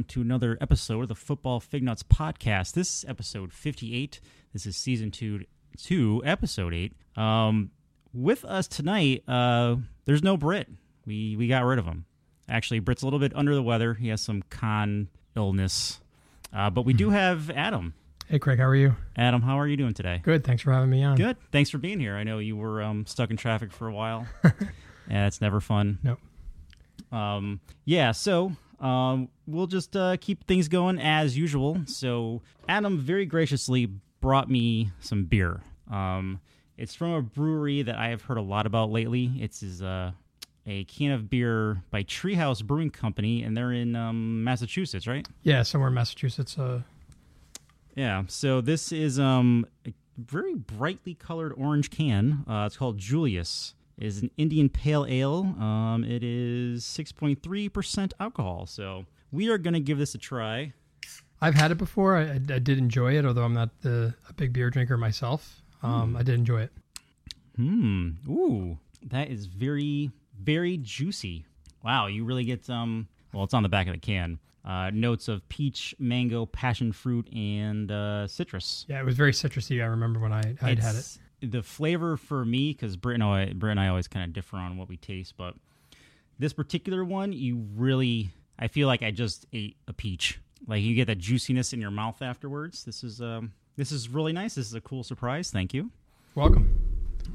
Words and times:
welcome 0.00 0.08
to 0.08 0.22
another 0.22 0.56
episode 0.62 1.02
of 1.02 1.08
the 1.08 1.14
Football 1.14 1.60
Fig 1.60 1.82
Nuts 1.82 2.02
podcast. 2.02 2.72
This 2.72 3.02
is 3.02 3.04
episode 3.06 3.52
58. 3.52 4.18
This 4.54 4.64
is 4.64 4.74
season 4.74 5.10
two, 5.10 5.44
two 5.76 6.22
episode 6.24 6.72
eight. 6.72 6.94
Um, 7.16 7.70
with 8.14 8.42
us 8.46 8.66
tonight, 8.66 9.22
uh, 9.28 9.76
there's 10.06 10.22
no 10.22 10.38
Britt. 10.38 10.68
We 11.04 11.36
we 11.36 11.48
got 11.48 11.64
rid 11.64 11.78
of 11.78 11.84
him. 11.84 12.06
Actually, 12.48 12.78
Britt's 12.78 13.02
a 13.02 13.04
little 13.04 13.18
bit 13.18 13.36
under 13.36 13.54
the 13.54 13.62
weather. 13.62 13.92
He 13.92 14.08
has 14.08 14.22
some 14.22 14.42
con 14.48 15.08
illness, 15.36 16.00
uh, 16.50 16.70
but 16.70 16.86
we 16.86 16.94
do 16.94 17.10
have 17.10 17.50
Adam. 17.50 17.92
Hey, 18.26 18.38
Craig, 18.38 18.58
how 18.58 18.68
are 18.68 18.76
you? 18.76 18.96
Adam, 19.16 19.42
how 19.42 19.60
are 19.60 19.68
you 19.68 19.76
doing 19.76 19.92
today? 19.92 20.22
Good. 20.24 20.44
Thanks 20.44 20.62
for 20.62 20.72
having 20.72 20.88
me 20.88 21.04
on. 21.04 21.16
Good. 21.16 21.36
Thanks 21.52 21.68
for 21.68 21.76
being 21.76 22.00
here. 22.00 22.16
I 22.16 22.22
know 22.22 22.38
you 22.38 22.56
were 22.56 22.80
um, 22.80 23.04
stuck 23.04 23.30
in 23.30 23.36
traffic 23.36 23.70
for 23.70 23.86
a 23.86 23.92
while. 23.92 24.26
yeah, 25.10 25.26
it's 25.26 25.42
never 25.42 25.60
fun. 25.60 25.98
Nope. 26.02 26.20
Um, 27.12 27.60
yeah, 27.84 28.12
so 28.12 28.52
um, 28.80 29.28
we'll 29.46 29.66
just 29.66 29.94
uh, 29.96 30.16
keep 30.20 30.46
things 30.46 30.68
going 30.68 30.98
as 30.98 31.36
usual. 31.36 31.78
So 31.86 32.42
Adam 32.68 32.98
very 32.98 33.26
graciously 33.26 33.86
brought 34.20 34.50
me 34.50 34.90
some 35.00 35.24
beer. 35.24 35.60
Um, 35.90 36.40
it's 36.76 36.94
from 36.94 37.12
a 37.12 37.22
brewery 37.22 37.82
that 37.82 37.96
I 37.96 38.08
have 38.08 38.22
heard 38.22 38.38
a 38.38 38.42
lot 38.42 38.66
about 38.66 38.90
lately. 38.90 39.32
It's 39.38 39.62
is 39.62 39.82
uh, 39.82 40.12
a 40.66 40.84
can 40.84 41.10
of 41.12 41.28
beer 41.28 41.82
by 41.90 42.04
Treehouse 42.04 42.64
Brewing 42.64 42.90
Company, 42.90 43.42
and 43.42 43.56
they're 43.56 43.72
in 43.72 43.94
um, 43.96 44.42
Massachusetts, 44.44 45.06
right? 45.06 45.26
Yeah, 45.42 45.62
somewhere 45.62 45.88
in 45.88 45.94
Massachusetts. 45.94 46.58
Uh, 46.58 46.82
Yeah. 47.96 48.22
So 48.28 48.60
this 48.60 48.92
is 48.92 49.18
um, 49.18 49.66
a 49.86 49.92
very 50.16 50.54
brightly 50.54 51.14
colored 51.14 51.52
orange 51.56 51.90
can. 51.90 52.44
Uh, 52.48 52.64
it's 52.66 52.76
called 52.76 52.98
Julius. 52.98 53.74
Is 54.00 54.22
an 54.22 54.30
Indian 54.38 54.68
Pale 54.70 55.06
Ale. 55.08 55.54
Um, 55.58 56.04
it 56.04 56.24
is 56.24 56.84
6.3% 56.84 58.12
alcohol. 58.18 58.66
So 58.66 59.04
we 59.30 59.50
are 59.50 59.58
going 59.58 59.74
to 59.74 59.80
give 59.80 59.98
this 59.98 60.14
a 60.14 60.18
try. 60.18 60.72
I've 61.42 61.54
had 61.54 61.70
it 61.70 61.78
before. 61.78 62.16
I, 62.16 62.32
I, 62.32 62.38
did 62.38 62.70
enjoy 62.70 63.16
it, 63.18 63.24
although 63.24 63.44
I'm 63.44 63.54
not 63.54 63.70
the, 63.82 64.14
a 64.28 64.32
big 64.32 64.52
beer 64.52 64.70
drinker 64.70 64.96
myself. 64.96 65.62
Um, 65.82 66.16
I 66.16 66.22
did 66.22 66.34
enjoy 66.34 66.62
it. 66.62 66.72
Hmm. 67.56 68.10
Ooh, 68.28 68.78
that 69.06 69.30
is 69.30 69.46
very, 69.46 70.10
very 70.38 70.78
juicy. 70.78 71.44
Wow, 71.82 72.06
you 72.06 72.24
really 72.24 72.44
get 72.44 72.68
um. 72.68 73.08
Well, 73.32 73.44
it's 73.44 73.54
on 73.54 73.62
the 73.62 73.68
back 73.68 73.86
of 73.86 73.94
the 73.94 73.98
can. 74.00 74.38
Uh, 74.64 74.90
notes 74.92 75.28
of 75.28 75.48
peach, 75.48 75.94
mango, 75.98 76.44
passion 76.44 76.92
fruit, 76.92 77.32
and 77.32 77.90
uh, 77.90 78.26
citrus. 78.26 78.84
Yeah, 78.88 79.00
it 79.00 79.04
was 79.06 79.14
very 79.14 79.32
citrusy. 79.32 79.82
I 79.82 79.86
remember 79.86 80.20
when 80.20 80.32
I 80.32 80.56
I'd 80.60 80.78
had 80.78 80.96
it. 80.96 81.18
The 81.42 81.62
flavor 81.62 82.16
for 82.16 82.44
me, 82.44 82.72
because 82.72 82.96
Britt 82.96 83.14
and 83.14 83.22
I, 83.22 83.52
Britt 83.52 83.72
and 83.72 83.80
I 83.80 83.88
always 83.88 84.08
kind 84.08 84.24
of 84.24 84.32
differ 84.32 84.56
on 84.56 84.76
what 84.76 84.88
we 84.88 84.96
taste, 84.96 85.34
but 85.36 85.54
this 86.38 86.52
particular 86.52 87.04
one, 87.04 87.32
you 87.32 87.66
really, 87.76 88.30
I 88.58 88.68
feel 88.68 88.86
like 88.88 89.02
I 89.02 89.10
just 89.10 89.46
ate 89.52 89.76
a 89.88 89.92
peach. 89.92 90.40
Like 90.66 90.82
you 90.82 90.94
get 90.94 91.06
that 91.06 91.18
juiciness 91.18 91.72
in 91.72 91.80
your 91.80 91.90
mouth 91.90 92.20
afterwards. 92.22 92.84
This 92.84 93.02
is 93.02 93.20
um, 93.20 93.52
this 93.76 93.92
is 93.92 94.08
really 94.08 94.32
nice. 94.32 94.54
This 94.56 94.66
is 94.66 94.74
a 94.74 94.80
cool 94.80 95.02
surprise. 95.02 95.50
Thank 95.50 95.72
you. 95.72 95.90
Welcome. 96.34 96.74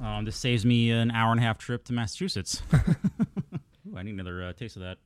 Um, 0.02 0.26
this 0.26 0.36
saves 0.36 0.66
me 0.66 0.92
an 0.92 1.12
hour 1.12 1.32
and 1.32 1.40
a 1.40 1.44
half 1.44 1.58
trip 1.58 1.86
to 1.86 1.94
Massachusetts. 1.94 2.62
Ooh, 2.74 3.98
I 3.98 4.04
need 4.04 4.14
another 4.14 4.44
uh, 4.44 4.54
taste 4.54 4.76
of 4.76 4.84
that. 4.84 4.98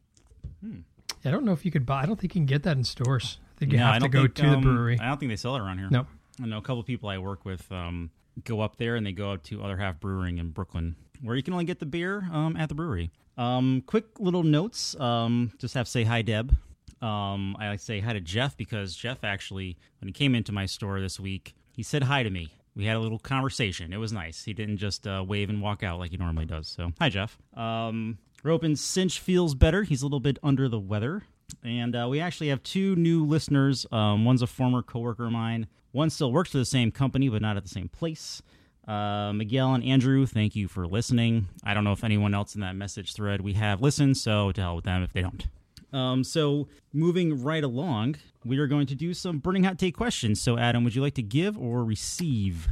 I 1.25 1.31
don't 1.31 1.44
know 1.45 1.53
if 1.53 1.66
you 1.66 1.72
could 1.72 1.86
buy. 1.86 2.03
I 2.03 2.05
don't 2.05 2.20
think 2.20 2.36
you 2.36 2.39
can 2.42 2.45
get 2.45 2.64
that 2.64 2.77
in 2.77 2.83
stores. 2.83 3.38
I 3.55 3.59
think 3.59 3.71
you 3.71 3.77
No, 3.77 3.86
I 3.86 3.93
have 3.93 4.04
to 4.04 4.09
go 4.09 4.21
think, 4.23 4.36
to 4.36 4.42
the 4.43 4.54
um, 4.55 4.61
brewery. 4.61 4.99
I 4.99 5.08
don't 5.08 5.20
think 5.20 5.32
they 5.32 5.36
sell 5.36 5.55
it 5.55 5.59
around 5.59 5.80
here. 5.80 5.88
Nope. 5.89 6.08
I 6.42 6.45
know 6.45 6.58
a 6.58 6.61
couple 6.61 6.82
people 6.83 7.09
I 7.09 7.17
work 7.17 7.45
with 7.45 7.70
um, 7.71 8.11
go 8.44 8.61
up 8.61 8.77
there 8.77 8.95
and 8.95 9.05
they 9.05 9.11
go 9.11 9.32
up 9.32 9.44
to 9.44 9.64
Other 9.64 9.77
Half 9.77 10.00
Brewing 10.00 10.38
in 10.38 10.50
Brooklyn, 10.50 10.95
where 11.22 11.36
you 11.36 11.44
can 11.44 11.54
only 11.54 11.66
get 11.66 11.80
the 11.80 11.86
beer 11.86 12.27
um, 12.32 12.55
at 12.58 12.70
the 12.70 12.76
brewery. 12.76 13.11
Um, 13.38 13.83
quick 13.86 14.20
little 14.20 14.44
notes. 14.44 15.00
Um, 15.00 15.52
just 15.58 15.73
have 15.73 15.86
to 15.86 15.92
say 15.92 16.04
hi, 16.04 16.22
Deb. 16.22 16.55
Um, 17.02 17.55
I 17.60 17.70
like 17.70 17.80
to 17.80 17.86
say 17.86 18.00
hi 18.02 18.14
to 18.14 18.20
Jeff 18.20 18.58
because 18.58 18.95
Jeff 18.95 19.23
actually, 19.23 19.77
when 20.02 20.10
he 20.10 20.11
came 20.11 20.36
into 20.36 20.52
my 20.52 20.66
store 20.66 21.00
this 21.00 21.20
week, 21.20 21.54
he 21.72 21.83
said 21.83 22.04
hi 22.04 22.23
to 22.23 22.30
me. 22.30 22.50
We 22.76 22.86
had 22.86 22.98
a 22.98 23.00
little 23.00 23.20
conversation. 23.20 23.94
It 23.94 23.98
was 23.98 24.14
nice. 24.14 24.44
He 24.44 24.54
didn't 24.54 24.77
just 24.77 25.08
uh, 25.08 25.23
wave 25.26 25.50
and 25.50 25.61
walk 25.61 25.83
out 25.83 26.00
like 26.00 26.11
he 26.11 26.17
normally 26.17 26.45
does. 26.45 26.67
So, 26.67 26.92
hi, 27.00 27.10
Jeff. 27.10 27.38
Um, 27.56 28.20
Ropin 28.44 28.77
Cinch 28.77 29.20
feels 29.20 29.56
better. 29.56 29.83
He's 29.83 30.02
a 30.02 30.06
little 30.06 30.20
bit 30.20 30.38
under 30.44 30.70
the 30.70 30.80
weather. 30.80 31.23
And 31.64 31.95
uh, 31.95 32.08
we 32.10 32.20
actually 32.20 32.49
have 32.49 32.64
two 32.64 32.95
new 32.95 33.26
listeners. 33.26 33.86
Um, 33.92 34.26
one's 34.26 34.42
a 34.42 34.48
former 34.48 34.82
coworker 34.82 35.26
of 35.26 35.32
mine. 35.32 35.67
One 35.92 36.10
still 36.10 36.32
works 36.32 36.52
for 36.52 36.58
the 36.58 36.65
same 36.65 36.92
company, 36.92 37.30
but 37.30 37.42
not 37.42 37.58
at 37.58 37.64
the 37.64 37.70
same 37.70 37.89
place. 37.89 38.42
Uh, 38.87 39.32
Miguel 39.33 39.76
and 39.76 39.83
Andrew, 39.83 40.26
thank 40.26 40.55
you 40.55 40.67
for 40.67 40.88
listening. 40.88 41.48
I 41.64 41.73
don't 41.73 41.83
know 41.83 41.92
if 41.92 42.04
anyone 42.04 42.33
else 42.33 42.55
in 42.55 42.61
that 42.61 42.76
message 42.76 43.14
thread 43.14 43.42
we 43.42 43.54
have 43.54 43.82
listened, 43.82 44.17
so 44.17 44.52
to 44.52 44.61
hell 44.61 44.76
with 44.76 44.86
them 44.86 45.04
if 45.04 45.14
they 45.14 45.21
don't. 45.21 45.48
Um, 45.93 46.23
so 46.23 46.67
moving 46.93 47.43
right 47.43 47.64
along, 47.64 48.15
we 48.45 48.58
are 48.59 48.67
going 48.67 48.88
to 48.88 48.95
do 48.95 49.14
some 49.14 49.39
burning 49.39 49.64
hot 49.64 49.77
take 49.77 49.95
questions. 49.95 50.42
So 50.42 50.58
Adam, 50.58 50.83
would 50.83 50.95
you 50.95 51.02
like 51.02 51.15
to 51.15 51.23
give 51.23 51.58
or 51.58 51.83
receive? 51.83 52.67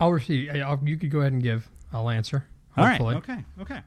I'll 0.00 0.12
receive. 0.12 0.50
I'll, 0.56 0.80
you 0.84 0.96
could 0.96 1.10
go 1.10 1.20
ahead 1.20 1.32
and 1.32 1.42
give. 1.42 1.68
I'll 1.92 2.10
answer. 2.10 2.46
All 2.76 2.84
right. 2.84 3.00
Okay. 3.00 3.44
Okay. 3.60 3.80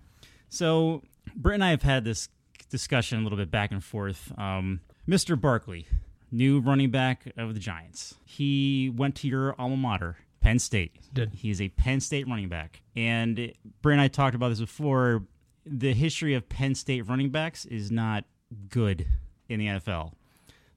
So 0.50 1.02
Britt 1.36 1.56
and 1.56 1.64
I 1.64 1.72
have 1.72 1.82
had 1.82 2.04
this 2.06 2.30
discussion 2.70 3.20
a 3.20 3.24
little 3.24 3.38
bit 3.38 3.52
back 3.52 3.72
and 3.72 3.84
forth. 3.84 4.32
Um, 4.38 4.82
Mr. 5.08 5.40
Barkley, 5.40 5.88
new 6.32 6.60
running 6.60 6.92
back 6.92 7.32
of 7.38 7.54
the 7.54 7.60
Giants. 7.60 8.16
He 8.26 8.92
went 8.96 9.16
to 9.18 9.28
your 9.28 9.56
alma 9.60 9.78
mater, 9.78 10.18
Penn 10.42 10.60
State. 10.60 10.96
Did. 11.14 11.34
He's 11.34 11.62
a 11.62 11.70
Penn 11.70 12.00
State 12.00 12.28
running 12.28 12.50
back. 12.50 12.82
And 12.96 13.54
Britt 13.82 13.94
and 13.94 14.02
I 14.02 14.08
talked 14.08 14.36
about 14.36 14.50
this 14.50 14.60
before. 14.60 15.24
The 15.66 15.94
history 15.94 16.36
of 16.36 16.48
Penn 16.48 16.76
State 16.76 17.08
running 17.08 17.30
backs 17.30 17.66
is 17.66 17.92
not 17.92 18.26
good 18.70 19.08
in 19.50 19.60
the 19.60 19.68
NFL. 19.68 20.14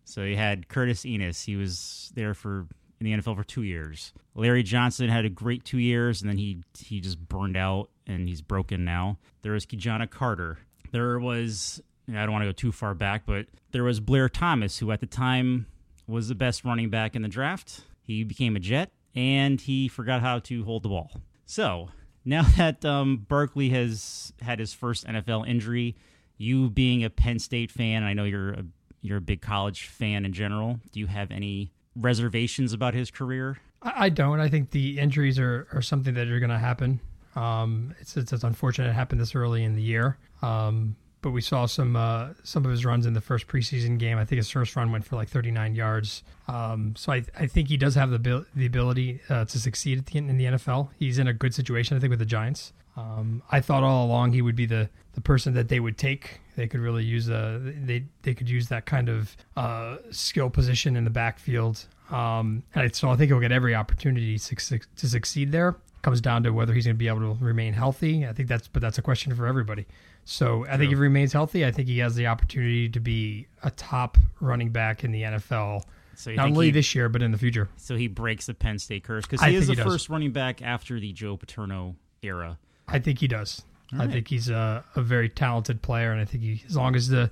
So 0.05 0.23
you 0.23 0.37
had 0.37 0.69
Curtis 0.69 1.05
Enis. 1.05 1.45
He 1.45 1.57
was 1.57 2.11
there 2.15 2.33
for 2.33 2.67
in 3.01 3.05
the 3.05 3.13
NFL 3.13 3.37
for 3.37 3.45
two 3.45 3.63
years. 3.63 4.13
Larry 4.35 4.63
Johnson 4.63 5.09
had 5.09 5.25
a 5.25 5.29
great 5.29 5.65
two 5.65 5.79
years, 5.79 6.21
and 6.21 6.31
then 6.31 6.39
he 6.39 6.63
he 6.79 7.01
just 7.01 7.19
burned 7.29 7.57
out 7.57 7.91
and 8.07 8.29
he's 8.29 8.41
broken 8.41 8.85
now. 8.85 9.19
There 9.43 9.53
was 9.53 9.67
Ki-Jana 9.67 10.07
Carter. 10.07 10.59
There 10.91 11.19
was 11.19 11.83
I 12.09 12.23
don't 12.23 12.33
want 12.33 12.43
to 12.43 12.49
go 12.49 12.53
too 12.53 12.73
far 12.73 12.95
back, 12.95 13.25
but 13.27 13.47
there 13.73 13.85
was 13.85 14.01
Blair 14.01 14.29
Thomas, 14.29 14.79
who 14.79 14.91
at 14.91 15.01
the 15.01 15.07
time 15.07 15.67
was 16.07 16.29
the 16.29 16.35
best 16.35 16.65
running 16.65 16.89
back 16.89 17.15
in 17.15 17.23
the 17.23 17.29
draft. 17.29 17.83
He 18.03 18.25
became 18.25 18.57
a 18.57 18.61
Jet, 18.61 18.91
and 19.15 19.61
he 19.61 19.89
forgot 19.89 20.23
how 20.23 20.39
to 20.41 20.65
hold 20.65 20.83
the 20.83 20.89
ball. 20.89 21.11
So 21.45 21.91
now 22.25 22.43
that 22.57 22.85
um, 22.85 23.27
has 23.71 24.33
had 24.41 24.59
his 24.59 24.73
first 24.73 25.07
NFL 25.07 25.47
injury, 25.47 25.97
you 26.37 26.71
being 26.71 27.05
a 27.05 27.11
Penn 27.11 27.39
State 27.39 27.71
fan, 27.71 28.03
I 28.03 28.15
know 28.15 28.25
you're 28.25 28.53
a 28.53 28.65
you're 29.01 29.19
a 29.19 29.23
big 29.23 29.41
college 29.41 29.87
fan 29.87 30.25
in 30.25 30.33
general. 30.33 30.81
Do 30.93 30.99
you 30.99 31.07
have 31.07 31.31
any 31.31 31.73
reservations 31.95 32.73
about 32.73 32.95
his 32.95 33.11
career? 33.11 33.59
I, 33.83 34.07
I 34.07 34.09
don't. 34.09 34.41
I 34.41 34.49
think 34.49 34.71
the 34.71 34.99
injuries 34.99 35.39
are, 35.39 35.69
are 35.73 35.83
something 35.83 36.15
that 36.15 36.29
are 36.29 36.41
going 36.41 36.51
to 36.51 36.59
happen. 36.59 37.01
Um, 37.37 37.95
it's, 38.01 38.17
it's 38.17 38.33
it's 38.33 38.45
unfortunate 38.45 38.89
it 38.89 38.95
happened 38.95 39.21
this 39.21 39.35
early 39.35 39.63
in 39.63 39.77
the 39.77 39.83
year. 39.83 40.19
Um, 40.43 40.97
but 41.21 41.31
we 41.31 41.41
saw 41.41 41.67
some 41.67 41.97
uh, 41.97 42.29
some 42.45 42.65
of 42.65 42.71
his 42.71 42.85
runs 42.85 43.05
in 43.07 43.13
the 43.13 43.21
first 43.21 43.49
preseason 43.49 43.99
game. 43.99 44.19
I 44.19 44.25
think 44.25 44.37
his 44.37 44.51
first 44.51 44.77
run 44.77 44.93
went 44.93 45.05
for 45.05 45.17
like 45.17 45.29
39 45.29 45.75
yards. 45.75 46.23
Um, 46.47 46.95
so 46.97 47.13
I, 47.13 47.25
I 47.39 47.47
think 47.47 47.69
he 47.69 47.77
does 47.77 47.95
have 47.97 48.11
the 48.11 48.47
the 48.55 48.67
ability 48.67 49.21
uh, 49.29 49.45
to 49.47 49.59
succeed 49.59 50.07
the, 50.07 50.19
in 50.19 50.37
the 50.37 50.45
NFL. 50.45 50.91
He's 50.99 51.19
in 51.19 51.27
a 51.27 51.33
good 51.33 51.55
situation, 51.55 51.97
I 51.97 52.01
think, 52.01 52.11
with 52.11 52.21
the 52.21 52.27
Giants. 52.27 52.73
Um, 52.97 53.43
I 53.51 53.61
thought 53.61 53.85
all 53.85 54.07
along 54.07 54.33
he 54.33 54.43
would 54.43 54.57
be 54.57 54.67
the, 54.67 54.91
the 55.13 55.21
person 55.21 55.55
that 55.55 55.69
they 55.69 55.79
would 55.79 55.97
take. 55.97 56.41
They 56.57 56.67
could 56.67 56.81
really 56.81 57.05
use 57.05 57.29
a 57.29 57.61
they 57.63 58.05
they 58.23 58.35
could 58.35 58.51
use 58.51 58.69
that 58.69 58.87
kind 58.87 59.09
of 59.09 59.37
uh, 59.57 59.99
skill 60.11 60.51
position 60.51 60.97
in 60.97 61.05
the 61.05 61.11
backfield. 61.11 61.87
Um, 62.11 62.65
and 62.75 62.95
so 62.95 63.11
I 63.11 63.17
think 63.17 63.31
he'll 63.31 63.41
get 63.41 63.53
every 63.53 63.75
opportunity 63.75 64.39
to, 64.39 64.57
to 64.57 65.09
succeed 65.09 65.53
there. 65.53 65.77
Comes 66.03 66.21
down 66.21 66.43
to 66.45 66.51
whether 66.51 66.73
he's 66.73 66.87
going 66.87 66.97
to 66.97 66.99
be 66.99 67.09
able 67.09 67.35
to 67.35 67.45
remain 67.45 67.73
healthy. 67.73 68.27
I 68.27 68.33
think 68.33 68.49
that's 68.49 68.67
but 68.67 68.83
that's 68.83 68.99
a 68.99 69.03
question 69.03 69.35
for 69.35 69.47
everybody. 69.47 69.87
So 70.31 70.67
I 70.67 70.77
think 70.77 70.93
if 70.93 70.99
he 70.99 71.03
remains 71.03 71.33
healthy, 71.33 71.65
I 71.65 71.71
think 71.71 71.89
he 71.89 72.01
has 72.01 72.15
the 72.15 72.27
opportunity 72.27 72.91
to 72.91 73.01
be 73.01 73.47
a 73.63 73.71
top 73.71 74.19
running 74.41 74.69
back 74.69 75.03
in 75.03 75.11
the 75.11 75.23
NFL. 75.23 75.85
So 76.17 76.33
Not 76.33 76.49
only 76.49 76.67
he, 76.67 76.73
this 76.73 76.95
year, 76.95 77.09
but 77.09 77.23
in 77.23 77.33
the 77.33 77.39
future. 77.39 77.67
so 77.79 77.97
he 77.97 78.09
breaks 78.09 78.45
the 78.45 78.53
Penn 78.53 78.79
State 78.79 79.05
curse 79.05 79.25
because 79.25 79.41
I 79.41 79.49
he 79.51 79.57
is 79.57 79.69
the 79.69 79.75
he 79.75 79.83
first 79.83 80.11
running 80.11 80.33
back 80.33 80.61
after 80.61 81.01
the 81.01 81.15
Joe 81.15 81.39
Paterno 81.39 81.97
era. 82.23 82.59
I 82.87 82.99
think 82.99 83.21
he 83.21 83.27
does. 83.27 83.63
I 83.91 84.01
right. 84.01 84.11
think 84.11 84.29
he's 84.29 84.51
a, 84.51 84.85
a 84.95 85.01
very 85.01 85.31
talented 85.31 85.81
player, 85.81 86.13
and 86.13 86.21
I 86.21 86.27
think 86.27 86.43
he, 86.45 86.63
as 86.69 86.77
long 86.77 86.95
as 86.95 87.09
the 87.09 87.31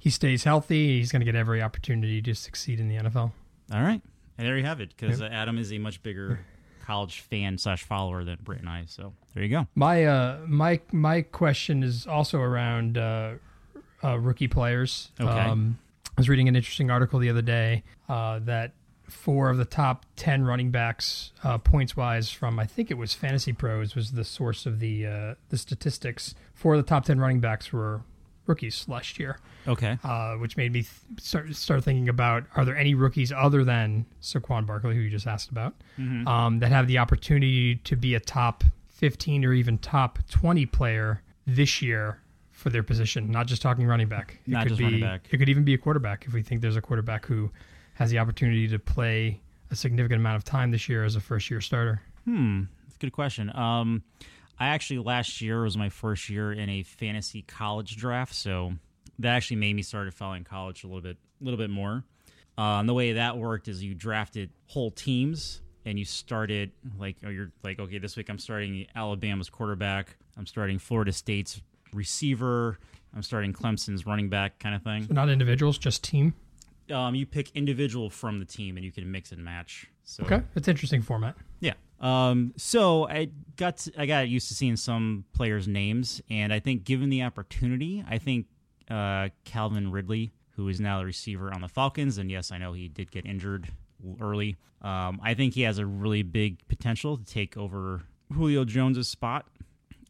he 0.00 0.10
stays 0.10 0.42
healthy, 0.42 0.98
he's 0.98 1.12
going 1.12 1.20
to 1.20 1.26
get 1.26 1.36
every 1.36 1.62
opportunity 1.62 2.20
to 2.22 2.34
succeed 2.34 2.80
in 2.80 2.88
the 2.88 2.96
NFL. 2.96 3.30
All 3.72 3.82
right, 3.82 4.02
and 4.36 4.46
there 4.46 4.58
you 4.58 4.64
have 4.64 4.80
it. 4.80 4.92
Because 4.96 5.22
uh, 5.22 5.26
Adam 5.26 5.58
is 5.58 5.72
a 5.72 5.78
much 5.78 6.02
bigger 6.02 6.40
college 6.84 7.20
fan 7.20 7.58
slash 7.58 7.84
follower 7.84 8.24
than 8.24 8.38
Britt 8.42 8.60
and 8.60 8.68
I. 8.68 8.84
So 8.86 9.12
there 9.34 9.42
you 9.42 9.48
go. 9.48 9.66
My 9.74 10.04
uh 10.04 10.40
my 10.46 10.80
my 10.92 11.22
question 11.22 11.82
is 11.82 12.06
also 12.06 12.40
around 12.40 12.98
uh, 12.98 13.34
uh, 14.04 14.18
rookie 14.18 14.48
players. 14.48 15.10
Okay. 15.20 15.30
Um, 15.30 15.78
I 16.16 16.20
was 16.20 16.28
reading 16.28 16.48
an 16.48 16.56
interesting 16.56 16.90
article 16.90 17.18
the 17.18 17.30
other 17.30 17.42
day 17.42 17.84
uh, 18.08 18.40
that 18.40 18.72
four 19.08 19.50
of 19.50 19.56
the 19.58 19.64
top 19.64 20.04
ten 20.16 20.44
running 20.44 20.70
backs 20.70 21.32
uh, 21.44 21.58
points 21.58 21.96
wise 21.96 22.30
from 22.30 22.58
I 22.58 22.66
think 22.66 22.90
it 22.90 22.94
was 22.98 23.14
Fantasy 23.14 23.52
Pros 23.52 23.94
was 23.94 24.12
the 24.12 24.24
source 24.24 24.66
of 24.66 24.80
the 24.80 25.06
uh, 25.06 25.34
the 25.50 25.58
statistics. 25.58 26.34
Four 26.54 26.74
of 26.74 26.84
the 26.84 26.88
top 26.88 27.04
ten 27.04 27.18
running 27.18 27.40
backs 27.40 27.72
were 27.72 28.02
rookies 28.52 28.84
last 28.88 29.18
year, 29.18 29.38
Okay. 29.66 29.98
uh, 30.04 30.34
which 30.36 30.56
made 30.56 30.72
me 30.72 30.82
th- 30.82 31.20
start 31.20 31.54
start 31.54 31.82
thinking 31.84 32.08
about 32.08 32.44
are 32.54 32.64
there 32.64 32.76
any 32.76 32.94
rookies 32.94 33.32
other 33.32 33.64
than 33.64 34.04
Saquon 34.20 34.66
Barkley, 34.66 34.94
who 34.94 35.00
you 35.00 35.10
just 35.10 35.26
asked 35.26 35.50
about, 35.50 35.74
Mhm. 35.98 36.26
um, 36.26 36.58
that 36.60 36.70
have 36.70 36.86
the 36.86 36.98
opportunity 36.98 37.76
to 37.76 37.96
be 37.96 38.14
a 38.14 38.20
top 38.20 38.64
15 38.88 39.44
or 39.44 39.52
even 39.54 39.78
top 39.78 40.18
20 40.30 40.66
player 40.66 41.22
this 41.46 41.80
year 41.82 42.18
for 42.50 42.68
their 42.70 42.82
position? 42.82 43.30
Not 43.30 43.46
just 43.46 43.62
talking 43.62 43.86
running 43.86 44.08
back. 44.08 44.38
It 44.46 44.50
Not 44.50 44.62
could 44.64 44.68
just 44.70 44.78
be, 44.78 44.84
running 44.84 45.00
back. 45.00 45.28
It 45.30 45.38
could 45.38 45.48
even 45.48 45.64
be 45.64 45.74
a 45.74 45.78
quarterback 45.78 46.26
if 46.26 46.32
we 46.34 46.42
think 46.42 46.60
there's 46.60 46.76
a 46.76 46.82
quarterback 46.82 47.24
who 47.26 47.50
has 47.94 48.10
the 48.10 48.18
opportunity 48.18 48.68
to 48.68 48.78
play 48.78 49.40
a 49.70 49.76
significant 49.76 50.20
amount 50.20 50.36
of 50.36 50.44
time 50.44 50.70
this 50.70 50.88
year 50.88 51.04
as 51.04 51.16
a 51.16 51.20
first 51.20 51.50
year 51.50 51.60
starter. 51.60 52.02
Hmm, 52.26 52.64
that's 52.84 52.96
a 52.96 52.98
good 52.98 53.12
question. 53.12 53.50
Um, 53.56 54.02
I 54.62 54.68
actually 54.68 55.00
last 55.00 55.40
year 55.40 55.64
was 55.64 55.76
my 55.76 55.88
first 55.88 56.30
year 56.30 56.52
in 56.52 56.68
a 56.68 56.84
fantasy 56.84 57.42
college 57.42 57.96
draft, 57.96 58.32
so 58.32 58.74
that 59.18 59.34
actually 59.34 59.56
made 59.56 59.74
me 59.74 59.82
start 59.82 60.14
following 60.14 60.44
college 60.44 60.84
a 60.84 60.86
little 60.86 61.02
bit, 61.02 61.16
a 61.40 61.44
little 61.44 61.58
bit 61.58 61.68
more. 61.68 62.04
Uh, 62.56 62.78
and 62.78 62.88
the 62.88 62.94
way 62.94 63.14
that 63.14 63.36
worked 63.36 63.66
is 63.66 63.82
you 63.82 63.92
drafted 63.92 64.50
whole 64.66 64.92
teams, 64.92 65.62
and 65.84 65.98
you 65.98 66.04
started 66.04 66.70
like, 66.96 67.16
or 67.24 67.32
you're 67.32 67.50
like, 67.64 67.80
okay, 67.80 67.98
this 67.98 68.16
week 68.16 68.28
I'm 68.28 68.38
starting 68.38 68.86
Alabama's 68.94 69.50
quarterback, 69.50 70.16
I'm 70.38 70.46
starting 70.46 70.78
Florida 70.78 71.10
State's 71.10 71.60
receiver, 71.92 72.78
I'm 73.16 73.24
starting 73.24 73.52
Clemson's 73.52 74.06
running 74.06 74.28
back, 74.28 74.60
kind 74.60 74.76
of 74.76 74.82
thing. 74.82 75.08
So 75.08 75.14
not 75.14 75.28
individuals, 75.28 75.76
just 75.76 76.04
team. 76.04 76.34
Um, 76.88 77.16
you 77.16 77.26
pick 77.26 77.50
individual 77.56 78.10
from 78.10 78.38
the 78.38 78.44
team, 78.44 78.76
and 78.76 78.84
you 78.84 78.92
can 78.92 79.10
mix 79.10 79.32
and 79.32 79.42
match. 79.42 79.88
So 80.04 80.22
Okay, 80.22 80.40
that's 80.54 80.68
interesting 80.68 81.02
format. 81.02 81.34
yeah. 81.58 81.74
Um, 82.02 82.52
so 82.56 83.08
I 83.08 83.28
got 83.56 83.76
to, 83.78 83.92
I 83.96 84.06
got 84.06 84.28
used 84.28 84.48
to 84.48 84.54
seeing 84.54 84.76
some 84.76 85.24
players' 85.32 85.68
names, 85.68 86.20
and 86.28 86.52
I 86.52 86.58
think 86.58 86.84
given 86.84 87.08
the 87.08 87.22
opportunity, 87.22 88.04
I 88.08 88.18
think 88.18 88.46
uh, 88.90 89.28
Calvin 89.44 89.92
Ridley, 89.92 90.32
who 90.56 90.68
is 90.68 90.80
now 90.80 90.98
the 90.98 91.04
receiver 91.04 91.54
on 91.54 91.60
the 91.60 91.68
Falcons, 91.68 92.18
and 92.18 92.28
yes, 92.30 92.50
I 92.50 92.58
know 92.58 92.72
he 92.72 92.88
did 92.88 93.12
get 93.12 93.24
injured 93.24 93.68
early. 94.20 94.56
Um, 94.82 95.20
I 95.22 95.34
think 95.34 95.54
he 95.54 95.62
has 95.62 95.78
a 95.78 95.86
really 95.86 96.24
big 96.24 96.66
potential 96.66 97.16
to 97.16 97.24
take 97.24 97.56
over 97.56 98.02
Julio 98.32 98.64
Jones's 98.64 99.06
spot. 99.06 99.46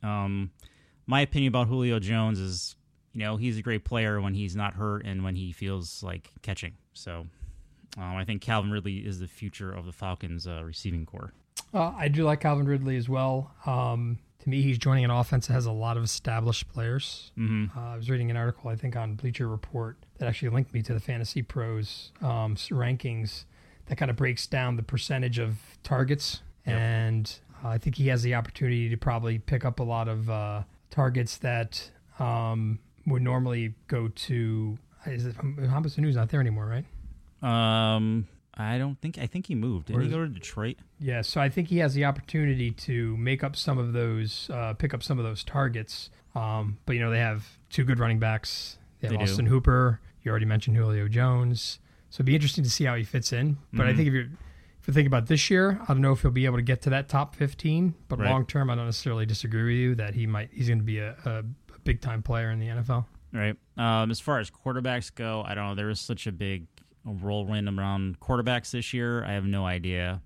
Um, 0.03 0.51
my 1.07 1.21
opinion 1.21 1.49
about 1.49 1.69
Julio 1.69 1.99
Jones 1.99 2.41
is, 2.41 2.75
you 3.13 3.21
know, 3.21 3.37
he's 3.37 3.59
a 3.59 3.63
great 3.63 3.85
player 3.85 4.19
when 4.19 4.33
he's 4.33 4.57
not 4.57 4.73
hurt 4.73 5.05
and 5.05 5.23
when 5.23 5.37
he 5.37 5.53
feels 5.53 6.03
like 6.03 6.31
catching. 6.41 6.73
So. 6.95 7.27
Um, 7.99 8.17
I 8.17 8.25
think 8.25 8.41
Calvin 8.41 8.71
Ridley 8.71 9.01
is 9.01 9.21
the 9.21 9.29
future 9.29 9.71
of 9.71 9.85
the 9.85 9.93
Falcons' 9.93 10.47
uh, 10.47 10.63
receiving 10.65 11.05
corps. 11.05 11.35
Uh, 11.75 11.93
I 11.97 12.09
do 12.09 12.25
like 12.25 12.41
Calvin 12.41 12.67
Ridley 12.67 12.97
as 12.97 13.09
well. 13.09 13.55
Um, 13.65 14.19
to 14.41 14.49
me, 14.49 14.61
he's 14.61 14.79
joining 14.79 15.05
an 15.05 15.11
offense 15.11 15.47
that 15.47 15.53
has 15.55 15.67
a 15.67 15.73
lot 15.73 15.97
of 15.97 16.03
established 16.03 16.69
players. 16.73 17.31
Mm-hmm. 17.39 17.79
Uh, 17.79 17.93
I 17.93 17.97
was 17.97 18.11
reading 18.11 18.31
an 18.31 18.37
article, 18.37 18.71
I 18.71 18.77
think, 18.77 18.97
on 18.97 19.15
Bleacher 19.15 19.47
Report 19.47 19.97
that 20.19 20.27
actually 20.27 20.49
linked 20.49 20.75
me 20.75 20.83
to 20.83 20.93
the 20.93 21.01
Fantasy 21.01 21.43
Pros 21.43 22.11
um, 22.21 22.57
rankings 22.57 23.45
that 23.87 23.97
kind 23.97 24.11
of 24.11 24.17
breaks 24.17 24.47
down 24.47 24.77
the 24.77 24.83
percentage 24.83 25.39
of 25.39 25.59
targets. 25.83 26.41
Yep. 26.67 26.77
And 26.77 27.39
uh, 27.65 27.69
I 27.69 27.79
think 27.79 27.97
he 27.97 28.09
has 28.09 28.23
the 28.23 28.35
opportunity 28.35 28.89
to 28.89 28.97
probably 28.97 29.39
pick 29.39 29.65
up 29.65 29.79
a 29.81 29.85
lot 29.85 30.09
of 30.09 30.29
uh, 30.29 30.63
targets 30.91 31.39
that 31.39 31.91
um, 32.19 32.81
would 33.07 33.23
normally 33.23 33.75
go 33.87 34.09
to. 34.09 34.77
Is 35.07 35.27
it 35.27 35.37
Mohamed 35.43 35.93
Sanu 35.93 36.13
not 36.15 36.31
there 36.31 36.41
anymore, 36.41 36.67
right? 36.67 37.97
Um, 37.97 38.27
I 38.55 38.77
don't 38.79 39.01
think. 39.01 39.19
I 39.19 39.27
think 39.27 39.47
he 39.47 39.55
moved. 39.55 39.87
Did 39.87 40.01
he 40.01 40.09
go 40.09 40.19
to 40.19 40.29
Detroit? 40.29 40.77
Yeah, 41.01 41.23
so 41.23 41.41
I 41.41 41.49
think 41.49 41.69
he 41.69 41.79
has 41.79 41.95
the 41.95 42.05
opportunity 42.05 42.71
to 42.71 43.17
make 43.17 43.43
up 43.43 43.57
some 43.57 43.79
of 43.79 43.93
those, 43.95 44.51
uh, 44.53 44.75
pick 44.75 44.93
up 44.93 45.03
some 45.03 45.19
of 45.19 45.25
those 45.25 45.43
targets. 45.43 46.11
Um, 46.35 46.79
but 46.87 46.95
you 46.95 47.01
know, 47.01 47.11
they 47.11 47.19
have 47.19 47.47
two 47.71 47.85
good 47.85 47.99
running 47.99 48.19
backs. 48.19 48.79
They 49.01 49.09
have 49.09 49.13
They 49.19 49.25
do. 49.25 49.31
Austin 49.31 49.47
Hooper. 49.47 50.01
You 50.23 50.31
already 50.31 50.47
mentioned 50.47 50.77
Julio 50.77 51.09
Jones. 51.09 51.79
So 52.11 52.17
it'd 52.17 52.27
be 52.27 52.35
interesting 52.35 52.63
to 52.65 52.71
see 52.71 52.85
how 52.85 52.95
he 52.95 53.05
fits 53.05 53.33
in. 53.33 53.57
But 53.73 53.87
I 53.87 53.93
Mhm. 53.93 53.97
think 53.97 54.09
if 54.09 54.15
you're 54.15 54.29
if 54.81 54.89
you 54.89 54.95
think 54.95 55.07
about 55.07 55.27
this 55.29 55.49
year, 55.49 55.79
I 55.81 55.87
don't 55.95 56.01
know 56.01 56.11
if 56.13 56.23
he'll 56.23 56.33
be 56.33 56.45
able 56.45 56.57
to 56.57 56.63
get 56.63 56.83
to 56.83 56.91
that 56.91 57.09
top 57.09 57.37
fifteen. 57.37 57.95
But 58.09 58.19
Right. 58.19 58.29
long 58.31 58.45
term, 58.47 58.69
I 58.69 58.75
don't 58.75 58.87
necessarily 58.87 59.25
disagree 59.27 59.63
with 59.63 59.77
you 59.81 59.95
that 59.95 60.15
he 60.15 60.27
might. 60.27 60.51
He's 60.53 60.67
going 60.69 60.79
to 60.81 60.85
be 60.85 60.99
a, 60.99 61.17
a, 61.25 61.31
a 61.39 61.79
big 61.85 62.01
time 62.01 62.21
player 62.23 62.51
in 62.51 62.59
the 62.59 62.67
NFL. 62.69 63.07
Right. 63.33 63.57
Um, 63.79 64.11
as 64.11 64.19
far 64.21 64.41
as 64.41 64.51
quarterbacks 64.51 65.15
go, 65.15 65.43
I 65.47 65.55
don't 65.55 65.69
know. 65.69 65.75
There 65.77 65.87
was 65.87 66.01
such 66.01 66.27
a 66.27 66.33
big 66.33 66.67
whirlwind 67.05 67.69
around 67.69 68.21
quarterbacks 68.21 68.71
this 68.71 68.93
year. 68.93 69.25
I 69.25 69.33
have 69.33 69.45
no 69.45 69.67
idea. 69.67 70.21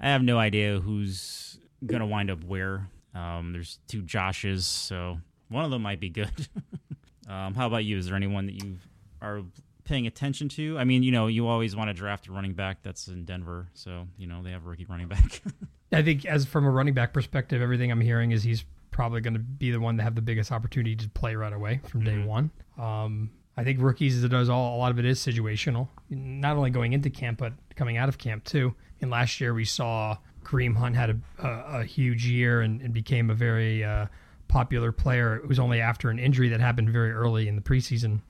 I 0.00 0.08
have 0.08 0.22
no 0.22 0.38
idea 0.38 0.80
who's 0.80 1.58
gonna 1.84 2.06
wind 2.06 2.30
up 2.30 2.44
where. 2.44 2.88
Um, 3.14 3.52
there's 3.52 3.78
two 3.88 4.02
Joshes, 4.02 4.62
so 4.62 5.18
one 5.48 5.64
of 5.64 5.70
them 5.70 5.82
might 5.82 6.00
be 6.00 6.08
good. 6.10 6.30
um, 7.28 7.54
how 7.54 7.66
about 7.66 7.84
you? 7.84 7.98
Is 7.98 8.06
there 8.06 8.14
anyone 8.16 8.46
that 8.46 8.62
you 8.62 8.76
are 9.20 9.42
paying 9.84 10.06
attention 10.06 10.48
to? 10.50 10.78
I 10.78 10.84
mean, 10.84 11.02
you 11.02 11.10
know, 11.10 11.26
you 11.26 11.48
always 11.48 11.74
want 11.74 11.88
to 11.88 11.94
draft 11.94 12.28
a 12.28 12.32
running 12.32 12.52
back 12.54 12.82
that's 12.82 13.08
in 13.08 13.24
Denver, 13.24 13.68
so 13.74 14.06
you 14.16 14.26
know 14.26 14.42
they 14.42 14.50
have 14.50 14.64
a 14.64 14.68
rookie 14.68 14.84
running 14.86 15.08
back. 15.08 15.42
I 15.92 16.02
think, 16.02 16.26
as 16.26 16.44
from 16.44 16.64
a 16.66 16.70
running 16.70 16.94
back 16.94 17.12
perspective, 17.12 17.62
everything 17.62 17.90
I'm 17.90 18.00
hearing 18.00 18.30
is 18.32 18.42
he's 18.42 18.64
probably 18.90 19.20
going 19.20 19.34
to 19.34 19.40
be 19.40 19.70
the 19.70 19.80
one 19.80 19.96
to 19.96 20.02
have 20.02 20.14
the 20.14 20.20
biggest 20.22 20.52
opportunity 20.52 20.94
to 20.96 21.08
play 21.10 21.34
right 21.34 21.52
away 21.52 21.80
from 21.86 22.04
day 22.04 22.12
Mhm. 22.16 22.26
one. 22.26 22.50
Um, 22.76 23.30
I 23.58 23.64
think 23.64 23.80
rookies, 23.82 24.22
it 24.22 24.28
does 24.28 24.48
all 24.48 24.76
a 24.76 24.78
lot 24.78 24.92
of 24.92 24.98
it 25.00 25.04
is 25.04 25.18
situational, 25.18 25.88
not 26.10 26.56
only 26.56 26.70
going 26.70 26.92
into 26.92 27.10
camp 27.10 27.38
but 27.38 27.52
coming 27.74 27.96
out 27.96 28.08
of 28.08 28.16
camp 28.16 28.44
too. 28.44 28.74
And 29.00 29.10
last 29.10 29.40
year 29.40 29.52
we 29.52 29.64
saw 29.64 30.16
Kareem 30.44 30.76
Hunt 30.76 30.94
had 30.94 31.10
a, 31.10 31.46
a, 31.46 31.80
a 31.80 31.84
huge 31.84 32.26
year 32.26 32.60
and, 32.60 32.80
and 32.80 32.94
became 32.94 33.30
a 33.30 33.34
very 33.34 33.82
uh, 33.84 34.06
popular 34.46 34.92
player. 34.92 35.36
It 35.36 35.48
was 35.48 35.58
only 35.58 35.80
after 35.80 36.08
an 36.08 36.18
injury 36.20 36.48
that 36.50 36.60
happened 36.60 36.90
very 36.90 37.10
early 37.10 37.48
in 37.48 37.56
the 37.56 37.62
preseason. 37.62 38.20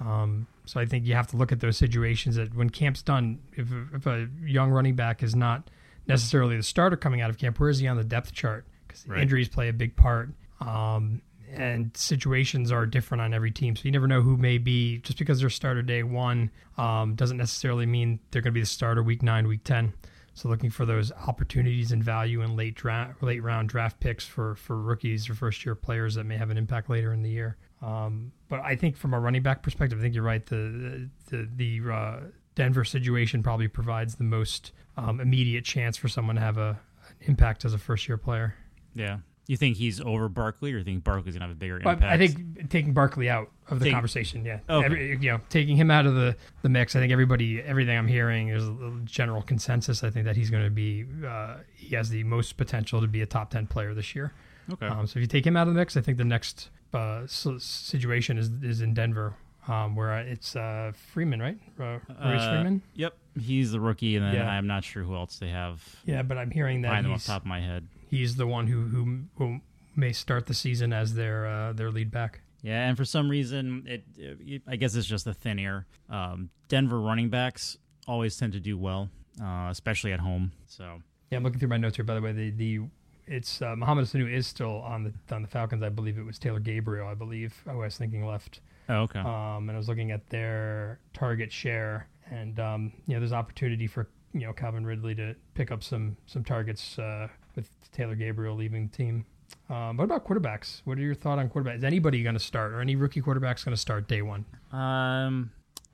Um, 0.00 0.46
so 0.64 0.78
I 0.80 0.86
think 0.86 1.06
you 1.06 1.14
have 1.14 1.26
to 1.28 1.36
look 1.36 1.50
at 1.50 1.58
those 1.60 1.76
situations 1.76 2.36
that 2.36 2.54
when 2.54 2.70
camp's 2.70 3.02
done, 3.02 3.40
if, 3.54 3.66
if 3.92 4.06
a 4.06 4.28
young 4.44 4.70
running 4.70 4.94
back 4.94 5.22
is 5.24 5.34
not 5.34 5.70
necessarily 6.06 6.56
the 6.56 6.62
starter 6.62 6.96
coming 6.96 7.20
out 7.20 7.30
of 7.30 7.36
camp, 7.38 7.58
where 7.58 7.68
is 7.68 7.80
he 7.80 7.88
on 7.88 7.96
the 7.96 8.04
depth 8.04 8.32
chart? 8.32 8.64
Because 8.86 9.06
Right. 9.08 9.20
injuries 9.20 9.48
play 9.48 9.68
a 9.68 9.72
big 9.72 9.96
part. 9.96 10.30
Um, 10.60 11.20
and 11.52 11.96
situations 11.96 12.70
are 12.72 12.86
different 12.86 13.22
on 13.22 13.34
every 13.34 13.50
team. 13.50 13.76
So 13.76 13.82
you 13.84 13.92
never 13.92 14.06
know 14.06 14.20
who 14.20 14.36
may 14.36 14.58
be, 14.58 14.98
just 14.98 15.18
because 15.18 15.40
they're 15.40 15.50
starter 15.50 15.82
day 15.82 16.02
one 16.02 16.50
um, 16.76 17.14
doesn't 17.14 17.36
necessarily 17.36 17.86
mean 17.86 18.20
they're 18.30 18.42
going 18.42 18.52
to 18.52 18.54
be 18.54 18.60
the 18.60 18.66
starter 18.66 19.02
week 19.02 19.22
nine, 19.22 19.48
week 19.48 19.64
10. 19.64 19.92
So 20.34 20.48
looking 20.48 20.70
for 20.70 20.86
those 20.86 21.10
opportunities 21.10 21.90
and 21.90 22.02
value 22.02 22.42
in 22.42 22.54
late 22.54 22.76
draft, 22.76 23.22
late 23.22 23.42
round 23.42 23.68
draft 23.68 23.98
picks 23.98 24.24
for, 24.24 24.54
for 24.54 24.76
rookies 24.76 25.28
or 25.28 25.34
first 25.34 25.64
year 25.64 25.74
players 25.74 26.14
that 26.14 26.24
may 26.24 26.36
have 26.36 26.50
an 26.50 26.56
impact 26.56 26.88
later 26.88 27.12
in 27.12 27.22
the 27.22 27.30
year. 27.30 27.56
Um, 27.82 28.30
but 28.48 28.60
I 28.60 28.76
think 28.76 28.96
from 28.96 29.14
a 29.14 29.20
running 29.20 29.42
back 29.42 29.62
perspective, 29.62 29.98
I 29.98 30.02
think 30.02 30.14
you're 30.14 30.24
right. 30.24 30.44
The 30.44 31.08
the 31.30 31.48
the 31.56 31.92
uh, 31.92 32.20
Denver 32.54 32.84
situation 32.84 33.42
probably 33.42 33.68
provides 33.68 34.16
the 34.16 34.24
most 34.24 34.72
um, 34.96 35.20
immediate 35.20 35.64
chance 35.64 35.96
for 35.96 36.08
someone 36.08 36.36
to 36.36 36.42
have 36.42 36.58
a 36.58 36.80
an 37.08 37.14
impact 37.28 37.64
as 37.64 37.74
a 37.74 37.78
first 37.78 38.08
year 38.08 38.18
player. 38.18 38.54
yeah. 38.94 39.18
You 39.48 39.56
think 39.56 39.78
he's 39.78 39.98
over 40.00 40.28
Barkley, 40.28 40.72
or 40.74 40.78
you 40.78 40.84
think 40.84 41.02
Barkley's 41.02 41.34
gonna 41.34 41.46
have 41.46 41.56
a 41.56 41.58
bigger 41.58 41.78
impact? 41.78 42.02
I 42.04 42.18
think 42.18 42.68
taking 42.68 42.92
Barkley 42.92 43.30
out 43.30 43.50
of 43.68 43.78
the 43.78 43.86
Take- 43.86 43.94
conversation, 43.94 44.44
yeah, 44.44 44.60
Okay. 44.68 44.84
Every, 44.84 45.10
you 45.12 45.30
know, 45.32 45.40
taking 45.48 45.74
him 45.76 45.90
out 45.90 46.04
of 46.04 46.14
the, 46.14 46.36
the 46.62 46.68
mix, 46.68 46.94
I 46.94 47.00
think 47.00 47.12
everybody, 47.12 47.60
everything 47.62 47.96
I'm 47.96 48.06
hearing 48.08 48.48
is 48.50 48.68
a 48.68 49.00
general 49.04 49.40
consensus. 49.40 50.04
I 50.04 50.10
think 50.10 50.26
that 50.26 50.36
he's 50.36 50.50
going 50.50 50.64
to 50.64 50.70
be, 50.70 51.06
uh, 51.26 51.56
he 51.74 51.94
has 51.96 52.10
the 52.10 52.24
most 52.24 52.58
potential 52.58 53.00
to 53.00 53.06
be 53.08 53.22
a 53.22 53.26
top 53.26 53.50
ten 53.50 53.66
player 53.66 53.94
this 53.94 54.14
year. 54.14 54.32
Okay. 54.70 54.86
Um, 54.86 55.06
so 55.06 55.18
if 55.18 55.22
you 55.22 55.26
take 55.26 55.46
him 55.46 55.56
out 55.56 55.66
of 55.66 55.72
the 55.72 55.80
mix, 55.80 55.96
I 55.96 56.02
think 56.02 56.18
the 56.18 56.24
next 56.24 56.68
uh, 56.92 57.22
situation 57.26 58.36
is 58.36 58.50
is 58.62 58.82
in 58.82 58.92
Denver, 58.92 59.34
um, 59.66 59.96
where 59.96 60.18
it's 60.18 60.56
uh, 60.56 60.92
Freeman, 61.12 61.40
right? 61.40 61.58
Uh, 61.80 61.98
Maurice 62.22 62.42
Uh, 62.42 62.50
Freeman. 62.50 62.82
Yep, 62.94 63.16
he's 63.40 63.72
the 63.72 63.80
rookie, 63.80 64.16
and 64.16 64.26
then 64.26 64.34
Yeah. 64.34 64.50
I'm 64.50 64.66
not 64.66 64.84
sure 64.84 65.02
who 65.04 65.14
else 65.14 65.38
they 65.38 65.48
have 65.48 65.82
Yeah, 66.04 66.22
but 66.22 66.36
I'm 66.36 66.50
hearing 66.50 66.82
that 66.82 67.06
off 67.06 67.22
the 67.24 67.26
top 67.32 67.42
of 67.42 67.46
my 67.46 67.60
head. 67.60 67.86
He's 68.08 68.36
the 68.36 68.46
one 68.46 68.66
who 68.66 68.82
who 68.88 69.20
who 69.36 69.60
may 69.96 70.12
start 70.12 70.46
the 70.46 70.54
season 70.54 70.92
as 70.92 71.14
their 71.14 71.46
uh, 71.46 71.72
their 71.72 71.90
lead 71.90 72.10
back. 72.10 72.40
Yeah, 72.62 72.88
and 72.88 72.96
for 72.96 73.04
some 73.04 73.28
reason, 73.28 73.84
it, 73.86 74.04
it 74.16 74.62
I 74.66 74.76
guess 74.76 74.94
it's 74.94 75.06
just 75.06 75.26
a 75.26 75.34
thin 75.34 75.58
air. 75.58 75.86
Um, 76.10 76.50
Denver 76.68 77.00
running 77.00 77.28
backs 77.28 77.78
always 78.06 78.36
tend 78.36 78.52
to 78.54 78.60
do 78.60 78.76
well, 78.76 79.10
uh, 79.40 79.68
especially 79.70 80.12
at 80.12 80.20
home. 80.20 80.52
So 80.66 81.00
Yeah, 81.30 81.38
I'm 81.38 81.44
looking 81.44 81.60
through 81.60 81.68
my 81.68 81.76
notes 81.76 81.96
here. 81.96 82.04
By 82.04 82.14
the 82.14 82.20
way, 82.22 82.32
the 82.32 82.50
the 82.50 82.80
it's 83.26 83.60
uh, 83.60 83.76
Mohamed 83.76 84.06
Sanu 84.06 84.32
is 84.32 84.46
still 84.46 84.80
on 84.80 85.04
the 85.04 85.34
on 85.34 85.42
the 85.42 85.48
Falcons. 85.48 85.82
I 85.82 85.88
believe 85.90 86.18
it 86.18 86.24
was 86.24 86.38
Taylor 86.38 86.60
Gabriel. 86.60 87.06
I 87.06 87.14
believe 87.14 87.62
I 87.66 87.74
was 87.74 87.96
thinking 87.96 88.24
left. 88.26 88.60
oh, 88.88 89.02
okay, 89.02 89.20
Um, 89.20 89.68
and 89.68 89.72
I 89.72 89.76
was 89.76 89.88
looking 89.88 90.10
at 90.10 90.28
their 90.30 90.98
target 91.12 91.52
share, 91.52 92.08
and 92.30 92.58
um, 92.58 92.92
you 93.06 93.14
know, 93.14 93.20
there's 93.20 93.32
opportunity 93.32 93.86
for 93.86 94.08
you 94.32 94.40
know 94.46 94.52
Calvin 94.52 94.84
Ridley 94.84 95.14
to 95.16 95.36
pick 95.54 95.70
up 95.70 95.84
some 95.84 96.16
some 96.26 96.42
targets 96.42 96.98
uh, 96.98 97.28
with 97.58 97.90
Taylor 97.92 98.14
Gabriel 98.14 98.54
leaving 98.54 98.86
the 98.88 98.96
team. 98.96 99.26
Um, 99.68 99.96
what 99.96 100.04
about 100.04 100.24
quarterbacks? 100.26 100.82
What 100.84 100.96
are 100.98 101.00
your 101.02 101.14
thoughts 101.14 101.40
on 101.40 101.48
quarterbacks? 101.50 101.78
Is 101.78 101.84
anybody 101.84 102.22
going 102.22 102.34
to 102.36 102.40
start, 102.40 102.72
or 102.72 102.80
any 102.80 102.96
rookie 102.96 103.20
quarterbacks 103.20 103.64
going 103.64 103.74
to 103.74 103.80
start 103.80 104.06
day 104.08 104.22
one? 104.22 104.44
um, 104.72 105.50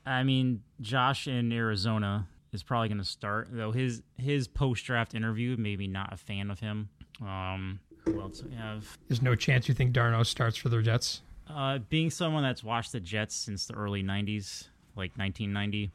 I 0.07 0.23
mean 0.23 0.63
Josh 0.83 1.27
in 1.27 1.51
Arizona 1.53 2.27
is 2.53 2.63
probably 2.63 2.89
going 2.89 2.99
to 2.99 3.05
start 3.05 3.49
though. 3.51 3.73
His 3.73 4.03
his 4.19 4.47
post 4.49 4.85
draft 4.85 5.15
interview 5.15 5.57
maybe 5.59 5.87
not 5.87 6.13
a 6.13 6.17
fan 6.19 6.51
of 6.51 6.61
him. 6.61 6.91
Um, 7.23 7.81
who 8.05 8.21
else 8.21 8.41
do 8.41 8.49
we 8.51 8.57
have? 8.57 8.99
There's 9.09 9.23
no 9.23 9.35
chance 9.35 9.67
you 9.67 9.75
think 9.75 9.95
Darnold 9.95 10.27
starts 10.27 10.57
for 10.59 10.69
the 10.69 10.83
Jets. 10.83 11.23
uh, 11.49 11.79
being 11.89 12.11
someone 12.11 12.43
that's 12.43 12.63
watched 12.63 12.93
the 12.93 13.01
Jets 13.01 13.35
since 13.35 13.65
the 13.67 13.75
early 13.75 14.03
'90s, 14.03 14.69
like 14.95 15.17
1990, 15.17 15.91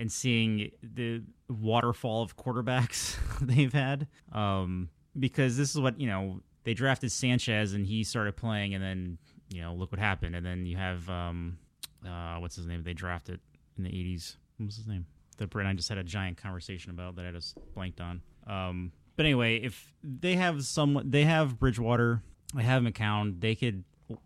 and 0.00 0.10
seeing 0.10 0.70
the 0.82 1.22
waterfall 1.48 2.22
of 2.22 2.36
quarterbacks 2.36 3.16
they've 3.40 3.72
had, 3.72 4.08
um, 4.32 4.88
because 5.18 5.56
this 5.56 5.70
is 5.70 5.80
what 5.80 6.00
you 6.00 6.06
know 6.06 6.40
they 6.64 6.74
drafted 6.74 7.12
Sanchez 7.12 7.74
and 7.74 7.86
he 7.86 8.02
started 8.02 8.36
playing, 8.36 8.74
and 8.74 8.82
then 8.82 9.18
you 9.50 9.60
know 9.60 9.74
look 9.74 9.92
what 9.92 10.00
happened, 10.00 10.34
and 10.34 10.44
then 10.44 10.64
you 10.66 10.76
have 10.76 11.08
um, 11.08 11.58
uh, 12.06 12.36
what's 12.36 12.56
his 12.56 12.66
name 12.66 12.82
they 12.82 12.94
drafted 12.94 13.40
in 13.76 13.84
the 13.84 13.90
'80s. 13.90 14.36
What 14.56 14.66
was 14.66 14.76
his 14.76 14.86
name? 14.86 15.06
That 15.36 15.50
Brett 15.50 15.66
I 15.66 15.72
just 15.74 15.88
had 15.88 15.98
a 15.98 16.04
giant 16.04 16.38
conversation 16.38 16.90
about 16.90 17.16
that 17.16 17.26
I 17.26 17.30
just 17.30 17.56
blanked 17.74 18.00
on. 18.00 18.22
Um, 18.46 18.92
but 19.16 19.26
anyway, 19.26 19.56
if 19.56 19.92
they 20.02 20.36
have 20.36 20.64
some, 20.64 21.02
they 21.04 21.24
have 21.24 21.58
Bridgewater, 21.58 22.22
they 22.54 22.62
have 22.62 22.82
McCown, 22.82 23.40
they 23.40 23.54
could 23.54 23.84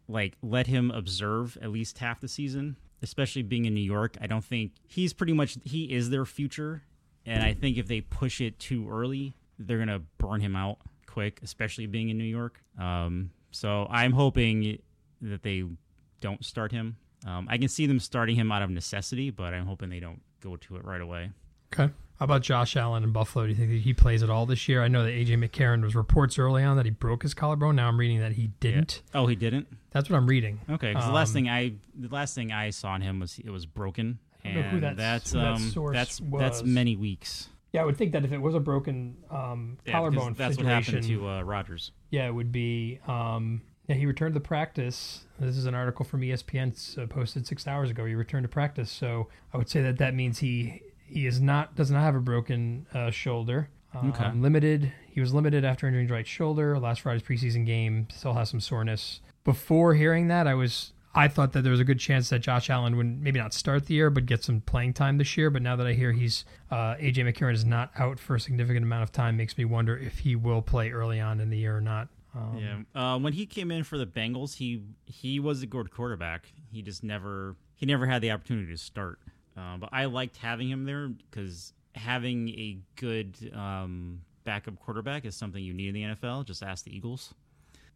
like 0.08 0.36
let 0.40 0.66
him 0.68 0.90
observe 0.90 1.58
at 1.60 1.70
least 1.70 1.98
half 1.98 2.20
the 2.20 2.28
season, 2.28 2.76
especially 3.02 3.42
being 3.42 3.64
in 3.64 3.74
New 3.74 3.80
York. 3.80 4.16
I 4.20 4.26
don't 4.26 4.44
think 4.44 4.72
he's 4.86 5.12
pretty 5.12 5.32
much 5.32 5.58
he 5.64 5.92
is 5.92 6.10
their 6.10 6.24
future, 6.24 6.82
and 7.26 7.42
I 7.42 7.54
think 7.54 7.76
if 7.78 7.86
they 7.86 8.00
push 8.00 8.40
it 8.40 8.58
too 8.58 8.88
early, 8.90 9.36
they're 9.58 9.78
gonna 9.78 10.02
burn 10.18 10.40
him 10.40 10.56
out 10.56 10.78
quick, 11.06 11.40
especially 11.42 11.86
being 11.86 12.08
in 12.08 12.18
New 12.18 12.24
York. 12.24 12.62
Um, 12.78 13.30
so 13.50 13.86
I'm 13.90 14.12
hoping 14.12 14.78
that 15.22 15.42
they 15.42 15.64
don't 16.20 16.44
start 16.44 16.72
him. 16.72 16.96
Um, 17.26 17.46
I 17.48 17.56
can 17.56 17.68
see 17.68 17.86
them 17.86 18.00
starting 18.00 18.36
him 18.36 18.50
out 18.52 18.62
of 18.62 18.70
necessity, 18.70 19.30
but 19.30 19.54
I'm 19.54 19.66
hoping 19.66 19.88
they 19.90 20.00
don't 20.00 20.20
go 20.40 20.56
to 20.56 20.76
it 20.76 20.84
right 20.84 21.00
away. 21.00 21.30
Okay. 21.72 21.92
How 22.18 22.25
about 22.25 22.42
Josh 22.42 22.76
Allen 22.76 23.02
in 23.02 23.11
Buffalo? 23.11 23.44
Do 23.44 23.50
you 23.50 23.56
think 23.56 23.71
that 23.71 23.80
he 23.80 23.92
plays 23.92 24.23
at 24.23 24.30
all 24.30 24.47
this 24.47 24.68
year? 24.68 24.83
I 24.85 24.88
know 24.88 25.02
that 25.02 25.11
AJ 25.11 25.37
McCarron 25.37 25.83
was 25.83 25.97
reports 25.97 26.38
early 26.38 26.62
on 26.62 26.76
that 26.76 26.85
he 26.85 26.90
broke 26.90 27.23
his 27.23 27.35
collarbone. 27.35 27.75
Now 27.75 27.88
I'm 27.88 27.99
reading 27.99 28.21
that 28.21 28.33
he 28.33 28.49
didn't. 28.61 29.02
Yeah. 29.12 29.21
Oh, 29.21 29.26
he 29.26 29.35
didn't. 29.35 29.66
That's 29.90 30.09
what 30.09 30.16
I'm 30.16 30.26
reading. 30.26 30.61
Okay, 30.71 30.90
because 30.90 31.04
um, 31.04 31.11
the 31.11 31.14
last 31.14 31.33
thing 31.33 31.49
I 31.49 31.73
the 31.94 32.09
last 32.09 32.35
thing 32.35 32.52
I 32.52 32.71
saw 32.71 32.90
on 32.90 33.00
him 33.00 33.18
was 33.18 33.40
it 33.40 33.50
was 33.50 33.66
broken, 33.66 34.18
and 34.44 34.83
that's 34.83 35.33
that's 35.33 35.35
um, 35.35 35.73
that 35.75 35.92
that's 35.92 36.21
that's 36.38 36.62
many 36.62 36.94
weeks. 36.94 37.49
Yeah, 37.73 37.83
I 37.83 37.85
would 37.85 37.97
think 37.97 38.12
that 38.12 38.25
if 38.25 38.30
it 38.30 38.40
was 38.40 38.54
a 38.54 38.61
broken 38.61 39.16
um, 39.33 39.78
yeah, 39.85 39.92
collarbone 39.92 40.35
that's 40.35 40.56
what 40.56 40.66
happened 40.66 41.02
to 41.04 41.28
uh, 41.28 41.42
Rodgers. 41.42 41.90
Yeah, 42.11 42.28
it 42.28 42.33
would 42.33 42.52
be. 42.52 43.00
Um, 43.09 43.62
yeah, 43.88 43.97
he 43.97 44.06
returned 44.06 44.35
to 44.35 44.40
practice. 44.40 45.25
This 45.40 45.56
is 45.56 45.66
an 45.66 45.75
article 45.75 46.04
from 46.04 46.21
ESPN 46.21 46.97
uh, 46.97 47.06
posted 47.06 47.47
six 47.47 47.66
hours 47.66 47.90
ago. 47.90 48.04
He 48.04 48.14
returned 48.14 48.44
to 48.44 48.49
practice, 48.49 48.90
so 48.90 49.28
I 49.52 49.56
would 49.56 49.68
say 49.68 49.83
that 49.83 49.99
that 49.99 50.14
means 50.14 50.38
he 50.38 50.83
he 51.06 51.26
is 51.26 51.40
not 51.40 51.75
does 51.75 51.90
not 51.90 52.00
have 52.00 52.14
a 52.14 52.20
broken 52.20 52.87
uh, 52.94 53.11
shoulder. 53.11 53.68
Um, 53.94 54.11
okay. 54.11 54.30
Limited. 54.32 54.92
He 55.11 55.20
was 55.20 55.32
limited 55.32 55.64
after 55.64 55.87
injuring 55.87 56.06
his 56.06 56.12
right 56.12 56.26
shoulder. 56.26 56.78
Last 56.78 57.02
Friday's 57.02 57.23
preseason 57.23 57.64
game 57.64 58.08
still 58.11 58.34
has 58.34 58.50
some 58.50 58.61
soreness. 58.61 59.20
Before 59.44 59.94
hearing 59.94 60.28
that, 60.28 60.46
I 60.46 60.54
was 60.54 60.92
I 61.14 61.28
thought 61.28 61.52
that 61.52 61.62
there 61.62 61.70
was 61.70 61.80
a 61.80 61.84
good 61.84 62.00
chance 62.00 62.28
that 62.30 62.40
Josh 62.40 62.68
Allen 62.68 62.96
would 62.96 63.23
maybe 63.23 63.38
not 63.38 63.54
start 63.54 63.87
the 63.87 63.94
year, 63.94 64.11
but 64.11 64.26
get 64.26 64.42
some 64.42 64.61
playing 64.61 64.94
time 64.94 65.18
this 65.18 65.37
year. 65.37 65.49
But 65.49 65.62
now 65.62 65.76
that 65.76 65.87
I 65.87 65.92
hear 65.92 66.12
he's 66.12 66.44
uh, 66.70 66.96
AJ 66.96 67.18
McCarron 67.18 67.54
is 67.54 67.64
not 67.64 67.92
out 67.96 68.18
for 68.18 68.34
a 68.34 68.40
significant 68.40 68.84
amount 68.84 69.04
of 69.04 69.12
time, 69.12 69.37
makes 69.37 69.56
me 69.56 69.64
wonder 69.64 69.96
if 69.96 70.20
he 70.20 70.34
will 70.34 70.62
play 70.62 70.90
early 70.90 71.20
on 71.20 71.40
in 71.40 71.50
the 71.50 71.58
year 71.58 71.76
or 71.76 71.80
not. 71.80 72.08
Um, 72.34 72.58
yeah, 72.58 73.00
uh, 73.00 73.18
when 73.18 73.32
he 73.32 73.46
came 73.46 73.70
in 73.70 73.84
for 73.84 73.96
the 73.96 74.06
Bengals, 74.06 74.56
he 74.56 74.82
he 75.06 75.38
was 75.38 75.62
a 75.62 75.66
good 75.66 75.92
quarterback. 75.92 76.52
He 76.73 76.82
just 76.82 77.04
never 77.04 77.54
he 77.76 77.87
never 77.87 78.06
had 78.06 78.23
the 78.23 78.32
opportunity 78.32 78.73
to 78.73 78.78
start. 78.78 79.20
Uh, 79.56 79.76
but 79.76 79.90
I 79.92 80.06
liked 80.06 80.37
having 80.37 80.68
him 80.68 80.84
there 80.84 81.08
because 81.08 81.73
having 81.94 82.49
a 82.50 82.78
good 82.96 83.37
um, 83.54 84.20
backup 84.44 84.78
quarterback 84.80 85.25
is 85.25 85.37
something 85.37 85.62
you 85.62 85.73
need 85.73 85.88
in 85.88 85.94
the 85.94 86.02
NFL. 86.02 86.44
Just 86.44 86.62
ask 86.62 86.84
the 86.84 86.94
Eagles. 86.94 87.34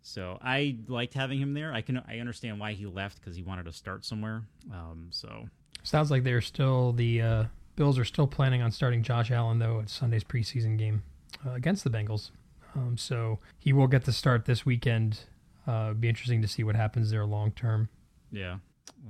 So 0.02 0.38
I 0.40 0.76
liked 0.86 1.14
having 1.14 1.40
him 1.40 1.54
there. 1.54 1.72
I 1.72 1.80
can 1.80 2.02
I 2.08 2.18
understand 2.18 2.60
why 2.60 2.72
he 2.72 2.86
left 2.86 3.20
because 3.20 3.36
he 3.36 3.42
wanted 3.42 3.64
to 3.64 3.72
start 3.72 4.04
somewhere. 4.04 4.42
Um, 4.72 5.08
so 5.10 5.48
sounds 5.82 6.10
like 6.10 6.24
they're 6.24 6.40
still 6.40 6.92
the 6.92 7.22
uh, 7.22 7.44
Bills 7.76 7.98
are 7.98 8.04
still 8.04 8.26
planning 8.26 8.62
on 8.62 8.70
starting 8.70 9.02
Josh 9.02 9.30
Allen 9.30 9.58
though 9.58 9.80
at 9.80 9.90
Sunday's 9.90 10.24
preseason 10.24 10.78
game 10.78 11.02
uh, 11.46 11.52
against 11.52 11.84
the 11.84 11.90
Bengals. 11.90 12.30
Um, 12.74 12.96
so 12.96 13.38
he 13.58 13.72
will 13.72 13.86
get 13.86 14.04
the 14.04 14.12
start 14.12 14.44
this 14.44 14.64
weekend. 14.64 15.20
Uh, 15.66 15.92
be 15.92 16.08
interesting 16.08 16.40
to 16.42 16.48
see 16.48 16.62
what 16.62 16.76
happens 16.76 17.10
there 17.10 17.26
long 17.26 17.50
term. 17.52 17.88
Yeah. 18.30 18.58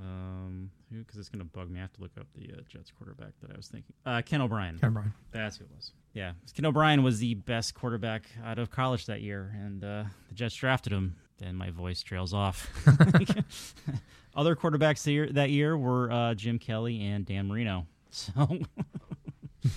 Um, 0.01 0.71
because 0.91 1.17
it's 1.17 1.29
going 1.29 1.39
to 1.39 1.45
bug 1.45 1.69
me. 1.69 1.79
I 1.79 1.83
have 1.83 1.93
to 1.93 2.01
look 2.01 2.11
up 2.19 2.27
the 2.35 2.53
uh, 2.53 2.61
Jets 2.67 2.91
quarterback 2.91 3.33
that 3.41 3.51
I 3.51 3.57
was 3.57 3.67
thinking. 3.67 3.93
Uh, 4.05 4.21
Ken 4.25 4.41
O'Brien. 4.41 4.77
Ken 4.79 4.89
O'Brien. 4.89 5.13
That's 5.31 5.57
who 5.57 5.65
it 5.65 5.71
was. 5.75 5.91
Yeah, 6.13 6.33
Ken 6.55 6.65
O'Brien 6.65 7.03
was 7.03 7.19
the 7.19 7.35
best 7.35 7.75
quarterback 7.75 8.23
out 8.43 8.59
of 8.59 8.71
college 8.71 9.05
that 9.05 9.21
year, 9.21 9.53
and 9.55 9.83
uh, 9.83 10.03
the 10.27 10.35
Jets 10.35 10.55
drafted 10.55 10.93
him. 10.93 11.15
Then 11.37 11.55
my 11.55 11.71
voice 11.71 12.01
trails 12.01 12.33
off. 12.33 12.69
Other 14.35 14.55
quarterbacks 14.55 15.03
that 15.03 15.11
year, 15.11 15.27
that 15.27 15.49
year 15.49 15.77
were 15.77 16.11
uh, 16.11 16.33
Jim 16.33 16.59
Kelly 16.59 17.01
and 17.03 17.25
Dan 17.25 17.47
Marino. 17.47 17.87
So, 18.11 18.31
uh, 19.65 19.69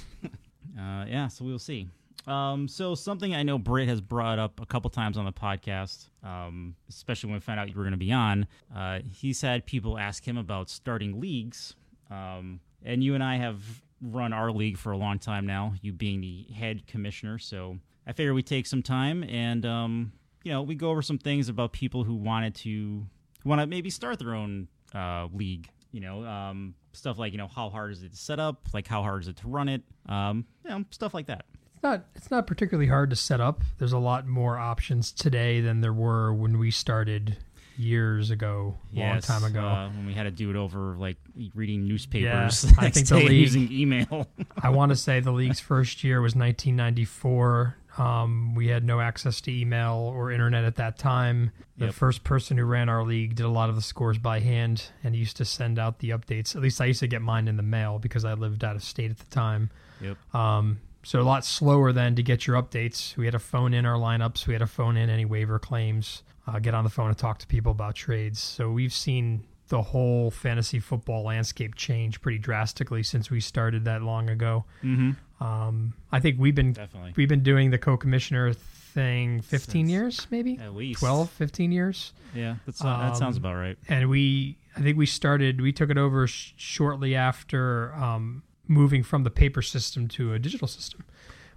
yeah, 0.76 1.28
so 1.28 1.45
we'll 1.45 1.59
see. 1.59 1.88
Um, 2.26 2.69
so 2.69 2.95
something 2.95 3.35
I 3.35 3.42
know 3.42 3.59
Britt 3.59 3.88
has 3.88 4.00
brought 4.00 4.38
up 4.38 4.61
a 4.61 4.66
couple 4.66 4.90
times 4.90 5.19
on 5.19 5.25
the 5.25 5.33
podcast, 5.33 6.09
um, 6.23 6.76
especially 6.88 7.28
when 7.28 7.35
we 7.35 7.40
found 7.40 7.59
out 7.59 7.69
you 7.69 7.75
were 7.75 7.83
going 7.83 7.92
to 7.92 7.97
be 7.99 8.12
on. 8.12 8.47
Uh, 8.75 9.00
he's 9.11 9.40
had 9.40 9.66
people 9.66 9.99
ask 9.99 10.26
him 10.26 10.37
about 10.37 10.71
starting 10.71 11.21
leagues, 11.21 11.75
um, 12.11 12.61
and 12.85 13.02
you 13.02 13.14
and 13.14 13.25
I 13.25 13.37
have 13.37 13.61
run 14.00 14.33
our 14.33 14.50
league 14.50 14.78
for 14.78 14.92
a 14.92 14.97
long 14.97 15.19
time 15.19 15.47
now. 15.47 15.75
You 15.83 15.92
being 15.92 16.21
the 16.21 16.47
head 16.54 16.87
commissioner, 16.87 17.38
so 17.38 17.78
I 18.07 18.12
figure 18.12 18.35
we 18.35 18.42
take 18.42 18.66
some 18.66 18.83
time 18.83 19.25
and 19.25 19.66
um, 19.66 20.12
you 20.45 20.52
know 20.52 20.62
we 20.62 20.75
go 20.75 20.90
over 20.90 21.02
some 21.02 21.19
things 21.19 21.49
about 21.49 21.73
people 21.73 22.04
who 22.04 22.14
wanted 22.14 22.54
to 22.57 23.07
want 23.45 23.61
to 23.61 23.66
maybe 23.66 23.90
start 23.90 24.19
their 24.19 24.35
own 24.35 24.69
uh, 24.95 25.28
league. 25.33 25.69
You 25.90 26.00
know, 26.00 26.25
um, 26.25 26.75
stuff 26.95 27.19
like 27.19 27.33
you 27.33 27.38
know 27.38 27.49
how 27.49 27.69
hard 27.69 27.92
is 27.92 28.02
it 28.02 28.12
to 28.12 28.16
set 28.16 28.38
up, 28.38 28.69
like 28.73 28.87
how 28.87 29.02
hard 29.02 29.23
is 29.23 29.28
it 29.28 29.37
to 29.38 29.49
run 29.49 29.69
it, 29.69 29.83
um, 30.09 30.47
you 30.64 30.71
know, 30.71 30.85
stuff 30.90 31.12
like 31.12 31.26
that 31.26 31.45
not 31.83 32.05
it's 32.15 32.31
not 32.31 32.47
particularly 32.47 32.89
hard 32.89 33.11
to 33.11 33.17
set 33.17 33.41
up. 33.41 33.62
There's 33.79 33.93
a 33.93 33.99
lot 33.99 34.27
more 34.27 34.59
options 34.59 35.12
today 35.12 35.61
than 35.61 35.81
there 35.81 35.93
were 35.93 36.33
when 36.33 36.59
we 36.59 36.71
started 36.71 37.37
years 37.77 38.31
ago, 38.31 38.77
yes, 38.91 39.29
long 39.29 39.41
time 39.41 39.51
ago. 39.51 39.67
Uh, 39.67 39.89
when 39.89 40.07
we 40.07 40.15
had 40.15 40.25
to 40.25 40.31
do 40.31 40.51
it 40.51 40.57
over 40.57 40.97
like 40.99 41.17
reading 41.55 41.87
newspapers. 41.87 42.65
Yeah, 42.65 42.73
I 42.79 42.91
think 42.91 43.09
the 43.09 43.17
league 43.17 43.33
using 43.33 43.73
email. 43.73 44.29
I 44.62 44.71
want 44.71 44.91
to 44.91 44.97
say 44.97 45.21
the 45.21 45.33
league's 45.33 45.61
first 45.61 46.05
year 46.05 46.21
was 46.21 46.35
1994. 46.35 47.77
Um, 47.99 48.55
we 48.55 48.69
had 48.69 48.85
no 48.85 49.01
access 49.01 49.41
to 49.43 49.53
email 49.53 50.12
or 50.15 50.31
internet 50.31 50.65
at 50.65 50.77
that 50.77 50.99
time. 50.99 51.53
The 51.77 51.87
yep. 51.87 51.95
first 51.95 52.25
person 52.25 52.57
who 52.57 52.65
ran 52.65 52.89
our 52.89 53.05
league 53.05 53.35
did 53.35 53.45
a 53.45 53.51
lot 53.51 53.69
of 53.69 53.77
the 53.77 53.83
scores 53.83 54.17
by 54.17 54.41
hand 54.41 54.85
and 55.05 55.15
used 55.15 55.37
to 55.39 55.45
send 55.45 55.79
out 55.79 55.99
the 55.99 56.11
updates. 56.11 56.57
At 56.57 56.62
least 56.62 56.81
I 56.81 56.87
used 56.87 57.01
to 57.01 57.07
get 57.07 57.21
mine 57.21 57.49
in 57.49 57.57
the 57.57 57.62
mail 57.62 57.99
because 57.99 58.25
I 58.25 58.33
lived 58.33 58.65
out 58.65 58.77
of 58.77 58.83
state 58.83 59.11
at 59.11 59.19
the 59.19 59.27
time. 59.27 59.71
Yep. 60.01 60.35
Um, 60.35 60.81
so 61.02 61.21
a 61.21 61.23
lot 61.23 61.44
slower 61.44 61.92
then 61.92 62.14
to 62.16 62.23
get 62.23 62.47
your 62.47 62.61
updates. 62.61 63.16
We 63.16 63.26
had 63.26 63.32
to 63.32 63.38
phone 63.38 63.75
in 63.75 63.87
our 63.87 63.97
lineups. 63.97 64.47
We 64.47 64.54
had 64.54 64.61
to 64.61 64.66
phone 64.66 64.97
in 64.97 65.11
any 65.11 65.25
waiver 65.25 65.59
claims, 65.59 66.23
uh, 66.47 66.59
get 66.59 66.75
on 66.75 66.85
the 66.85 66.90
phone 66.90 67.09
and 67.09 67.18
talk 67.18 67.38
to 67.38 67.47
people 67.47 67.73
about 67.73 67.94
trades. 67.94 68.40
So 68.40 68.71
we've 68.71 68.92
seen 68.92 69.44
the 69.68 69.82
whole 69.82 70.30
fantasy 70.30 70.78
football 70.78 71.25
landscape 71.25 71.75
change 71.75 72.21
pretty 72.21 72.38
drastically 72.38 73.02
since 73.02 73.30
we 73.30 73.40
started 73.40 73.85
that 73.87 74.02
long 74.02 74.28
ago. 74.28 74.64
Mm-hmm. 74.85 75.42
Um, 75.42 75.94
I 76.12 76.21
think 76.21 76.38
we've 76.38 76.54
been 76.54 76.73
Definitely. 76.73 77.14
we've 77.16 77.28
been 77.28 77.42
doing 77.42 77.71
the 77.71 77.78
co-commissioner 77.78 78.52
thing 78.52 79.40
15 79.40 79.87
Since 79.87 79.90
years, 79.90 80.26
maybe 80.30 80.59
at 80.59 80.75
least 80.75 81.00
12, 81.00 81.30
15 81.30 81.73
years. 81.73 82.12
Yeah, 82.35 82.56
that's, 82.66 82.85
um, 82.85 83.00
that 83.00 83.16
sounds 83.16 83.37
about 83.37 83.54
right. 83.54 83.78
And 83.88 84.09
we, 84.09 84.59
I 84.76 84.82
think 84.82 84.99
we 84.99 85.06
started, 85.06 85.61
we 85.61 85.73
took 85.73 85.90
it 85.90 85.99
over 85.99 86.26
sh- 86.26 86.52
shortly 86.56 87.16
after 87.16 87.94
um, 87.94 88.42
moving 88.73 89.02
from 89.02 89.25
the 89.25 89.31
paper 89.31 89.62
system 89.62 90.09
to 90.09 90.33
a 90.33 90.38
digital 90.38 90.69
system. 90.69 91.05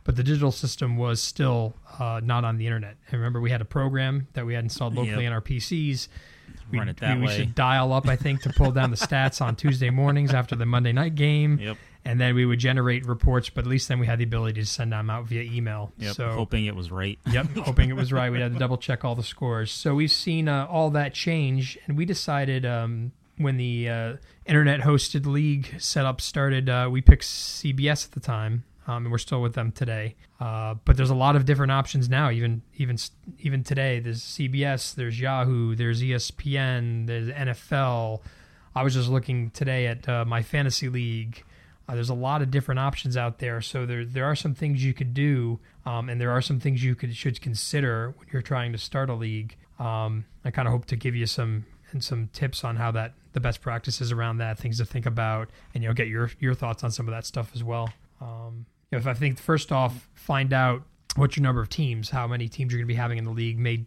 But 0.04 0.16
the 0.16 0.24
digital 0.24 0.52
system 0.52 0.98
was 0.98 1.20
still 1.20 1.74
uh, 2.00 2.22
not 2.24 2.46
on 2.46 2.58
the 2.58 2.68
internet. 2.68 2.96
And 3.08 3.20
remember, 3.20 3.42
we 3.42 3.50
had 3.50 3.62
a 3.62 3.66
program 3.66 4.28
that 4.34 4.46
we 4.46 4.54
had 4.54 4.64
installed 4.64 4.94
locally 4.94 5.24
yep. 5.24 5.32
on 5.32 5.34
our 5.34 5.42
PCs. 5.42 6.08
We, 6.72 6.78
Run 6.78 6.90
it 6.90 6.98
that 6.98 7.18
we, 7.18 7.26
way. 7.26 7.32
we 7.32 7.38
should 7.38 7.56
dial 7.56 7.92
up, 7.92 8.08
I 8.08 8.16
think, 8.16 8.44
to 8.44 8.54
pull 8.54 8.72
down 8.72 8.92
the 8.92 8.98
stats 9.08 9.42
on 9.42 9.56
Tuesday 9.56 9.90
mornings 9.90 10.32
after 10.32 10.56
the 10.56 10.66
Monday 10.66 10.92
night 10.92 11.16
game. 11.16 11.58
Yep. 11.60 11.78
And 12.08 12.22
then 12.22 12.36
we 12.36 12.46
would 12.46 12.60
generate 12.60 13.04
reports, 13.08 13.50
but 13.50 13.64
at 13.64 13.68
least 13.68 13.88
then 13.88 13.98
we 13.98 14.06
had 14.06 14.20
the 14.20 14.26
ability 14.26 14.62
to 14.62 14.68
send 14.68 14.92
them 14.92 15.10
out 15.10 15.26
via 15.26 15.42
email. 15.42 15.92
Yep, 15.98 16.16
so 16.16 16.30
hoping 16.34 16.66
it 16.66 16.76
was 16.76 16.92
right. 16.92 17.18
yep, 17.32 17.48
hoping 17.58 17.90
it 17.90 17.96
was 17.96 18.14
right. 18.14 18.32
We 18.32 18.40
had 18.40 18.54
to 18.54 18.60
double 18.60 18.78
check 18.78 19.04
all 19.04 19.16
the 19.16 19.24
scores. 19.24 19.72
So 19.72 19.96
we've 19.96 20.12
seen 20.12 20.48
uh, 20.48 20.68
all 20.70 20.92
that 20.92 21.16
change, 21.16 21.80
and 21.88 21.98
we 21.98 22.06
decided 22.06 22.64
um, 22.64 23.12
when 23.38 23.58
the 23.58 23.90
uh, 23.90 24.14
internet 24.46 24.82
hosted 24.82 25.26
league 25.26 25.76
setup 25.80 26.22
started, 26.22 26.70
uh, 26.70 26.88
we 26.92 27.02
picked 27.02 27.24
CBS 27.24 28.06
at 28.06 28.12
the 28.12 28.20
time, 28.20 28.64
um, 28.88 29.06
and 29.06 29.12
we're 29.12 29.18
still 29.18 29.42
with 29.42 29.54
them 29.54 29.72
today. 29.72 30.16
Uh, 30.40 30.76
but 30.86 30.98
there's 30.98 31.10
a 31.10 31.16
lot 31.16 31.36
of 31.36 31.46
different 31.46 31.72
options 31.72 32.10
now. 32.10 32.30
Even 32.30 32.62
even 32.76 32.98
even 33.40 33.64
today, 33.64 34.00
there's 34.00 34.22
CBS, 34.22 34.96
there's 34.96 35.20
Yahoo, 35.20 35.76
there's 35.76 36.02
ESPN, 36.02 37.08
there's 37.08 37.30
NFL. 37.30 38.22
I 38.76 38.84
was 38.84 38.94
just 38.94 39.10
looking 39.10 39.52
today 39.52 39.88
at 39.88 40.08
uh, 40.08 40.26
my 40.26 40.42
fantasy 40.42 40.90
league. 40.90 41.44
Uh, 41.88 41.94
there's 41.94 42.10
a 42.10 42.16
lot 42.16 42.42
of 42.42 42.50
different 42.50 42.80
options 42.80 43.16
out 43.16 43.40
there, 43.40 43.62
so 43.62 43.86
there 43.86 44.06
there 44.06 44.26
are 44.26 44.36
some 44.36 44.54
things 44.54 44.84
you 44.84 44.94
could 44.94 45.14
do, 45.14 45.60
um, 45.86 46.10
and 46.10 46.20
there 46.20 46.32
are 46.32 46.42
some 46.42 46.60
things 46.60 46.84
you 46.84 46.96
could 46.96 47.16
should 47.16 47.40
consider 47.42 48.14
when 48.18 48.28
you're 48.32 48.42
trying 48.42 48.72
to 48.72 48.78
start 48.78 49.10
a 49.10 49.14
league. 49.14 49.56
Um, 49.78 50.26
I 50.44 50.52
kind 50.52 50.68
of 50.68 50.72
hope 50.72 50.86
to 50.86 50.96
give 50.96 51.16
you 51.16 51.26
some 51.26 51.66
and 51.92 52.04
some 52.04 52.30
tips 52.34 52.64
on 52.64 52.76
how 52.76 52.92
that 52.92 53.14
the 53.36 53.40
best 53.40 53.62
practices 53.62 54.12
around 54.12 54.38
that, 54.38 54.58
things 54.58 54.78
to 54.80 54.86
think 54.86 55.06
about, 55.06 55.50
and 55.76 55.84
you 55.84 55.90
know 55.90 55.94
get 55.94 56.08
your 56.08 56.32
your 56.40 56.56
thoughts 56.56 56.84
on 56.84 56.90
some 56.90 57.08
of 57.08 57.14
that 57.14 57.26
stuff 57.26 57.52
as 57.54 57.64
well. 57.64 57.92
Um, 58.20 58.66
you 58.92 58.96
know, 58.96 58.98
if 58.98 59.06
I 59.06 59.14
think 59.14 59.38
first 59.38 59.72
off, 59.72 60.10
find 60.16 60.52
out 60.54 60.82
what 61.16 61.36
your 61.38 61.44
number 61.44 61.62
of 61.62 61.70
teams, 61.70 62.10
how 62.10 62.28
many 62.28 62.48
teams 62.48 62.72
you're 62.74 62.80
going 62.80 62.88
to 62.88 62.94
be 62.94 62.98
having 62.98 63.18
in 63.20 63.26
the 63.26 63.32
league 63.32 63.60
may 63.60 63.86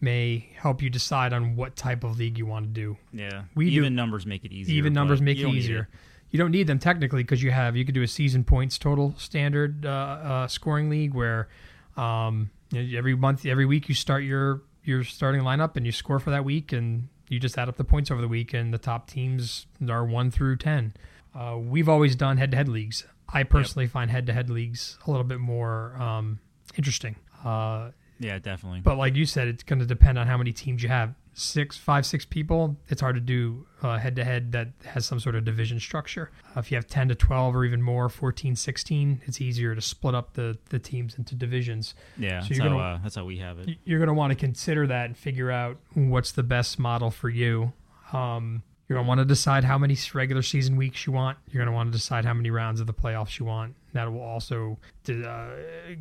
may 0.00 0.48
help 0.56 0.82
you 0.82 0.90
decide 0.90 1.32
on 1.32 1.56
what 1.56 1.74
type 1.76 2.04
of 2.04 2.18
league 2.18 2.36
you 2.36 2.44
want 2.44 2.66
to 2.66 2.70
do. 2.70 2.96
Yeah, 3.12 3.44
We 3.54 3.70
do- 3.70 3.76
even 3.76 3.94
numbers 3.94 4.26
make 4.26 4.44
it 4.44 4.52
easier. 4.52 4.74
Even 4.76 4.92
numbers 4.92 5.20
make 5.22 5.38
it 5.38 5.46
easier. 5.48 5.88
You 6.30 6.38
don't 6.38 6.50
need 6.50 6.66
them 6.66 6.78
technically 6.78 7.22
because 7.22 7.42
you 7.42 7.50
have 7.50 7.76
you 7.76 7.84
could 7.84 7.94
do 7.94 8.02
a 8.02 8.08
season 8.08 8.42
points 8.44 8.78
total 8.78 9.14
standard 9.16 9.84
uh, 9.86 9.88
uh, 9.88 10.48
scoring 10.48 10.88
league 10.90 11.14
where 11.14 11.48
um, 11.96 12.50
every 12.74 13.14
month, 13.14 13.46
every 13.46 13.66
week 13.66 13.88
you 13.88 13.94
start 13.94 14.22
your 14.24 14.62
your 14.84 15.04
starting 15.04 15.42
lineup 15.42 15.76
and 15.76 15.86
you 15.86 15.92
score 15.92 16.18
for 16.18 16.30
that 16.30 16.44
week 16.44 16.72
and 16.72 17.08
you 17.32 17.40
just 17.40 17.56
add 17.58 17.68
up 17.68 17.76
the 17.76 17.84
points 17.84 18.10
over 18.10 18.20
the 18.20 18.28
week 18.28 18.52
and 18.54 18.72
the 18.72 18.78
top 18.78 19.08
teams 19.08 19.66
are 19.88 20.04
one 20.04 20.30
through 20.30 20.56
ten. 20.56 20.92
Uh, 21.34 21.56
we've 21.58 21.88
always 21.88 22.14
done 22.14 22.36
head 22.36 22.50
to 22.50 22.56
head 22.56 22.68
leagues. 22.68 23.06
I 23.32 23.42
personally 23.44 23.86
find 23.86 24.10
head 24.10 24.26
to 24.26 24.32
head 24.34 24.50
leagues 24.50 24.98
a 25.06 25.10
little 25.10 25.24
bit 25.24 25.40
more 25.40 25.96
um, 25.96 26.38
interesting. 26.76 27.16
Uh, 27.44 27.90
Yeah, 28.18 28.38
definitely. 28.38 28.80
but 28.80 28.98
like 28.98 29.16
you 29.16 29.24
said, 29.24 29.48
it's 29.48 29.62
going 29.62 29.78
to 29.78 29.86
depend 29.86 30.18
on 30.18 30.26
how 30.26 30.36
many 30.36 30.52
teams 30.52 30.82
you 30.82 30.90
have. 30.90 31.14
Six, 31.34 31.76
five, 31.78 32.04
six 32.04 32.24
people. 32.24 32.76
It's 32.88 33.00
hard 33.00 33.14
to 33.14 33.20
do 33.20 33.66
head 33.80 34.16
to 34.16 34.24
head 34.24 34.52
that 34.52 34.68
has 34.84 35.06
some 35.06 35.18
sort 35.18 35.34
of 35.34 35.44
division 35.44 35.80
structure. 35.80 36.30
Uh, 36.54 36.60
if 36.60 36.70
you 36.70 36.76
have 36.76 36.86
10 36.86 37.08
to 37.08 37.14
12 37.14 37.56
or 37.56 37.64
even 37.64 37.80
more, 37.82 38.08
14, 38.08 38.54
16, 38.54 39.22
it's 39.24 39.40
easier 39.40 39.74
to 39.74 39.80
split 39.80 40.14
up 40.14 40.34
the, 40.34 40.58
the 40.68 40.78
teams 40.78 41.16
into 41.16 41.34
divisions. 41.34 41.94
yeah, 42.18 42.40
so 42.40 42.48
that's 42.48 42.50
you're 42.50 42.62
how 42.62 42.68
gonna- 42.70 42.82
uh, 42.96 42.98
that's 43.02 43.14
how 43.16 43.24
we 43.24 43.38
have 43.38 43.58
it. 43.58 43.78
You're 43.84 43.98
going 43.98 44.08
to 44.08 44.14
want 44.14 44.30
to 44.32 44.36
consider 44.36 44.86
that 44.86 45.06
and 45.06 45.16
figure 45.16 45.50
out 45.50 45.78
what's 45.94 46.32
the 46.32 46.42
best 46.42 46.78
model 46.78 47.10
for 47.10 47.28
you. 47.30 47.72
Um, 48.12 48.62
you're 48.88 48.96
going 48.98 49.06
to 49.06 49.08
want 49.08 49.18
to 49.20 49.24
decide 49.24 49.64
how 49.64 49.78
many 49.78 49.96
regular 50.12 50.42
season 50.42 50.76
weeks 50.76 51.06
you 51.06 51.12
want. 51.14 51.38
You're 51.50 51.60
going 51.64 51.72
to 51.72 51.74
want 51.74 51.90
to 51.92 51.96
decide 51.98 52.24
how 52.26 52.34
many 52.34 52.50
rounds 52.50 52.78
of 52.80 52.86
the 52.86 52.92
playoffs 52.92 53.38
you 53.38 53.46
want. 53.46 53.74
That 53.92 54.10
will 54.10 54.22
also 54.22 54.78
uh, 55.08 55.48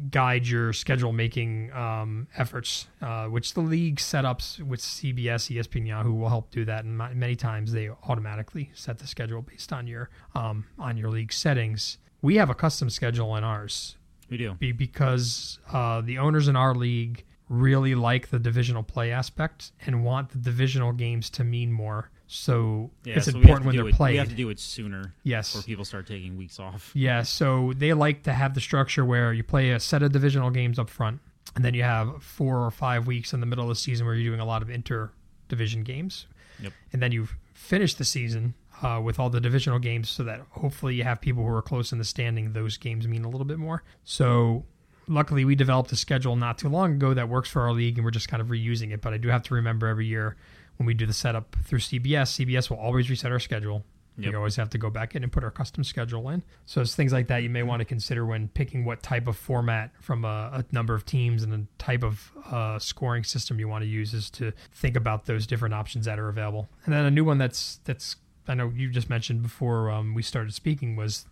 guide 0.09 0.47
your 0.47 0.71
schedule 0.73 1.11
making 1.11 1.71
um, 1.73 2.27
efforts, 2.37 2.87
uh, 3.01 3.25
which 3.25 3.53
the 3.53 3.61
league 3.61 3.97
setups 3.97 4.61
with 4.61 4.79
CBS, 4.79 5.53
ESPN, 5.55 5.87
Yahoo 5.87 6.13
will 6.13 6.29
help 6.29 6.51
do 6.51 6.63
that. 6.65 6.85
And 6.85 6.97
many 6.97 7.35
times 7.35 7.73
they 7.73 7.89
automatically 7.89 8.71
set 8.73 8.99
the 8.99 9.07
schedule 9.07 9.41
based 9.41 9.73
on 9.73 9.87
your 9.87 10.09
um, 10.35 10.65
on 10.79 10.97
your 10.97 11.09
league 11.09 11.33
settings. 11.33 11.97
We 12.21 12.35
have 12.35 12.49
a 12.49 12.55
custom 12.55 12.89
schedule 12.89 13.35
in 13.35 13.43
ours 13.43 13.97
We 14.29 14.37
do. 14.37 14.53
be 14.53 14.71
because 14.71 15.59
uh, 15.71 16.01
the 16.01 16.17
owners 16.19 16.47
in 16.47 16.55
our 16.55 16.75
league 16.75 17.25
really 17.49 17.95
like 17.95 18.29
the 18.29 18.39
divisional 18.39 18.83
play 18.83 19.11
aspect 19.11 19.73
and 19.85 20.05
want 20.05 20.29
the 20.29 20.37
divisional 20.37 20.93
games 20.93 21.29
to 21.31 21.43
mean 21.43 21.71
more. 21.71 22.09
So 22.33 22.91
Yeah, 23.03 23.15
it's 23.17 23.25
so 23.29 23.37
important 23.37 23.65
when 23.65 23.75
they're 23.75 23.89
it, 23.89 23.93
played. 23.95 24.13
We 24.13 24.17
have 24.19 24.29
to 24.29 24.35
do 24.35 24.49
it 24.49 24.57
sooner 24.57 25.13
Yes. 25.23 25.51
before 25.51 25.65
people 25.65 25.83
start 25.83 26.07
taking 26.07 26.37
weeks 26.37 26.61
off. 26.61 26.89
Yeah, 26.93 27.23
so 27.23 27.73
they 27.75 27.91
like 27.93 28.23
to 28.23 28.31
have 28.31 28.53
the 28.53 28.61
structure 28.61 29.03
where 29.03 29.33
you 29.33 29.43
play 29.43 29.71
a 29.71 29.81
set 29.81 30.01
of 30.01 30.13
divisional 30.13 30.49
games 30.49 30.79
up 30.79 30.89
front, 30.89 31.19
and 31.57 31.65
then 31.65 31.73
you 31.73 31.83
have 31.83 32.23
four 32.23 32.65
or 32.65 32.71
five 32.71 33.05
weeks 33.05 33.33
in 33.33 33.41
the 33.41 33.45
middle 33.45 33.65
of 33.65 33.69
the 33.69 33.75
season 33.75 34.05
where 34.05 34.15
you're 34.15 34.31
doing 34.31 34.39
a 34.39 34.45
lot 34.45 34.61
of 34.61 34.69
inter 34.69 35.11
division 35.49 35.83
games. 35.83 36.25
Yep. 36.61 36.71
And 36.93 37.01
then 37.01 37.11
you 37.11 37.27
finish 37.53 37.95
the 37.95 38.05
season 38.05 38.53
uh, 38.81 39.01
with 39.03 39.19
all 39.19 39.29
the 39.29 39.41
divisional 39.41 39.77
games 39.79 40.09
so 40.09 40.23
that 40.23 40.39
hopefully 40.51 40.95
you 40.95 41.03
have 41.03 41.19
people 41.19 41.43
who 41.43 41.49
are 41.53 41.61
close 41.61 41.91
in 41.91 41.97
the 41.97 42.05
standing. 42.05 42.53
Those 42.53 42.77
games 42.77 43.09
mean 43.09 43.25
a 43.25 43.29
little 43.29 43.45
bit 43.45 43.57
more. 43.59 43.83
So 44.05 44.63
luckily 45.07 45.43
we 45.43 45.55
developed 45.55 45.91
a 45.91 45.97
schedule 45.97 46.37
not 46.37 46.57
too 46.57 46.69
long 46.69 46.93
ago 46.93 47.13
that 47.13 47.27
works 47.27 47.49
for 47.49 47.63
our 47.63 47.73
league 47.73 47.97
and 47.97 48.05
we're 48.05 48.11
just 48.11 48.29
kind 48.29 48.39
of 48.39 48.47
reusing 48.47 48.93
it. 48.93 49.01
But 49.01 49.13
I 49.13 49.17
do 49.17 49.27
have 49.27 49.43
to 49.43 49.53
remember 49.53 49.87
every 49.87 50.05
year 50.05 50.37
when 50.81 50.87
we 50.87 50.95
do 50.95 51.05
the 51.05 51.13
setup 51.13 51.55
through 51.63 51.77
CBS, 51.77 52.43
CBS 52.43 52.71
will 52.71 52.77
always 52.77 53.07
reset 53.07 53.31
our 53.31 53.37
schedule. 53.37 53.83
Yep. 54.17 54.31
We 54.31 54.35
always 54.35 54.55
have 54.55 54.71
to 54.71 54.79
go 54.79 54.89
back 54.89 55.15
in 55.15 55.21
and 55.21 55.31
put 55.31 55.43
our 55.43 55.51
custom 55.51 55.83
schedule 55.83 56.27
in. 56.29 56.41
So 56.65 56.81
it's 56.81 56.95
things 56.95 57.13
like 57.13 57.27
that 57.27 57.43
you 57.43 57.51
may 57.51 57.61
want 57.61 57.81
to 57.81 57.85
consider 57.85 58.25
when 58.25 58.47
picking 58.47 58.83
what 58.83 59.03
type 59.03 59.27
of 59.27 59.37
format 59.37 59.91
from 60.01 60.25
a, 60.25 60.49
a 60.51 60.65
number 60.71 60.95
of 60.95 61.05
teams 61.05 61.43
and 61.43 61.53
the 61.53 61.67
type 61.77 62.03
of 62.03 62.31
uh, 62.49 62.79
scoring 62.79 63.23
system 63.23 63.59
you 63.59 63.67
want 63.67 63.83
to 63.83 63.87
use 63.87 64.15
is 64.15 64.31
to 64.31 64.53
think 64.73 64.95
about 64.95 65.27
those 65.27 65.45
different 65.45 65.75
options 65.75 66.05
that 66.05 66.17
are 66.17 66.29
available. 66.29 66.67
And 66.85 66.95
then 66.95 67.05
a 67.05 67.11
new 67.11 67.23
one 67.23 67.37
that's 67.37 67.79
that's 67.83 68.15
I 68.47 68.55
know 68.55 68.71
you 68.75 68.89
just 68.89 69.07
mentioned 69.07 69.43
before 69.43 69.91
um, 69.91 70.15
we 70.15 70.23
started 70.23 70.51
speaking 70.51 70.95
was 70.95 71.25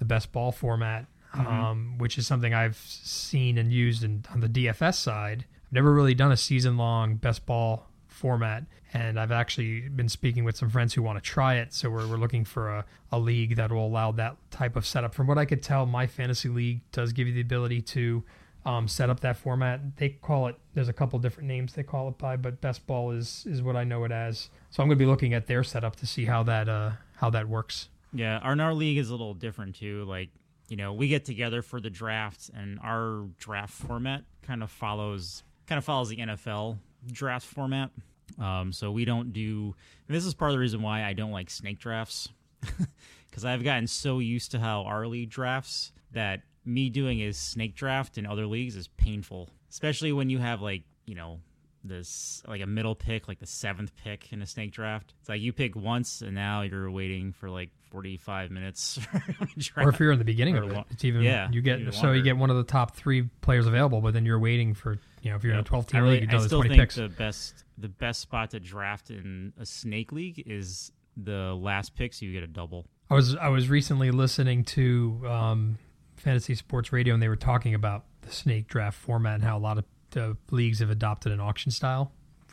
the 0.00 0.04
best 0.04 0.32
ball 0.32 0.50
format, 0.50 1.06
um, 1.34 1.98
which 1.98 2.18
is 2.18 2.26
something 2.26 2.52
I've 2.52 2.76
seen 2.76 3.58
and 3.58 3.72
used 3.72 4.02
in, 4.02 4.24
on 4.32 4.40
the 4.40 4.48
DFS 4.48 4.96
side. 4.96 5.44
I've 5.66 5.72
never 5.72 5.94
really 5.94 6.14
done 6.14 6.32
a 6.32 6.36
season 6.36 6.76
long 6.76 7.14
best 7.14 7.46
ball 7.46 7.87
format, 8.18 8.64
and 8.92 9.18
I've 9.18 9.32
actually 9.32 9.88
been 9.88 10.08
speaking 10.08 10.44
with 10.44 10.56
some 10.56 10.68
friends 10.68 10.92
who 10.92 11.02
want 11.02 11.22
to 11.22 11.22
try 11.22 11.54
it. 11.54 11.72
So 11.72 11.88
we're, 11.88 12.06
we're 12.06 12.16
looking 12.16 12.44
for 12.44 12.68
a, 12.68 12.84
a 13.12 13.18
league 13.18 13.56
that 13.56 13.70
will 13.70 13.86
allow 13.86 14.12
that 14.12 14.36
type 14.50 14.76
of 14.76 14.84
setup. 14.84 15.14
From 15.14 15.26
what 15.26 15.38
I 15.38 15.44
could 15.44 15.62
tell, 15.62 15.86
my 15.86 16.06
fantasy 16.06 16.48
league 16.48 16.80
does 16.92 17.12
give 17.12 17.28
you 17.28 17.34
the 17.34 17.40
ability 17.40 17.80
to 17.82 18.24
um, 18.64 18.88
set 18.88 19.08
up 19.08 19.20
that 19.20 19.36
format. 19.36 19.96
They 19.96 20.10
call 20.10 20.48
it. 20.48 20.56
There's 20.74 20.88
a 20.88 20.92
couple 20.92 21.18
different 21.18 21.48
names 21.48 21.72
they 21.74 21.82
call 21.82 22.08
it 22.08 22.18
by, 22.18 22.36
but 22.36 22.60
best 22.60 22.86
ball 22.86 23.12
is 23.12 23.44
is 23.46 23.62
what 23.62 23.76
I 23.76 23.84
know 23.84 24.04
it 24.04 24.12
as. 24.12 24.50
So 24.70 24.82
I'm 24.82 24.88
going 24.88 24.98
to 24.98 25.04
be 25.04 25.08
looking 25.08 25.32
at 25.32 25.46
their 25.46 25.62
setup 25.62 25.96
to 25.96 26.06
see 26.06 26.24
how 26.24 26.42
that 26.44 26.68
uh, 26.68 26.90
how 27.16 27.30
that 27.30 27.48
works. 27.48 27.88
Yeah, 28.12 28.38
our 28.38 28.60
our 28.60 28.74
league 28.74 28.98
is 28.98 29.08
a 29.08 29.12
little 29.12 29.34
different 29.34 29.76
too. 29.76 30.04
Like, 30.04 30.30
you 30.68 30.76
know, 30.76 30.92
we 30.92 31.08
get 31.08 31.24
together 31.24 31.62
for 31.62 31.80
the 31.80 31.90
drafts, 31.90 32.50
and 32.54 32.78
our 32.82 33.26
draft 33.38 33.72
format 33.72 34.24
kind 34.42 34.62
of 34.62 34.70
follows 34.70 35.44
kind 35.66 35.78
of 35.78 35.84
follows 35.84 36.08
the 36.08 36.16
NFL 36.16 36.78
draft 37.12 37.46
format. 37.46 37.90
Um, 38.38 38.72
so 38.72 38.90
we 38.90 39.04
don't 39.04 39.32
do. 39.32 39.74
This 40.08 40.24
is 40.24 40.34
part 40.34 40.50
of 40.50 40.54
the 40.54 40.60
reason 40.60 40.82
why 40.82 41.04
I 41.04 41.12
don't 41.12 41.32
like 41.32 41.50
snake 41.50 41.78
drafts, 41.78 42.28
because 43.30 43.44
I've 43.44 43.64
gotten 43.64 43.86
so 43.86 44.18
used 44.18 44.52
to 44.52 44.58
how 44.58 44.82
our 44.82 45.06
league 45.06 45.30
drafts 45.30 45.92
that 46.12 46.42
me 46.64 46.90
doing 46.90 47.22
a 47.22 47.32
snake 47.32 47.74
draft 47.74 48.18
in 48.18 48.26
other 48.26 48.46
leagues 48.46 48.76
is 48.76 48.88
painful, 48.88 49.48
especially 49.70 50.12
when 50.12 50.30
you 50.30 50.38
have 50.38 50.60
like 50.60 50.82
you 51.06 51.14
know 51.14 51.40
this 51.84 52.42
like 52.46 52.60
a 52.60 52.66
middle 52.66 52.94
pick, 52.94 53.28
like 53.28 53.38
the 53.38 53.46
seventh 53.46 53.92
pick 53.96 54.32
in 54.32 54.42
a 54.42 54.46
snake 54.46 54.72
draft. 54.72 55.14
It's 55.20 55.28
like 55.28 55.40
you 55.40 55.52
pick 55.52 55.74
once, 55.74 56.20
and 56.22 56.34
now 56.34 56.62
you're 56.62 56.90
waiting 56.90 57.32
for 57.32 57.50
like 57.50 57.70
45 57.90 58.50
minutes. 58.50 58.98
Or 59.76 59.88
if 59.88 59.98
you're 59.98 60.12
in 60.12 60.18
the 60.18 60.24
beginning 60.24 60.56
Or 60.56 60.64
of 60.64 60.72
it, 60.72 60.84
it's 60.90 61.04
even 61.04 61.22
yeah, 61.22 61.48
you 61.50 61.62
get 61.62 61.80
even 61.80 61.92
so 61.92 62.12
you 62.12 62.22
get 62.22 62.36
one 62.36 62.50
of 62.50 62.56
the 62.56 62.64
top 62.64 62.96
three 62.96 63.22
players 63.40 63.66
available, 63.66 64.00
but 64.00 64.14
then 64.14 64.24
you're 64.24 64.38
waiting 64.38 64.74
for 64.74 64.98
you 65.22 65.30
know 65.30 65.36
if 65.36 65.44
you're 65.44 65.52
in 65.54 65.58
a 65.60 65.64
12 65.64 65.86
team 65.86 66.02
really- 66.02 66.20
league, 66.20 66.32
you've 66.32 66.42
I 66.42 66.46
still 66.46 66.58
20 66.60 66.68
think 66.68 66.80
picks. 66.80 66.94
the 66.96 67.08
best 67.08 67.64
the 67.76 67.88
best 67.88 68.20
spot 68.20 68.50
to 68.50 68.60
draft 68.60 69.10
in 69.10 69.52
a 69.58 69.64
snake 69.66 70.12
league 70.12 70.42
is 70.46 70.92
the 71.16 71.54
last 71.54 71.94
pick, 71.96 72.14
so 72.14 72.24
you 72.26 72.32
get 72.32 72.42
a 72.42 72.46
double. 72.48 72.86
I 73.10 73.14
was 73.14 73.34
I 73.36 73.48
was 73.48 73.68
recently 73.68 74.10
listening 74.10 74.64
to 74.64 75.20
um, 75.26 75.78
fantasy 76.16 76.54
sports 76.54 76.92
radio, 76.92 77.14
and 77.14 77.22
they 77.22 77.28
were 77.28 77.36
talking 77.36 77.74
about 77.74 78.04
the 78.22 78.30
snake 78.32 78.68
draft 78.68 78.98
format 78.98 79.34
and 79.36 79.44
how 79.44 79.56
a 79.56 79.60
lot 79.60 79.78
of 79.78 79.84
the 80.10 80.36
leagues 80.50 80.78
have 80.80 80.90
adopted 80.90 81.32
an 81.32 81.40
auction 81.40 81.70
style 81.70 82.12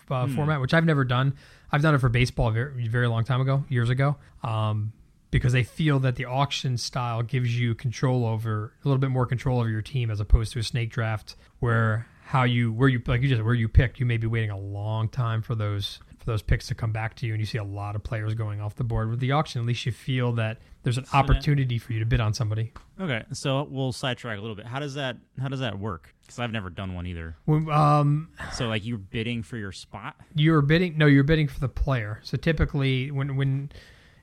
uh, 0.09 0.25
Hmm. 0.27 0.35
format, 0.35 0.61
which 0.61 0.73
I've 0.73 0.85
never 0.85 1.03
done. 1.03 1.33
I've 1.71 1.81
done 1.81 1.95
it 1.95 1.99
for 1.99 2.09
baseball 2.09 2.51
very, 2.51 2.87
very 2.87 3.07
long 3.07 3.23
time 3.23 3.41
ago, 3.41 3.65
years 3.69 3.89
ago, 3.89 4.15
um, 4.43 4.93
because 5.31 5.51
they 5.53 5.63
feel 5.63 5.99
that 5.99 6.15
the 6.15 6.25
auction 6.25 6.77
style 6.77 7.21
gives 7.23 7.57
you 7.59 7.73
control 7.75 8.25
over 8.25 8.71
a 8.83 8.87
little 8.87 8.99
bit 8.99 9.09
more 9.09 9.25
control 9.25 9.59
over 9.59 9.69
your 9.69 9.81
team 9.81 10.09
as 10.11 10.19
opposed 10.19 10.53
to 10.53 10.59
a 10.59 10.63
snake 10.63 10.89
draft 10.91 11.35
where 11.59 12.07
how 12.27 12.43
you 12.43 12.73
where 12.73 12.89
you 12.89 12.99
like 13.05 13.21
you 13.21 13.29
just 13.29 13.43
where 13.43 13.53
you 13.53 13.67
picked 13.69 13.99
you 13.99 14.05
may 14.05 14.17
be 14.17 14.25
waiting 14.27 14.49
a 14.49 14.57
long 14.59 15.07
time 15.07 15.41
for 15.41 15.53
those 15.55 15.99
for 16.17 16.25
those 16.25 16.41
picks 16.41 16.65
to 16.67 16.73
come 16.75 16.91
back 16.91 17.15
to 17.15 17.27
you 17.27 17.33
and 17.33 17.39
you 17.39 17.45
see 17.45 17.59
a 17.59 17.63
lot 17.63 17.95
of 17.95 18.03
players 18.03 18.33
going 18.33 18.59
off 18.59 18.75
the 18.75 18.83
board 18.83 19.09
with 19.11 19.19
the 19.19 19.31
auction 19.31 19.61
at 19.61 19.67
least 19.67 19.85
you 19.85 19.91
feel 19.91 20.31
that 20.33 20.57
there's 20.83 20.97
an 20.97 21.05
So 21.05 21.11
that- 21.11 21.17
opportunity 21.17 21.77
for 21.77 21.93
you 21.93 21.99
to 21.99 22.05
bid 22.05 22.19
on 22.19 22.33
somebody 22.33 22.73
Okay, 22.99 23.23
so 23.33 23.63
we'll 23.69 23.91
sidetrack 23.91 24.37
a 24.37 24.41
little 24.41 24.55
bit. 24.55 24.65
How 24.65 24.79
does 24.79 24.93
that 24.95 25.17
how 25.39 25.49
does 25.49 25.59
that 25.59 25.77
work? 25.77 26.15
Because 26.21 26.39
I've 26.39 26.51
never 26.53 26.69
done 26.69 26.95
one 26.95 27.05
either. 27.05 27.35
When, 27.45 27.69
um, 27.69 28.29
So 28.53 28.67
like 28.69 28.85
you're 28.85 28.97
bidding 28.97 29.43
for 29.43 29.57
your 29.57 29.71
spot. 29.73 30.15
you're 30.33 30.61
bidding 30.61 30.97
no 30.97 31.05
you're 31.05 31.23
bidding 31.23 31.47
for 31.47 31.59
the 31.59 31.69
player 31.69 32.19
so 32.23 32.37
typically 32.37 33.11
when 33.11 33.35
when 33.35 33.69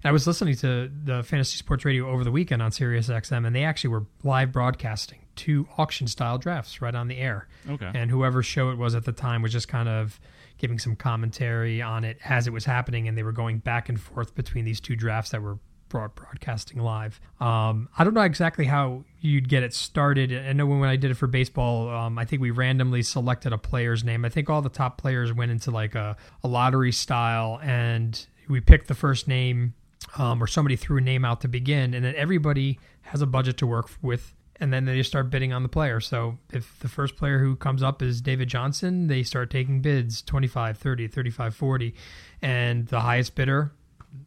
I 0.04 0.10
was 0.10 0.26
listening 0.26 0.56
to 0.56 0.90
the 1.04 1.22
fantasy 1.22 1.56
sports 1.56 1.84
radio 1.84 2.10
over 2.10 2.24
the 2.24 2.32
weekend 2.32 2.60
on 2.62 2.72
Sirius 2.72 3.08
XM 3.08 3.46
and 3.46 3.54
they 3.54 3.62
actually 3.62 3.90
were 3.90 4.06
live 4.24 4.50
broadcasting 4.50 5.20
two 5.36 5.66
auction 5.78 6.06
style 6.06 6.38
drafts 6.38 6.80
right 6.82 6.94
on 6.94 7.08
the 7.08 7.18
air. 7.18 7.48
Okay. 7.68 7.90
and 7.94 8.10
whoever 8.10 8.42
show 8.42 8.70
it 8.70 8.78
was 8.78 8.94
at 8.94 9.04
the 9.04 9.12
time 9.12 9.42
was 9.42 9.52
just 9.52 9.68
kind 9.68 9.88
of 9.88 10.18
giving 10.58 10.78
some 10.78 10.94
commentary 10.96 11.82
on 11.82 12.04
it 12.04 12.18
as 12.24 12.46
it 12.46 12.52
was 12.52 12.64
happening 12.64 13.08
and 13.08 13.18
they 13.18 13.22
were 13.22 13.32
going 13.32 13.58
back 13.58 13.88
and 13.88 14.00
forth 14.00 14.34
between 14.34 14.64
these 14.64 14.80
two 14.80 14.94
drafts 14.96 15.30
that 15.30 15.42
were 15.42 15.58
broad 15.88 16.14
broadcasting 16.14 16.80
live. 16.80 17.20
Um, 17.40 17.88
i 17.98 18.04
don't 18.04 18.14
know 18.14 18.22
exactly 18.22 18.64
how 18.64 19.04
you'd 19.20 19.48
get 19.48 19.62
it 19.62 19.74
started. 19.74 20.32
I 20.32 20.52
know 20.54 20.64
when, 20.66 20.78
when 20.80 20.88
i 20.88 20.96
did 20.96 21.10
it 21.10 21.14
for 21.14 21.26
baseball 21.26 21.90
um, 21.90 22.18
i 22.18 22.24
think 22.24 22.40
we 22.40 22.50
randomly 22.50 23.02
selected 23.02 23.52
a 23.52 23.58
player's 23.58 24.02
name. 24.02 24.24
I 24.24 24.28
think 24.28 24.48
all 24.48 24.62
the 24.62 24.68
top 24.70 24.98
players 24.98 25.32
went 25.32 25.50
into 25.50 25.70
like 25.70 25.94
a, 25.94 26.16
a 26.42 26.48
lottery 26.48 26.92
style 26.92 27.60
and 27.62 28.24
we 28.48 28.60
picked 28.60 28.88
the 28.88 28.94
first 28.94 29.28
name 29.28 29.74
um, 30.16 30.42
or 30.42 30.46
somebody 30.46 30.76
threw 30.76 30.98
a 30.98 31.00
name 31.00 31.24
out 31.24 31.40
to 31.42 31.48
begin 31.48 31.92
and 31.94 32.04
then 32.04 32.14
everybody 32.16 32.78
has 33.02 33.20
a 33.20 33.26
budget 33.26 33.56
to 33.58 33.66
work 33.66 33.90
with 34.00 34.34
and 34.62 34.72
then 34.72 34.84
they 34.84 34.96
just 34.96 35.10
start 35.10 35.28
bidding 35.28 35.52
on 35.52 35.64
the 35.64 35.68
player. 35.68 35.98
So 35.98 36.38
if 36.52 36.78
the 36.78 36.88
first 36.88 37.16
player 37.16 37.40
who 37.40 37.56
comes 37.56 37.82
up 37.82 38.00
is 38.00 38.20
David 38.20 38.48
Johnson, 38.48 39.08
they 39.08 39.24
start 39.24 39.50
taking 39.50 39.80
bids 39.80 40.22
25, 40.22 40.78
30, 40.78 41.08
35, 41.08 41.56
40, 41.56 41.94
and 42.42 42.86
the 42.86 43.00
highest 43.00 43.34
bidder 43.34 43.72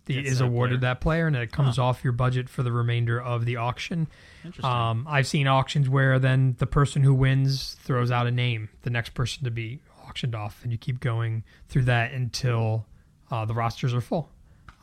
the, 0.07 0.19
is 0.19 0.41
awarded 0.41 0.81
player. 0.81 0.89
that 0.89 0.99
player, 0.99 1.27
and 1.27 1.37
it 1.37 1.53
comes 1.53 1.79
off 1.79 2.03
your 2.03 2.11
budget 2.11 2.49
for 2.49 2.63
the 2.63 2.71
remainder 2.73 3.21
of 3.21 3.45
the 3.45 3.55
auction. 3.55 4.09
Interesting. 4.43 4.69
Um, 4.69 5.07
I've 5.09 5.25
seen 5.25 5.47
auctions 5.47 5.87
where 5.87 6.19
then 6.19 6.57
the 6.59 6.67
person 6.67 7.01
who 7.01 7.13
wins 7.13 7.77
throws 7.79 8.11
out 8.11 8.27
a 8.27 8.31
name, 8.31 8.67
the 8.81 8.89
next 8.89 9.13
person 9.13 9.45
to 9.45 9.51
be 9.51 9.79
auctioned 10.05 10.35
off, 10.35 10.59
and 10.63 10.71
you 10.73 10.77
keep 10.77 10.99
going 10.99 11.45
through 11.69 11.83
that 11.83 12.11
until 12.11 12.85
uh, 13.31 13.45
the 13.45 13.53
rosters 13.53 13.93
are 13.93 14.01
full. 14.01 14.29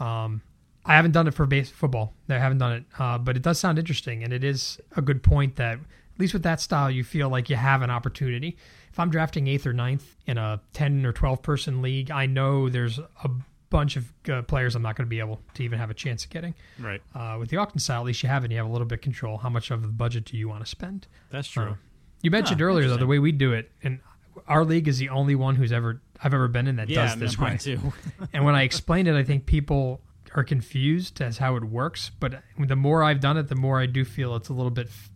Um, 0.01 0.41
I 0.85 0.95
haven't 0.97 1.13
done 1.13 1.29
it 1.29 1.35
for 1.35 1.47
base 1.47 1.71
football. 1.71 2.13
I 2.29 2.35
haven't 2.35 2.59
done 2.59 2.73
it, 2.73 2.85
uh, 2.99 3.19
but 3.19 3.37
it 3.37 3.43
does 3.43 3.59
sound 3.59 3.79
interesting, 3.79 4.25
and 4.25 4.33
it 4.33 4.43
is 4.43 4.81
a 4.97 5.03
good 5.03 5.23
point 5.23 5.57
that 5.57 5.75
at 5.75 6.21
least 6.21 6.35
with 6.35 6.43
that 6.43 6.61
style, 6.61 6.91
you 6.91 7.05
feel 7.05 7.29
like 7.29 7.49
you 7.49 7.57
have 7.57 7.83
an 7.83 7.91
opportunity. 7.91 8.57
If 8.91 8.99
I'm 9.01 9.09
drafting 9.11 9.47
eighth 9.47 9.67
or 9.67 9.73
ninth 9.73 10.17
in 10.27 10.39
a 10.39 10.61
ten 10.73 11.07
or 11.07 11.13
twelve 11.13 11.43
person 11.43 11.83
league, 11.83 12.11
I 12.11 12.27
know 12.27 12.69
there's 12.69 12.99
a 12.99 13.31
bunch 13.71 13.97
of 13.97 14.13
uh, 14.29 14.43
players 14.43 14.75
I'm 14.75 14.83
not 14.83 14.97
going 14.97 15.07
to 15.07 15.09
be 15.11 15.19
able 15.21 15.41
to 15.55 15.63
even 15.63 15.79
have 15.79 15.89
a 15.91 15.95
chance 15.95 16.25
of 16.25 16.31
getting. 16.31 16.55
right. 16.79 17.01
Uh, 17.15 17.37
with 17.41 17.49
the 17.49 17.57
auction 17.57 17.79
style, 17.79 18.01
at 18.01 18.07
least 18.07 18.23
you 18.23 18.29
have 18.29 18.43
it. 18.43 18.47
and 18.47 18.53
You 18.53 18.59
have 18.59 18.67
a 18.67 18.71
little 18.71 18.87
bit 18.87 18.97
of 18.97 19.01
control. 19.03 19.39
How 19.39 19.49
much 19.49 19.71
of 19.71 19.81
the 19.81 19.89
budget 19.89 20.27
do 20.27 20.37
you 20.37 20.47
want 20.49 20.63
to 20.63 20.67
spend? 20.69 21.07
That's 21.31 21.49
true. 21.49 21.63
Uh, 21.65 21.75
You 22.21 22.31
mentioned 22.31 22.61
earlier 22.61 22.89
though 22.89 22.99
the 22.99 23.07
way 23.07 23.19
we 23.19 23.33
do 23.33 23.53
it, 23.55 23.71
and 23.83 24.01
our 24.47 24.65
league 24.65 24.89
is 24.89 24.99
the 24.99 25.09
only 25.09 25.35
one 25.35 25.55
who's 25.57 25.73
ever 25.73 26.03
I've 26.23 26.35
ever 26.35 26.49
been 26.49 26.67
in 26.69 26.77
that 26.77 26.89
yeah, 26.91 27.07
does 27.07 27.17
this 27.19 27.39
way. 27.39 27.57
too. 27.57 27.81
and 28.35 28.45
when 28.45 28.55
I 28.55 28.63
explained 28.63 29.09
it, 29.09 29.15
I 29.15 29.25
think 29.25 29.47
people 29.47 30.03
are 30.35 30.45
confused 30.45 31.21
as 31.21 31.39
how 31.39 31.57
it 31.57 31.65
works. 31.65 32.11
But 32.21 32.43
the 32.59 32.77
more 32.77 33.03
I've 33.03 33.21
done 33.21 33.37
it, 33.37 33.49
the 33.49 33.55
more 33.55 33.81
I 33.81 33.87
do 33.87 34.05
feel 34.05 34.35
it's 34.37 34.49
a 34.49 34.53
little 34.55 34.71
bit 34.71 34.89
f- 34.89 35.11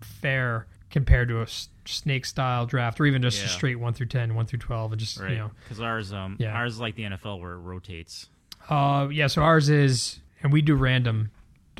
fair 0.00 0.66
compared 0.90 1.28
to 1.28 1.38
a 1.38 1.42
s- 1.44 1.68
snake 1.84 2.24
style 2.26 2.66
draft, 2.66 3.00
or 3.00 3.06
even 3.06 3.22
just 3.22 3.42
a 3.44 3.48
straight 3.48 3.76
one 3.80 3.92
through 3.94 4.06
10, 4.06 4.34
1 4.34 4.46
through 4.46 4.58
twelve, 4.58 4.92
and 4.92 5.00
just 5.00 5.18
right. 5.18 5.30
you 5.32 5.36
know, 5.38 5.50
Because 5.64 5.80
ours, 5.80 6.12
um, 6.12 6.36
Yeah. 6.38 6.52
ours 6.54 6.74
is 6.74 6.80
like 6.80 6.94
the 6.96 7.04
NFL 7.04 7.40
where 7.40 7.52
it 7.54 7.58
rotates. 7.58 8.28
Uh, 8.68 9.08
yeah. 9.10 9.26
So 9.26 9.42
ours 9.42 9.68
is, 9.68 10.20
and 10.42 10.52
we 10.52 10.62
do 10.62 10.74
random 10.74 11.30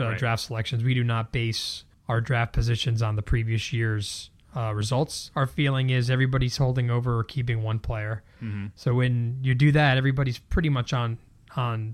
uh, 0.01 0.05
Right. 0.05 0.19
draft 0.19 0.43
selections. 0.43 0.83
We 0.83 0.95
do 0.95 1.05
not 1.05 1.31
base 1.33 1.85
our 2.09 2.21
draft 2.21 2.53
positions 2.55 3.03
on 3.03 3.15
the 3.17 3.23
previous 3.23 3.73
year's 3.73 4.31
uh, 4.57 4.73
results. 4.75 5.31
Our 5.37 5.47
feeling 5.47 5.91
is 5.91 6.11
everybody's 6.11 6.57
holding 6.57 6.91
over 6.91 7.19
or 7.19 7.25
keeping 7.25 7.63
one 7.63 7.79
player. 7.79 8.23
Mm-hmm. 8.43 8.67
So 8.75 8.95
when 8.95 9.39
you 9.43 9.55
do 9.55 9.71
that, 9.73 9.97
everybody's 9.99 10.39
pretty 10.39 10.69
much 10.71 10.93
on 10.93 11.19
on 11.57 11.93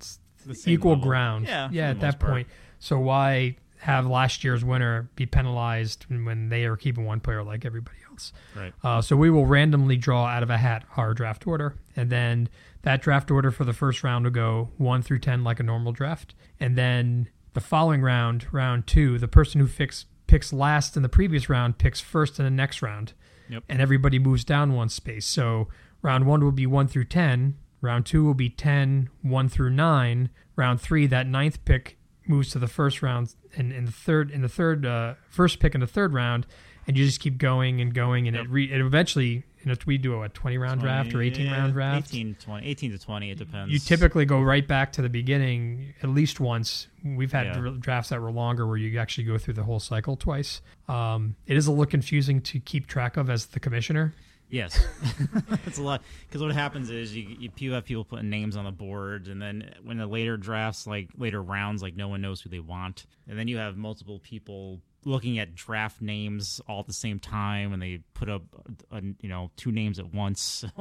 The 0.49 0.55
same 0.55 0.75
equal 0.75 0.93
level. 0.93 1.05
ground. 1.07 1.47
Yeah, 1.47 1.69
yeah. 1.71 1.91
At 1.91 2.01
that 2.01 2.19
part. 2.19 2.33
point, 2.33 2.49
so 2.81 2.99
why 2.99 3.57
have 3.81 4.07
last 4.07 4.43
year's 4.43 4.65
winner 4.65 5.09
be 5.15 5.25
penalized 5.25 6.05
when 6.09 6.49
they 6.49 6.65
are 6.65 6.77
keeping 6.77 7.05
one 7.05 7.21
player 7.21 7.43
like 7.45 7.65
everybody 7.65 7.99
else? 8.11 8.33
Right. 8.57 8.73
Uh, 8.83 9.01
so 9.01 9.15
we 9.17 9.31
will 9.31 9.47
randomly 9.47 9.97
draw 9.97 10.27
out 10.27 10.43
of 10.43 10.51
a 10.51 10.59
hat 10.59 10.85
our 10.97 11.15
draft 11.15 11.47
order, 11.47 11.77
and 11.95 12.11
then 12.11 12.49
that 12.83 13.01
draft 13.03 13.31
order 13.31 13.51
for 13.53 13.65
the 13.65 13.73
first 13.73 14.03
round 14.03 14.25
will 14.25 14.33
go 14.33 14.71
one 14.79 15.03
through 15.03 15.21
ten 15.21 15.45
like 15.45 15.61
a 15.61 15.63
normal 15.63 15.93
draft, 15.93 16.35
and 16.59 16.77
then 16.77 17.29
the 17.55 17.61
following 17.61 18.03
round, 18.03 18.47
round 18.53 18.87
two, 18.87 19.19
the 19.19 19.29
person 19.29 19.61
who 19.61 19.69
picks 19.69 20.07
picks 20.27 20.53
last 20.53 20.97
in 20.97 21.03
the 21.03 21.09
previous 21.09 21.49
round 21.49 21.79
picks 21.79 22.01
first 22.01 22.39
in 22.39 22.45
the 22.45 22.51
next 22.51 22.83
round, 22.83 23.13
Yep. 23.49 23.63
and 23.69 23.81
everybody 23.81 24.19
moves 24.19 24.45
down 24.45 24.75
one 24.75 24.89
space. 24.91 25.25
So 25.25 25.69
round 26.03 26.27
one 26.27 26.45
will 26.45 26.53
be 26.53 26.67
one 26.67 26.87
through 26.87 27.05
ten. 27.07 27.57
Round 27.81 28.05
two 28.05 28.25
will 28.25 28.35
be 28.35 28.49
10, 28.51 29.09
1 29.23 29.49
through 29.49 29.71
9. 29.71 30.31
Round 30.57 30.81
three, 30.81 31.07
that 31.07 31.27
ninth 31.27 31.65
pick 31.65 31.97
moves 32.27 32.51
to 32.51 32.59
the 32.59 32.67
first 32.69 33.01
round 33.03 33.35
and 33.57 33.73
in 33.73 33.87
the 33.87 33.93
third 33.93 34.31
in 34.31 34.43
the 34.43 34.49
third 34.51 34.85
uh, 34.85 35.15
first 35.31 35.61
pick 35.61 35.75
in 35.75 35.81
the 35.81 35.87
third 35.87 36.13
round 36.13 36.47
and 36.87 36.97
you 36.99 37.07
just 37.07 37.21
keep 37.21 37.39
going 37.39 37.81
and 37.81 37.95
going 37.95 38.29
and 38.29 38.37
Yep. 38.37 38.45
it, 38.45 38.51
re, 38.51 38.71
it 38.71 38.81
eventually 38.83 39.45
you 39.61 39.65
know 39.65 39.75
we 39.87 39.97
do 39.97 40.23
a 40.23 40.29
20 40.29 40.59
round 40.59 40.81
draft 40.83 41.15
or 41.15 41.23
18 41.23 41.47
yeah, 41.47 41.53
round 41.57 41.73
draft 41.73 42.09
18, 42.13 42.35
20, 42.39 42.67
18 42.67 42.91
to 42.91 42.99
20, 42.99 43.31
it 43.31 43.39
depends. 43.39 43.73
you 43.73 43.79
typically 43.79 44.27
go 44.27 44.43
right 44.43 44.69
back 44.69 44.93
to 44.93 45.01
the 45.01 45.09
beginning 45.09 45.95
at 46.03 46.11
least 46.11 46.39
once 46.39 46.89
we've 47.03 47.33
had 47.33 47.47
Yeah. 47.47 47.71
drafts 47.79 48.11
that 48.11 48.21
were 48.21 48.31
longer 48.31 48.67
where 48.67 48.77
you 48.77 48.99
actually 48.99 49.25
go 49.25 49.39
through 49.39 49.55
the 49.55 49.63
whole 49.65 49.81
cycle 49.81 50.15
twice 50.15 50.61
um, 50.87 51.35
it 51.47 51.57
is 51.57 51.67
a 51.67 51.71
little 51.71 51.87
confusing 51.87 52.43
to 52.43 52.61
keep 52.61 52.87
track 52.87 53.17
of 53.17 53.31
as 53.31 53.47
the 53.47 53.61
commissioner 53.61 54.13
Yes, 54.51 54.79
it's 55.67 55.79
a 55.79 55.83
lot 55.83 56.03
because 56.27 56.43
what 56.43 56.53
happens 56.53 56.91
is 56.91 57.15
you, 57.15 57.37
you 57.39 57.51
you 57.59 57.73
have 57.73 57.85
people 57.85 58.05
putting 58.05 58.31
names 58.31 58.57
on 58.57 58.65
the 58.65 58.71
board, 58.71 59.29
and 59.29 59.43
then 59.43 59.75
when 59.83 59.99
the 59.99 60.07
later 60.07 60.37
drafts, 60.37 60.87
like 60.87 61.11
later 61.17 61.43
rounds, 61.43 61.83
like 61.83 61.97
no 61.97 62.09
one 62.09 62.23
knows 62.23 62.41
who 62.41 62.49
they 62.49 62.61
want, 62.61 63.05
and 63.29 63.39
then 63.39 63.47
you 63.47 63.59
have 63.59 63.77
multiple 63.77 64.19
people 64.21 64.81
looking 65.05 65.39
at 65.39 65.55
draft 65.55 66.01
names 66.01 66.61
all 66.67 66.81
at 66.81 66.87
the 66.87 66.93
same 66.93 67.19
time, 67.19 67.73
and 67.73 67.83
they 67.83 68.01
put 68.15 68.29
up, 68.29 68.43
uh 68.91 69.01
you 69.21 69.29
know, 69.29 69.51
two 69.57 69.73
names 69.73 69.99
at 69.99 70.13
once. 70.15 70.65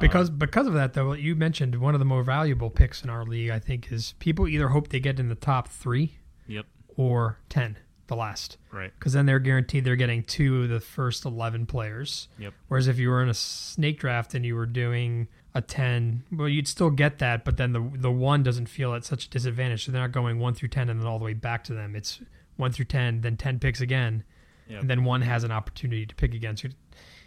Because 0.00 0.30
because 0.30 0.68
of 0.68 0.74
that 0.74 0.94
though, 0.94 1.12
you 1.12 1.34
mentioned 1.34 1.74
one 1.74 1.94
of 1.94 1.98
the 1.98 2.04
more 2.04 2.22
valuable 2.22 2.70
picks 2.70 3.02
in 3.02 3.10
our 3.10 3.24
league. 3.24 3.50
I 3.50 3.58
think 3.58 3.90
is 3.90 4.14
people 4.20 4.46
either 4.46 4.68
hope 4.68 4.88
they 4.88 5.00
get 5.00 5.18
in 5.18 5.28
the 5.28 5.34
top 5.34 5.66
three 5.66 6.18
yep, 6.46 6.66
or 6.96 7.38
ten, 7.48 7.76
the 8.08 8.16
last, 8.16 8.56
right, 8.72 8.92
because 8.98 9.12
then 9.12 9.26
they're 9.26 9.38
guaranteed 9.38 9.84
they're 9.84 9.96
getting 9.96 10.22
two 10.24 10.64
of 10.64 10.68
the 10.68 10.80
first 10.80 11.24
eleven 11.24 11.64
players. 11.66 12.28
yep, 12.38 12.52
Whereas 12.68 12.88
if 12.88 12.98
you 12.98 13.08
were 13.10 13.22
in 13.22 13.28
a 13.28 13.34
snake 13.34 14.00
draft 14.00 14.34
and 14.34 14.44
you 14.44 14.56
were 14.56 14.66
doing 14.66 15.28
a 15.54 15.62
ten, 15.62 16.24
well, 16.32 16.48
you'd 16.48 16.68
still 16.68 16.90
get 16.90 17.18
that, 17.20 17.44
but 17.44 17.56
then 17.56 17.72
the 17.72 17.90
the 17.94 18.10
one 18.10 18.42
doesn't 18.42 18.66
feel 18.66 18.94
at 18.94 19.04
such 19.04 19.26
a 19.26 19.30
disadvantage. 19.30 19.86
So 19.86 19.92
they're 19.92 20.02
not 20.02 20.12
going 20.12 20.38
one 20.38 20.54
through 20.54 20.70
ten 20.70 20.88
and 20.88 21.00
then 21.00 21.06
all 21.06 21.18
the 21.18 21.24
way 21.24 21.34
back 21.34 21.64
to 21.64 21.74
them. 21.74 21.94
It's 21.94 22.20
one 22.56 22.72
through 22.72 22.86
ten, 22.86 23.20
then 23.20 23.36
ten 23.36 23.58
picks 23.58 23.80
again, 23.80 24.24
yep. 24.68 24.80
and 24.80 24.90
then 24.90 25.04
one 25.04 25.22
has 25.22 25.44
an 25.44 25.52
opportunity 25.52 26.04
to 26.06 26.14
pick 26.14 26.34
again. 26.34 26.56
So 26.56 26.68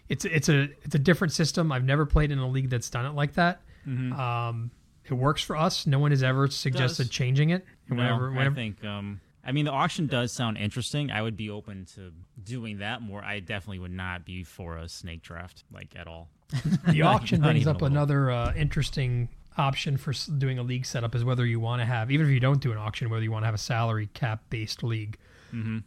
it's 0.09 0.25
it's 0.25 0.49
a 0.49 0.69
it's 0.83 0.95
a 0.95 0.99
different 0.99 1.31
system. 1.33 1.71
I've 1.71 1.85
never 1.85 2.05
played 2.05 2.31
in 2.31 2.39
a 2.39 2.47
league 2.47 2.69
that's 2.69 2.89
done 2.89 3.05
it 3.05 3.13
like 3.13 3.33
that. 3.33 3.61
Mhm. 3.87 4.17
Um, 4.17 4.71
it 5.05 5.13
works 5.13 5.41
for 5.41 5.55
us. 5.57 5.87
No 5.87 5.99
one 5.99 6.11
has 6.11 6.21
ever 6.23 6.47
suggested 6.47 7.09
changing 7.09 7.49
it. 7.49 7.65
No, 7.89 7.95
whenever, 7.95 8.37
I 8.37 8.49
think. 8.53 8.83
Um, 8.83 9.19
I 9.43 9.51
mean, 9.51 9.65
the 9.65 9.71
auction 9.71 10.07
does 10.07 10.31
sound 10.31 10.57
interesting. 10.57 11.11
I 11.11 11.21
would 11.21 11.35
be 11.35 11.49
open 11.49 11.85
to 11.95 12.11
doing 12.43 12.79
that 12.79 13.01
more. 13.01 13.23
I 13.23 13.39
definitely 13.39 13.79
would 13.79 13.91
not 13.91 14.25
be 14.25 14.43
for 14.43 14.77
a 14.77 14.87
snake 14.87 15.23
draft, 15.23 15.63
like 15.71 15.95
at 15.95 16.07
all. 16.07 16.29
the 16.87 17.01
auction 17.01 17.41
brings 17.41 17.67
up 17.67 17.81
another 17.81 18.29
uh, 18.29 18.53
interesting 18.55 19.29
option 19.57 19.97
for 19.97 20.13
doing 20.37 20.59
a 20.59 20.63
league 20.63 20.85
setup 20.85 21.15
is 21.15 21.23
whether 21.23 21.45
you 21.45 21.59
want 21.59 21.81
to 21.81 21.85
have, 21.85 22.11
even 22.11 22.25
if 22.25 22.31
you 22.31 22.39
don't 22.39 22.61
do 22.61 22.71
an 22.71 22.77
auction, 22.77 23.09
whether 23.09 23.23
you 23.23 23.31
want 23.31 23.43
to 23.43 23.47
have 23.47 23.55
a 23.55 23.59
salary 23.59 24.09
cap 24.13 24.43
based 24.49 24.83
league. 24.83 25.17
Mm-hmm. 25.53 25.79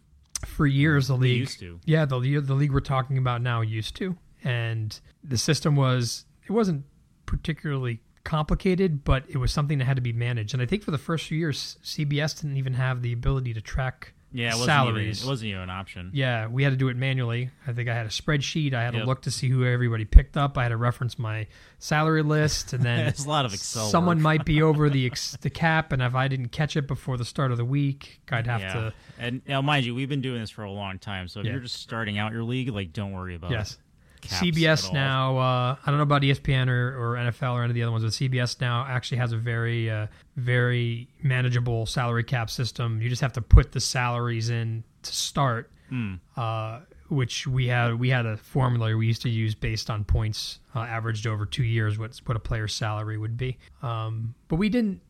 For 0.47 0.67
years, 0.67 1.09
the 1.09 1.17
league 1.17 1.41
used 1.41 1.61
to. 1.61 1.81
Yeah, 1.87 2.05
the 2.05 2.19
the 2.41 2.55
league 2.55 2.73
we're 2.73 2.81
talking 2.81 3.17
about 3.17 3.41
now 3.41 3.63
used 3.63 3.97
to, 3.97 4.17
and 4.43 4.99
the 5.23 5.39
system 5.39 5.75
was 5.75 6.27
it 6.47 6.53
wasn't 6.53 6.85
particularly 7.25 8.01
complicated, 8.25 9.05
but 9.05 9.25
it 9.29 9.37
was 9.39 9.53
something 9.53 9.79
that 9.79 9.85
had 9.85 9.97
to 9.97 10.03
be 10.03 10.13
managed. 10.13 10.55
And 10.55 10.63
I 10.63 10.67
think 10.67 10.83
for 10.83 10.91
the 10.91 10.99
first 10.99 11.27
few 11.27 11.39
years, 11.39 11.79
CBS 11.85 12.41
didn't 12.41 12.57
even 12.57 12.75
have 12.75 13.03
the 13.03 13.13
ability 13.13 13.55
to 13.55 13.61
track 13.61 14.13
Yeah, 14.33 14.49
it 14.49 14.57
salaries. 14.65 15.19
Even, 15.21 15.29
it 15.29 15.31
wasn't 15.31 15.49
even 15.51 15.61
an 15.63 15.71
option. 15.71 16.11
Yeah, 16.13 16.49
we 16.49 16.65
had 16.65 16.71
to 16.71 16.77
do 16.77 16.89
it 16.89 16.97
manually. 16.97 17.51
I 17.67 17.73
think 17.73 17.89
I 17.89 17.95
had 17.95 18.07
a 18.07 18.09
spreadsheet. 18.09 18.75
I 18.75 18.83
had 18.83 18.95
Yep. 18.95 19.03
to 19.05 19.07
look 19.07 19.23
to 19.23 19.31
see 19.31 19.49
who 19.49 19.65
everybody 19.65 20.05
picked 20.05 20.37
up. 20.37 20.59
I 20.59 20.65
had 20.65 20.71
to 20.71 20.77
reference 20.77 21.19
my 21.19 21.47
salary 21.79 22.23
list, 22.23 22.73
and 22.73 22.83
then 22.83 23.07
It's 23.07 23.25
a 23.25 23.29
lot 23.29 23.45
of 23.45 23.55
Excel. 23.55 23.87
someone 23.87 24.21
might 24.21 24.45
be 24.45 24.61
over 24.69 24.91
the 24.91 25.07
ex- 25.07 25.37
the 25.41 25.51
cap, 25.51 25.93
and 25.93 26.03
if 26.03 26.15
I 26.17 26.27
didn't 26.27 26.49
catch 26.49 26.77
it 26.77 26.89
before 26.89 27.17
the 27.17 27.25
start 27.25 27.53
of 27.53 27.59
the 27.59 27.65
week, 27.65 28.21
I'd 28.33 28.47
have 28.49 28.61
yeah. 28.63 28.73
to. 28.73 28.95
And 29.19 29.43
now, 29.47 29.63
mind 29.63 29.87
you, 29.87 29.95
we've 29.95 30.09
been 30.09 30.23
doing 30.23 30.41
this 30.41 30.51
for 30.51 30.65
a 30.65 30.71
long 30.73 30.99
time. 30.99 31.29
So 31.29 31.39
if 31.41 31.47
Yeah. 31.47 31.53
you're 31.53 31.61
just 31.61 31.77
starting 31.77 32.19
out 32.19 32.33
your 32.33 32.43
league, 32.43 32.71
like, 32.71 32.93
don't 32.93 33.13
worry 33.13 33.37
about 33.37 33.53
Yes. 33.53 33.75
caps 33.75 33.84
CBS 34.29 34.93
now. 34.93 35.39
Uh, 35.39 35.77
I 35.85 35.91
don't 35.91 35.97
know 35.97 36.03
about 36.03 36.23
ESPN 36.23 36.69
or, 36.69 36.97
or 36.97 37.17
NFL 37.17 37.53
or 37.55 37.63
any 37.63 37.71
of 37.71 37.75
the 37.75 37.83
other 37.83 37.93
ones, 37.93 38.05
but 38.05 38.13
CBS 38.13 38.61
now 38.61 38.85
actually 38.89 39.19
has 39.19 39.33
a 39.33 39.37
very, 39.37 39.91
uh, 39.91 40.07
very 40.37 41.09
manageable 41.23 41.87
salary 41.87 42.25
cap 42.25 42.51
system. 42.51 43.01
You 43.01 43.09
just 43.09 43.23
have 43.23 43.33
to 43.35 43.43
put 43.43 43.73
the 43.73 43.81
salaries 43.81 44.51
in 44.51 44.85
to 45.03 45.13
start, 45.13 45.71
Hmm. 45.91 46.15
uh, 46.37 46.81
which 47.09 47.47
we 47.47 47.67
had. 47.69 47.99
We 47.99 48.09
had 48.09 48.25
a 48.27 48.37
formula 48.37 48.97
we 48.97 49.07
used 49.07 49.23
to 49.23 49.29
use 49.31 49.55
based 49.55 49.91
on 49.91 50.05
points 50.05 50.61
uh, 50.75 50.81
averaged 50.81 51.27
over 51.27 51.45
two 51.47 51.65
years. 51.65 51.99
What 51.99 52.19
what 52.25 52.37
a 52.37 52.41
player's 52.41 52.75
salary 52.75 53.19
would 53.19 53.37
be. 53.37 53.59
Um, 53.83 54.35
but 54.49 54.57
we 54.57 54.69
didn't. 54.69 55.01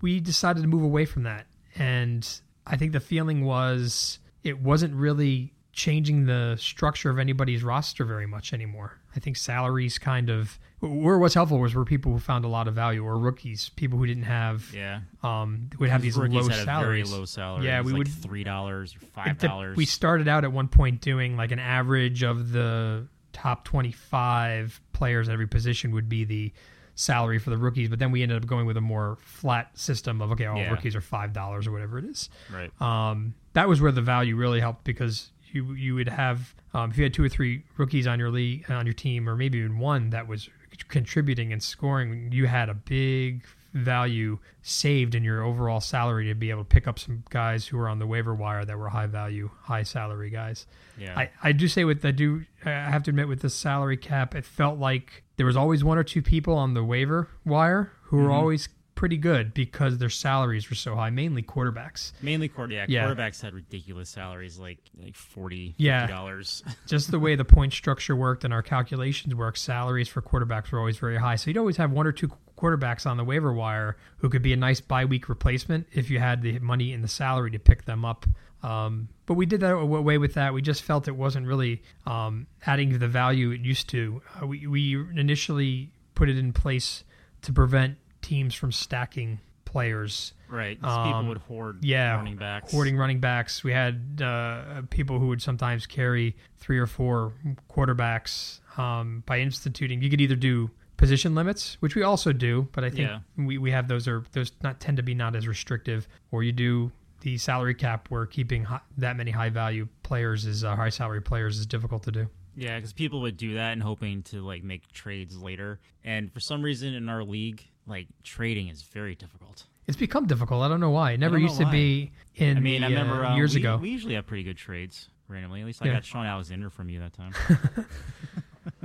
We 0.00 0.20
decided 0.20 0.62
to 0.62 0.68
move 0.68 0.82
away 0.82 1.04
from 1.04 1.22
that, 1.24 1.46
and 1.76 2.26
I 2.66 2.76
think 2.76 2.92
the 2.92 3.00
feeling 3.00 3.44
was 3.44 4.18
it 4.42 4.60
wasn't 4.60 4.94
really 4.94 5.52
changing 5.72 6.26
the 6.26 6.56
structure 6.58 7.08
of 7.10 7.18
anybody's 7.18 7.62
roster 7.64 8.04
very 8.04 8.26
much 8.26 8.52
anymore. 8.52 8.98
I 9.16 9.20
think 9.20 9.36
salaries 9.36 9.98
kind 9.98 10.28
of 10.30 10.58
where 10.80 11.18
what's 11.18 11.34
helpful 11.34 11.58
was 11.60 11.74
where 11.74 11.84
people 11.84 12.12
who 12.12 12.18
found 12.18 12.44
a 12.44 12.48
lot 12.48 12.66
of 12.68 12.74
value 12.74 13.04
or 13.04 13.16
rookies, 13.18 13.70
people 13.76 13.98
who 13.98 14.04
didn't 14.06 14.24
have 14.24 14.70
Yeah. 14.74 15.00
um 15.22 15.70
would 15.78 15.88
have 15.90 16.02
these 16.02 16.16
low 16.16 16.26
salaries. 16.48 16.64
very 16.64 17.02
low 17.04 17.24
salary. 17.24 17.66
Yeah, 17.66 17.80
we 17.82 17.92
like 17.92 17.98
would- 18.00 18.08
three 18.08 18.44
dollars 18.44 18.94
or 18.96 19.00
five 19.06 19.38
dollars. 19.38 19.76
we 19.76 19.84
started 19.86 20.28
out 20.28 20.44
at 20.44 20.52
one 20.52 20.68
point 20.68 21.00
doing 21.00 21.36
like 21.36 21.52
an 21.52 21.58
average 21.58 22.22
of 22.22 22.52
the 22.52 23.06
top 23.32 23.64
25 23.64 24.80
players 24.92 25.28
at 25.28 25.32
every 25.32 25.46
position 25.46 25.92
would 25.92 26.08
be 26.08 26.24
the 26.24 26.52
salary 26.94 27.38
for 27.38 27.48
the 27.48 27.56
rookies, 27.56 27.88
but 27.88 27.98
then 27.98 28.10
we 28.10 28.22
ended 28.22 28.36
up 28.36 28.46
going 28.46 28.66
with 28.66 28.76
a 28.76 28.80
more 28.82 29.16
flat 29.22 29.70
system 29.78 30.20
of 30.20 30.30
okay, 30.32 30.44
all 30.44 30.58
Yeah. 30.58 30.70
rookies 30.70 30.94
are 30.94 31.00
five 31.00 31.32
dollars 31.32 31.66
or 31.66 31.72
whatever 31.72 31.98
it 31.98 32.04
is. 32.04 32.28
right. 32.52 32.70
Um, 32.82 33.34
that 33.54 33.68
was 33.68 33.80
where 33.80 33.92
the 33.92 34.02
value 34.02 34.36
really 34.36 34.60
helped 34.60 34.84
because 34.84 35.30
you 35.54 35.72
you 35.74 35.94
would 35.94 36.08
have 36.08 36.54
um, 36.74 36.90
if 36.90 36.98
you 36.98 37.04
had 37.04 37.14
two 37.14 37.24
or 37.24 37.28
three 37.28 37.64
rookies 37.76 38.06
on 38.06 38.18
your 38.18 38.30
league 38.30 38.70
on 38.70 38.86
your 38.86 38.94
team, 38.94 39.28
or 39.28 39.36
maybe 39.36 39.58
even 39.58 39.78
one 39.78 40.10
that 40.10 40.26
was 40.26 40.48
contributing 40.88 41.52
and 41.52 41.62
scoring, 41.62 42.30
you 42.32 42.46
had 42.46 42.68
a 42.68 42.74
big 42.74 43.44
value 43.72 44.38
saved 44.62 45.14
in 45.14 45.24
your 45.24 45.42
overall 45.42 45.80
salary 45.80 46.28
to 46.28 46.34
be 46.34 46.50
able 46.50 46.62
to 46.62 46.68
pick 46.68 46.86
up 46.86 46.98
some 46.98 47.24
guys 47.30 47.66
who 47.66 47.76
were 47.76 47.88
on 47.88 47.98
the 47.98 48.06
waiver 48.06 48.34
wire 48.34 48.64
that 48.64 48.78
were 48.78 48.88
high 48.90 49.06
value, 49.06 49.50
high 49.62 49.82
salary 49.82 50.30
guys. 50.30 50.66
Yeah. 50.98 51.18
I, 51.18 51.30
I 51.42 51.52
do 51.52 51.68
say 51.68 51.84
with 51.84 52.04
I 52.04 52.10
do 52.10 52.44
I 52.64 52.70
have 52.70 53.02
to 53.04 53.10
admit 53.10 53.28
with 53.28 53.40
the 53.40 53.50
salary 53.50 53.96
cap, 53.96 54.34
it 54.34 54.44
felt 54.44 54.78
like 54.78 55.24
there 55.36 55.46
was 55.46 55.56
always 55.56 55.82
one 55.82 55.98
or 55.98 56.04
two 56.04 56.22
people 56.22 56.54
on 56.54 56.74
the 56.74 56.84
waiver 56.84 57.28
wire 57.44 57.92
who 58.04 58.18
were 58.18 58.30
always 58.30 58.68
pretty 59.02 59.16
good 59.16 59.52
because 59.52 59.98
their 59.98 60.08
salaries 60.08 60.70
were 60.70 60.76
so 60.76 60.94
high, 60.94 61.10
mainly 61.10 61.42
quarterbacks. 61.42 62.12
Mainly 62.22 62.46
quarter, 62.46 62.74
yeah, 62.74 62.86
Yeah. 62.88 63.08
quarterbacks 63.08 63.42
had 63.42 63.52
ridiculous 63.52 64.08
salaries, 64.08 64.60
like 64.60 64.78
like 65.02 65.16
40 65.16 65.74
Yeah. 65.76 66.06
dollars. 66.06 66.62
Just 66.86 67.10
the 67.10 67.18
way 67.18 67.34
the 67.34 67.44
point 67.44 67.72
structure 67.72 68.14
worked 68.14 68.44
and 68.44 68.54
our 68.54 68.62
calculations 68.62 69.34
worked, 69.34 69.58
salaries 69.58 70.06
for 70.06 70.22
quarterbacks 70.22 70.70
were 70.70 70.78
always 70.78 70.98
very 70.98 71.16
high. 71.16 71.34
So 71.34 71.50
you'd 71.50 71.58
always 71.58 71.78
have 71.78 71.90
one 71.90 72.06
or 72.06 72.12
two 72.12 72.30
quarterbacks 72.56 73.04
on 73.04 73.16
the 73.16 73.24
waiver 73.24 73.52
wire 73.52 73.96
who 74.18 74.28
could 74.28 74.42
be 74.42 74.52
a 74.52 74.56
nice 74.56 74.80
bye 74.80 75.04
week 75.04 75.28
replacement 75.28 75.88
if 75.92 76.08
you 76.08 76.20
had 76.20 76.42
the 76.42 76.60
money 76.60 76.92
in 76.92 77.02
the 77.02 77.08
salary 77.08 77.50
to 77.50 77.58
pick 77.58 77.84
them 77.86 78.04
up. 78.04 78.24
Um, 78.62 79.08
but 79.26 79.34
we 79.34 79.46
did 79.46 79.58
that 79.62 79.72
away 79.72 80.18
with 80.18 80.34
that. 80.34 80.54
We 80.54 80.62
just 80.62 80.84
felt 80.84 81.08
it 81.08 81.16
wasn't 81.16 81.48
really 81.48 81.82
um, 82.06 82.46
adding 82.64 82.96
the 83.00 83.08
value 83.08 83.50
it 83.50 83.62
used 83.62 83.88
to. 83.88 84.22
Uh, 84.40 84.46
we, 84.46 84.68
we 84.68 84.94
initially 85.18 85.90
put 86.14 86.28
it 86.28 86.38
in 86.38 86.52
place 86.52 87.02
to 87.42 87.52
prevent 87.52 87.96
teams 88.22 88.54
from 88.54 88.72
stacking 88.72 89.38
players 89.64 90.34
right. 90.48 90.80
'cause 90.80 91.06
people 91.06 91.20
Um, 91.20 91.28
would 91.28 91.38
hoard 91.38 91.82
yeah, 91.84 92.14
running 92.16 92.36
backs. 92.36 92.70
hoarding 92.72 92.96
running 92.96 93.20
backs. 93.20 93.64
We 93.64 93.72
had 93.72 94.20
uh, 94.22 94.82
people 94.90 95.18
who 95.18 95.28
would 95.28 95.40
sometimes 95.42 95.86
carry 95.86 96.36
three 96.58 96.78
or 96.78 96.86
four 96.86 97.32
quarterbacks 97.70 98.60
um, 98.78 99.22
by 99.26 99.40
instituting. 99.40 100.02
You 100.02 100.10
could 100.10 100.20
either 100.20 100.36
do 100.36 100.70
position 100.96 101.34
limits, 101.34 101.76
which 101.80 101.94
we 101.94 102.02
also 102.02 102.32
do, 102.32 102.68
but 102.72 102.84
I 102.84 102.88
think 102.90 103.00
Yeah. 103.08 103.20
we, 103.36 103.58
we 103.58 103.70
have 103.70 103.88
those 103.88 104.06
are 104.06 104.24
those 104.32 104.52
not 104.62 104.78
tend 104.80 104.96
to 104.98 105.02
be 105.02 105.14
not 105.14 105.34
as 105.34 105.48
restrictive, 105.48 106.06
or 106.30 106.42
you 106.42 106.52
do 106.52 106.92
the 107.22 107.38
salary 107.38 107.74
cap 107.74 108.08
where 108.08 108.26
keeping 108.26 108.64
hi- 108.64 108.80
that 108.98 109.16
many 109.16 109.30
high 109.30 109.48
value 109.48 109.88
players 110.02 110.44
is 110.46 110.64
uh, 110.64 110.74
high 110.76 110.88
salary 110.90 111.20
players 111.20 111.58
is 111.58 111.66
difficult 111.66 112.02
to 112.04 112.10
do. 112.12 112.28
Yeah, 112.54 112.76
because 112.76 112.92
people 112.92 113.20
would 113.22 113.36
do 113.36 113.54
that 113.54 113.72
and 113.72 113.82
hoping 113.82 114.22
to 114.24 114.44
like 114.44 114.62
make 114.62 114.90
trades 114.92 115.36
later. 115.38 115.80
And 116.04 116.32
for 116.32 116.40
some 116.40 116.62
reason 116.62 116.94
in 116.94 117.08
our 117.08 117.24
league, 117.24 117.64
like 117.86 118.08
trading 118.22 118.68
is 118.68 118.82
very 118.82 119.14
difficult. 119.14 119.64
It's 119.86 119.96
become 119.96 120.26
difficult. 120.26 120.62
I 120.62 120.68
don't 120.68 120.80
know 120.80 120.90
why. 120.90 121.12
It 121.12 121.20
never 121.20 121.38
used 121.38 121.58
to 121.58 121.64
why. 121.64 121.70
be 121.72 122.12
in 122.36 122.56
I 122.56 122.60
mean, 122.60 122.80
the, 122.82 122.86
I 122.86 122.90
remember 122.90 123.24
uh, 123.24 123.32
uh, 123.32 123.36
years 123.36 123.54
we, 123.54 123.60
ago. 123.60 123.78
We 123.80 123.90
usually 123.90 124.14
have 124.14 124.26
pretty 124.26 124.44
good 124.44 124.56
trades 124.56 125.08
randomly. 125.28 125.60
At 125.60 125.66
least 125.66 125.82
I 125.82 125.86
Yeah. 125.86 125.94
got 125.94 126.04
Shaun 126.04 126.26
Alexander 126.26 126.70
from 126.70 126.88
you 126.88 127.00
that 127.00 127.12
time. 127.14 127.32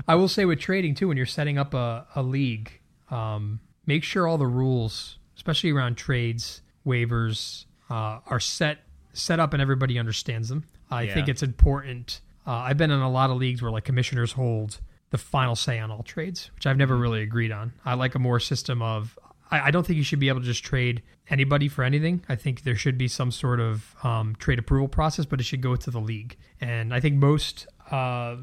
I 0.07 0.15
will 0.15 0.27
say 0.27 0.45
with 0.45 0.59
trading 0.59 0.95
too, 0.95 1.07
when 1.07 1.17
you're 1.17 1.25
setting 1.25 1.57
up 1.57 1.73
a, 1.73 2.07
a 2.15 2.23
league, 2.23 2.71
um, 3.09 3.59
make 3.85 4.03
sure 4.03 4.27
all 4.27 4.37
the 4.37 4.47
rules, 4.47 5.17
especially 5.35 5.71
around 5.71 5.95
trades, 5.97 6.61
waivers, 6.85 7.65
uh, 7.89 8.19
are 8.27 8.39
set 8.39 8.79
set 9.13 9.39
up 9.39 9.53
and 9.53 9.61
everybody 9.61 9.97
understands 9.99 10.47
them. 10.49 10.63
I 10.89 11.03
Yeah. 11.03 11.13
think 11.15 11.27
it's 11.27 11.43
important. 11.43 12.21
Uh, 12.47 12.51
I've 12.51 12.77
been 12.77 12.91
in 12.91 12.99
a 13.01 13.09
lot 13.11 13.29
of 13.29 13.37
leagues 13.37 13.61
where 13.61 13.71
like 13.71 13.83
commissioners 13.83 14.31
hold 14.31 14.79
the 15.09 15.17
final 15.17 15.55
say 15.55 15.79
on 15.79 15.91
all 15.91 16.03
trades, 16.03 16.49
which 16.55 16.65
I've 16.65 16.77
never 16.77 16.95
really 16.97 17.21
agreed 17.21 17.51
on. 17.51 17.73
I 17.85 17.93
like 17.95 18.15
a 18.15 18.19
more 18.19 18.39
system 18.39 18.81
of. 18.81 19.19
I, 19.51 19.67
I 19.67 19.71
don't 19.71 19.85
think 19.85 19.97
you 19.97 20.03
should 20.03 20.19
be 20.19 20.29
able 20.29 20.39
to 20.41 20.45
just 20.45 20.63
trade 20.63 21.01
anybody 21.29 21.67
for 21.67 21.83
anything. 21.83 22.23
I 22.29 22.35
think 22.35 22.63
there 22.63 22.75
should 22.75 22.97
be 22.97 23.07
some 23.07 23.31
sort 23.31 23.59
of 23.59 23.95
um, 24.03 24.35
trade 24.39 24.59
approval 24.59 24.87
process, 24.87 25.25
but 25.25 25.39
it 25.39 25.43
should 25.43 25.61
go 25.61 25.75
to 25.75 25.91
the 25.91 25.99
league. 26.01 26.37
And 26.61 26.93
I 26.93 26.99
think 26.99 27.15
most 27.15 27.67
uh, 27.91 28.37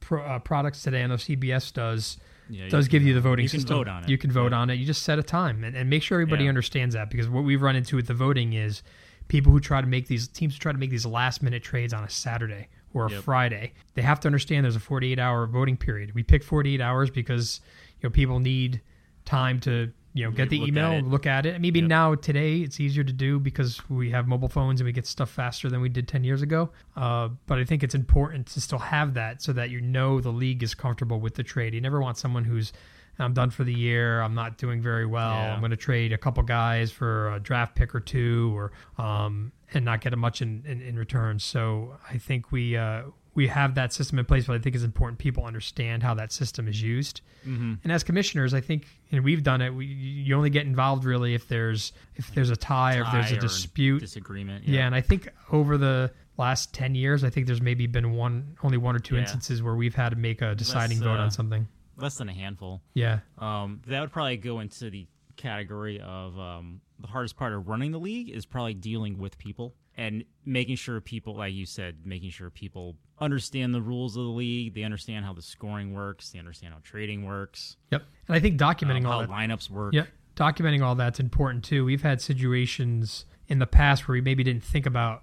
pro, 0.00 0.22
uh, 0.22 0.38
products 0.40 0.82
today, 0.82 1.02
I 1.02 1.06
know 1.06 1.14
CBS 1.14 1.72
does 1.72 2.18
Yeah, 2.50 2.68
does 2.68 2.88
give 2.88 3.02
you 3.02 3.14
the 3.14 3.20
voting 3.22 3.44
you 3.44 3.50
can 3.50 3.60
system. 3.60 3.76
vote 3.78 3.88
on 3.88 4.04
it. 4.04 4.10
You 4.10 4.18
can 4.18 4.30
vote 4.32 4.52
Yeah. 4.52 4.58
on 4.58 4.70
it. 4.70 4.74
You 4.74 4.84
just 4.86 5.02
set 5.02 5.18
a 5.18 5.22
time 5.22 5.64
and, 5.64 5.74
and 5.76 5.88
make 5.88 6.02
sure 6.02 6.20
everybody 6.20 6.44
Yeah. 6.44 6.50
understands 6.50 6.94
that 6.94 7.08
because 7.10 7.28
what 7.28 7.44
we've 7.44 7.62
run 7.62 7.76
into 7.76 7.96
with 7.96 8.06
the 8.06 8.14
voting 8.14 8.52
is 8.52 8.82
people 9.28 9.52
who 9.52 9.60
try 9.60 9.80
to 9.80 9.86
make 9.86 10.08
these 10.08 10.28
teams 10.28 10.58
try 10.58 10.72
to 10.72 10.78
make 10.78 10.90
these 10.90 11.06
last 11.06 11.42
minute 11.42 11.62
trades 11.62 11.94
on 11.94 12.04
a 12.04 12.10
Saturday 12.10 12.68
or 12.94 13.06
a 13.06 13.10
Yep. 13.10 13.22
Friday. 13.22 13.72
They 13.94 14.02
have 14.02 14.20
to 14.20 14.28
understand 14.28 14.64
there's 14.64 14.76
a 14.76 14.80
48 14.80 15.18
hour 15.18 15.46
voting 15.46 15.76
period. 15.76 16.14
We 16.14 16.22
pick 16.22 16.42
48 16.42 16.80
hours 16.80 17.10
because 17.10 17.60
you 18.00 18.08
know 18.08 18.10
people 18.12 18.40
need 18.40 18.80
time 19.24 19.60
to 19.60 19.92
you 20.12 20.24
know 20.24 20.30
get 20.32 20.48
the 20.50 20.58
Look 20.58 20.68
email, 20.68 20.92
it. 20.92 21.04
look 21.04 21.26
at 21.26 21.46
it. 21.46 21.60
Maybe 21.60 21.78
Yep. 21.80 21.88
now 21.88 22.14
today 22.16 22.58
it's 22.62 22.80
easier 22.80 23.04
to 23.04 23.12
do 23.12 23.38
because 23.38 23.88
we 23.88 24.10
have 24.10 24.26
mobile 24.26 24.48
phones 24.48 24.80
and 24.80 24.86
we 24.86 24.92
get 24.92 25.06
stuff 25.06 25.30
faster 25.30 25.68
than 25.70 25.80
we 25.80 25.88
did 25.88 26.08
10 26.08 26.24
years 26.24 26.42
ago. 26.42 26.70
Uh, 26.96 27.28
but 27.46 27.58
I 27.58 27.64
think 27.64 27.84
it's 27.84 27.94
important 27.94 28.46
to 28.48 28.60
still 28.60 28.78
have 28.80 29.14
that 29.14 29.40
so 29.40 29.52
that 29.52 29.70
you 29.70 29.80
know 29.80 30.20
the 30.20 30.30
league 30.32 30.62
is 30.64 30.74
comfortable 30.74 31.20
with 31.20 31.34
the 31.36 31.44
trade. 31.44 31.74
You 31.74 31.80
never 31.80 32.00
want 32.00 32.18
someone 32.18 32.44
who's 32.44 32.72
I'm 33.18 33.34
done 33.34 33.50
for 33.50 33.64
the 33.64 33.74
year. 33.74 34.22
I'm 34.22 34.34
not 34.34 34.56
doing 34.56 34.80
very 34.80 35.04
well. 35.04 35.30
Yeah. 35.34 35.52
I'm 35.52 35.60
going 35.60 35.72
to 35.72 35.76
trade 35.76 36.10
a 36.14 36.16
couple 36.18 36.42
guys 36.42 36.90
for 36.90 37.34
a 37.34 37.38
draft 37.38 37.74
pick 37.76 37.94
or 37.94 38.00
two, 38.00 38.50
or 38.56 38.72
um, 38.96 39.52
and 39.74 39.84
not 39.84 40.00
get 40.00 40.16
much 40.18 40.42
in, 40.42 40.62
in, 40.66 40.80
in 40.80 40.96
return. 40.96 41.38
So 41.38 41.96
I 42.08 42.18
think 42.18 42.50
we 42.52 42.76
uh, 42.76 43.02
we 43.34 43.46
have 43.46 43.74
that 43.76 43.92
system 43.92 44.18
in 44.18 44.24
place, 44.24 44.46
but 44.46 44.54
I 44.54 44.58
think 44.58 44.74
it's 44.74 44.84
important 44.84 45.18
people 45.18 45.44
understand 45.44 46.02
how 46.02 46.14
that 46.14 46.32
system 46.32 46.66
is 46.68 46.82
used. 46.82 47.20
Mm-hmm. 47.46 47.74
And 47.84 47.92
as 47.92 48.02
commissioners, 48.02 48.52
I 48.54 48.60
think 48.60 48.86
and 49.12 49.22
we've 49.24 49.42
done 49.42 49.62
it. 49.62 49.70
We, 49.74 49.86
you 49.86 50.34
only 50.36 50.50
get 50.50 50.66
involved 50.66 51.04
really 51.04 51.34
if 51.34 51.46
there's 51.48 51.92
if 52.16 52.34
there's 52.34 52.50
a 52.50 52.56
tie, 52.56 52.96
or 52.96 53.02
if 53.02 53.12
there's 53.12 53.32
a 53.32 53.36
dispute. 53.36 54.00
disagreement. 54.00 54.66
Yeah. 54.66 54.86
and 54.86 54.94
I 54.94 55.00
think 55.00 55.28
over 55.52 55.78
the 55.78 56.12
last 56.36 56.72
ten 56.74 56.94
years, 56.94 57.22
I 57.22 57.30
think 57.30 57.46
there's 57.46 57.60
maybe 57.62 57.86
been 57.86 58.12
one, 58.12 58.56
only 58.62 58.78
one 58.78 58.96
or 58.96 58.98
two 58.98 59.14
Yeah. 59.14 59.20
instances 59.22 59.62
where 59.62 59.74
we've 59.76 59.94
had 59.94 60.08
to 60.10 60.16
make 60.16 60.42
a 60.42 60.54
deciding 60.54 60.98
vote 60.98 61.18
uh, 61.18 61.22
on 61.24 61.30
something. 61.30 61.68
less 61.96 62.16
than 62.16 62.28
a 62.30 62.32
handful. 62.32 62.80
Yeah, 62.94 63.20
Um, 63.38 63.82
that 63.86 64.00
would 64.00 64.10
probably 64.10 64.38
go 64.38 64.60
into 64.60 64.88
the 64.90 65.06
category 65.40 66.00
of 66.00 66.38
um, 66.38 66.80
the 66.98 67.08
hardest 67.08 67.36
part 67.36 67.52
of 67.52 67.68
running 67.68 67.92
the 67.92 67.98
league 67.98 68.30
is 68.30 68.46
probably 68.46 68.74
dealing 68.74 69.18
with 69.18 69.38
people 69.38 69.74
and 69.96 70.24
making 70.44 70.76
sure 70.76 71.00
people, 71.00 71.36
like 71.36 71.52
you 71.52 71.66
said, 71.66 71.98
making 72.04 72.30
sure 72.30 72.50
people 72.50 72.96
understand 73.18 73.74
the 73.74 73.82
rules 73.82 74.16
of 74.16 74.24
the 74.24 74.30
league. 74.30 74.74
They 74.74 74.82
understand 74.82 75.24
how 75.24 75.32
the 75.32 75.42
scoring 75.42 75.92
works. 75.92 76.30
They 76.30 76.38
understand 76.38 76.74
how 76.74 76.80
trading 76.82 77.24
works. 77.24 77.76
yep. 77.90 78.04
And 78.28 78.36
I 78.36 78.40
think 78.40 78.58
documenting 78.58 79.04
um, 79.04 79.06
all 79.06 79.20
how 79.20 79.26
that. 79.26 79.30
lineups 79.30 79.68
work. 79.68 79.94
Yeah, 79.94 80.06
documenting 80.36 80.82
all 80.82 80.94
that's 80.94 81.20
important 81.20 81.64
too. 81.64 81.84
We've 81.84 82.02
had 82.02 82.20
situations 82.20 83.26
in 83.48 83.58
the 83.58 83.66
past 83.66 84.06
where 84.06 84.14
we 84.14 84.20
maybe 84.20 84.44
didn't 84.44 84.64
think 84.64 84.86
about 84.86 85.22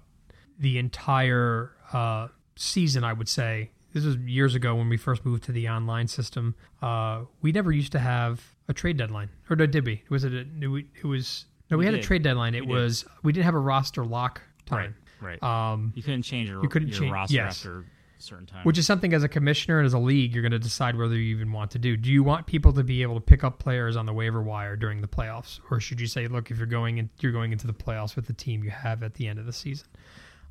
the 0.58 0.78
entire 0.78 1.72
uh, 1.92 2.28
season. 2.56 3.04
I 3.04 3.12
would 3.12 3.28
say 3.28 3.70
this 3.92 4.04
was 4.04 4.16
years 4.16 4.54
ago 4.54 4.74
when 4.74 4.88
we 4.88 4.96
first 4.96 5.24
moved 5.24 5.44
to 5.44 5.52
the 5.52 5.68
online 5.68 6.08
system. 6.08 6.54
Uh, 6.82 7.22
we 7.40 7.52
never 7.52 7.72
used 7.72 7.92
to 7.92 7.98
have 7.98 8.54
a 8.68 8.74
trade 8.74 8.96
deadline, 8.96 9.30
or 9.50 9.56
no, 9.56 9.66
did 9.66 9.84
we? 9.86 10.02
Was 10.10 10.24
it? 10.24 10.32
A, 10.32 10.40
it 10.40 11.04
was 11.04 11.46
no. 11.70 11.76
We, 11.76 11.82
We 11.82 11.86
had 11.86 11.94
a 11.94 12.02
trade 12.02 12.22
deadline. 12.22 12.54
It 12.54 12.60
We 12.62 12.66
did. 12.74 12.74
was 12.82 13.04
we 13.22 13.32
didn't 13.32 13.46
have 13.46 13.54
a 13.54 13.58
roster 13.60 14.04
lock 14.04 14.40
time. 14.66 14.94
Right. 15.20 15.42
Um, 15.42 15.92
you 15.96 16.02
couldn't 16.02 16.22
change 16.22 16.48
your, 16.48 16.62
you 16.62 16.68
couldn't 16.68 16.88
your 16.88 16.98
change- 17.00 17.12
roster 17.12 17.34
yes. 17.34 17.58
after 17.58 17.84
certain 18.20 18.46
time. 18.46 18.64
which 18.64 18.78
is 18.78 18.84
something 18.86 19.12
as 19.14 19.22
a 19.22 19.28
commissioner 19.28 19.78
and 19.78 19.86
as 19.86 19.92
a 19.94 19.98
league 19.98 20.32
you're 20.34 20.42
going 20.42 20.50
to 20.50 20.58
decide 20.58 20.96
whether 20.98 21.14
you 21.14 21.34
even 21.36 21.52
want 21.52 21.70
to 21.70 21.78
do. 21.78 21.96
Do 21.96 22.10
you 22.10 22.24
want 22.24 22.46
people 22.46 22.72
to 22.72 22.82
be 22.82 23.02
able 23.02 23.14
to 23.14 23.20
pick 23.20 23.44
up 23.44 23.60
players 23.60 23.96
on 23.96 24.06
the 24.06 24.12
waiver 24.12 24.42
wire 24.42 24.74
during 24.76 25.00
the 25.00 25.06
playoffs, 25.08 25.60
or 25.70 25.78
should 25.78 26.00
you 26.00 26.06
say, 26.08 26.26
look, 26.26 26.50
if 26.50 26.58
you're 26.58 26.66
going 26.66 26.98
in, 26.98 27.10
you're 27.20 27.30
going 27.32 27.52
into 27.52 27.66
the 27.68 27.72
playoffs 27.72 28.16
with 28.16 28.26
the 28.26 28.32
team 28.32 28.64
you 28.64 28.70
have 28.70 29.02
at 29.04 29.14
the 29.14 29.28
end 29.28 29.38
of 29.38 29.46
the 29.46 29.52
season? 29.52 29.86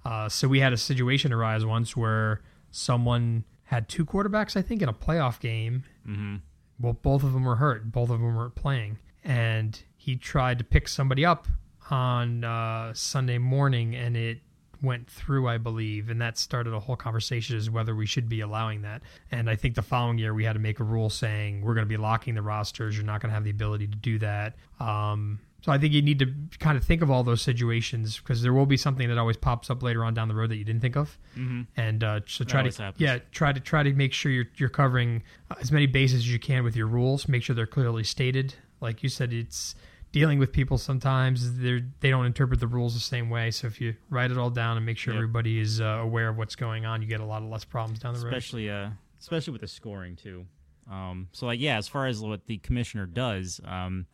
Uh, 0.05 0.29
so 0.29 0.47
we 0.47 0.61
had 0.61 0.71
a 0.71 0.77
situation 0.77 1.33
arise 1.33 1.65
once 1.65 1.95
where 1.97 2.41
someone 2.71 3.43
had 3.65 3.89
two 3.89 4.05
quarterbacks, 4.05 4.55
I 4.55 4.61
think, 4.61 4.81
in 4.81 4.87
a 4.89 4.93
playoff 4.93 5.39
game. 5.41 5.83
hmm 6.05 6.35
Well, 6.79 6.93
both 6.93 7.23
of 7.23 7.33
them 7.33 7.45
were 7.45 7.55
hurt. 7.55 7.91
Both 7.91 8.09
of 8.09 8.19
them 8.19 8.35
weren't 8.35 8.55
playing, 8.55 8.99
and 9.23 9.81
he 9.95 10.15
tried 10.15 10.59
to 10.59 10.63
pick 10.63 10.87
somebody 10.87 11.25
up 11.25 11.47
on 11.89 12.43
uh, 12.43 12.93
Sunday 12.93 13.37
morning, 13.37 13.95
and 13.95 14.15
it 14.15 14.39
went 14.81 15.09
through, 15.09 15.47
I 15.47 15.57
believe, 15.57 16.09
and 16.09 16.21
that 16.21 16.37
started 16.37 16.73
a 16.73 16.79
whole 16.79 16.95
conversation 16.95 17.57
as 17.57 17.69
whether 17.69 17.95
we 17.95 18.05
should 18.05 18.29
be 18.29 18.41
allowing 18.41 18.83
that. 18.83 19.01
And 19.31 19.49
I 19.49 19.55
think 19.55 19.75
the 19.75 19.81
following 19.81 20.17
year 20.17 20.33
we 20.33 20.43
had 20.43 20.53
to 20.53 20.59
make 20.59 20.79
a 20.79 20.83
rule 20.83 21.09
saying 21.09 21.61
we're 21.61 21.73
going 21.73 21.85
to 21.85 21.89
be 21.89 21.97
locking 21.97 22.35
the 22.35 22.41
rosters. 22.41 22.95
You're 22.95 23.05
not 23.05 23.21
going 23.21 23.29
to 23.29 23.33
have 23.33 23.43
the 23.43 23.49
ability 23.49 23.87
to 23.87 23.95
do 23.95 24.19
that. 24.19 24.55
Um, 24.79 25.39
so 25.67 25.73
I 25.73 25.77
think 25.77 25.91
you 25.93 26.01
need 26.01 26.19
to 26.19 26.33
kind 26.59 26.77
of 26.77 26.83
think 26.85 27.01
of 27.01 27.11
all 27.11 27.23
those 27.23 27.41
situations 27.41 28.17
because 28.19 28.41
there 28.41 28.53
will 28.53 28.65
be 28.65 28.77
something 28.77 29.07
that 29.09 29.17
always 29.17 29.35
pops 29.35 29.69
up 29.69 29.83
later 29.83 30.05
on 30.05 30.13
down 30.13 30.29
the 30.29 30.33
road 30.35 30.49
that 30.49 30.55
you 30.55 30.63
didn't 30.63 30.81
think 30.81 30.95
of 30.95 31.17
hmm 31.35 31.63
and 31.75 32.03
uh, 32.03 32.21
so 32.25 32.45
try 32.45 32.63
to 32.63 32.81
happens. 32.81 33.01
yeah 33.01 33.19
try 33.31 33.51
to 33.51 33.59
try 33.59 33.83
to 33.83 33.91
make 33.93 34.13
sure 34.13 34.31
you're 34.31 34.47
you're 34.55 34.69
covering 34.69 35.21
uh, 35.51 35.55
as 35.59 35.69
many 35.71 35.85
bases 35.85 36.19
as 36.21 36.31
you 36.31 36.39
can 36.39 36.63
with 36.63 36.75
your 36.77 36.87
rules. 36.87 37.27
Make 37.27 37.43
sure 37.43 37.53
they're 37.55 37.67
clearly 37.67 38.03
stated. 38.05 38.55
Like 38.79 39.03
you 39.03 39.09
said, 39.09 39.33
it's 39.33 39.75
dealing 40.13 40.39
with 40.39 40.53
people 40.53 40.77
sometimes 40.77 41.57
they 41.59 41.83
they 41.99 42.09
don't 42.09 42.25
interpret 42.25 42.59
the 42.61 42.67
rules 42.67 42.93
the 42.93 42.99
same 43.01 43.29
way. 43.29 43.51
So 43.51 43.67
if 43.67 43.81
you 43.81 43.95
write 44.09 44.31
it 44.31 44.37
all 44.37 44.49
down 44.49 44.77
and 44.77 44.85
make 44.85 44.97
sure 44.97 45.13
Yep. 45.13 45.17
everybody 45.19 45.59
is 45.59 45.81
uh, 45.81 45.83
aware 46.01 46.29
of 46.29 46.37
what's 46.37 46.55
going 46.55 46.85
on, 46.85 47.01
you 47.01 47.07
get 47.09 47.19
a 47.19 47.25
lot 47.25 47.41
of 47.43 47.49
less 47.49 47.65
problems 47.65 47.99
down 47.99 48.13
the 48.13 48.21
road. 48.21 48.27
especially 48.33 48.69
uh 48.69 48.89
especially 49.19 49.51
with 49.51 49.61
the 49.61 49.67
scoring 49.67 50.15
too 50.15 50.45
um 50.89 51.27
so 51.33 51.45
like 51.45 51.59
yeah 51.59 51.77
as 51.77 51.87
far 51.87 52.05
as 52.07 52.21
what 52.21 52.45
the 52.47 52.57
commissioner 52.59 53.05
does 53.05 53.59
um 53.65 54.05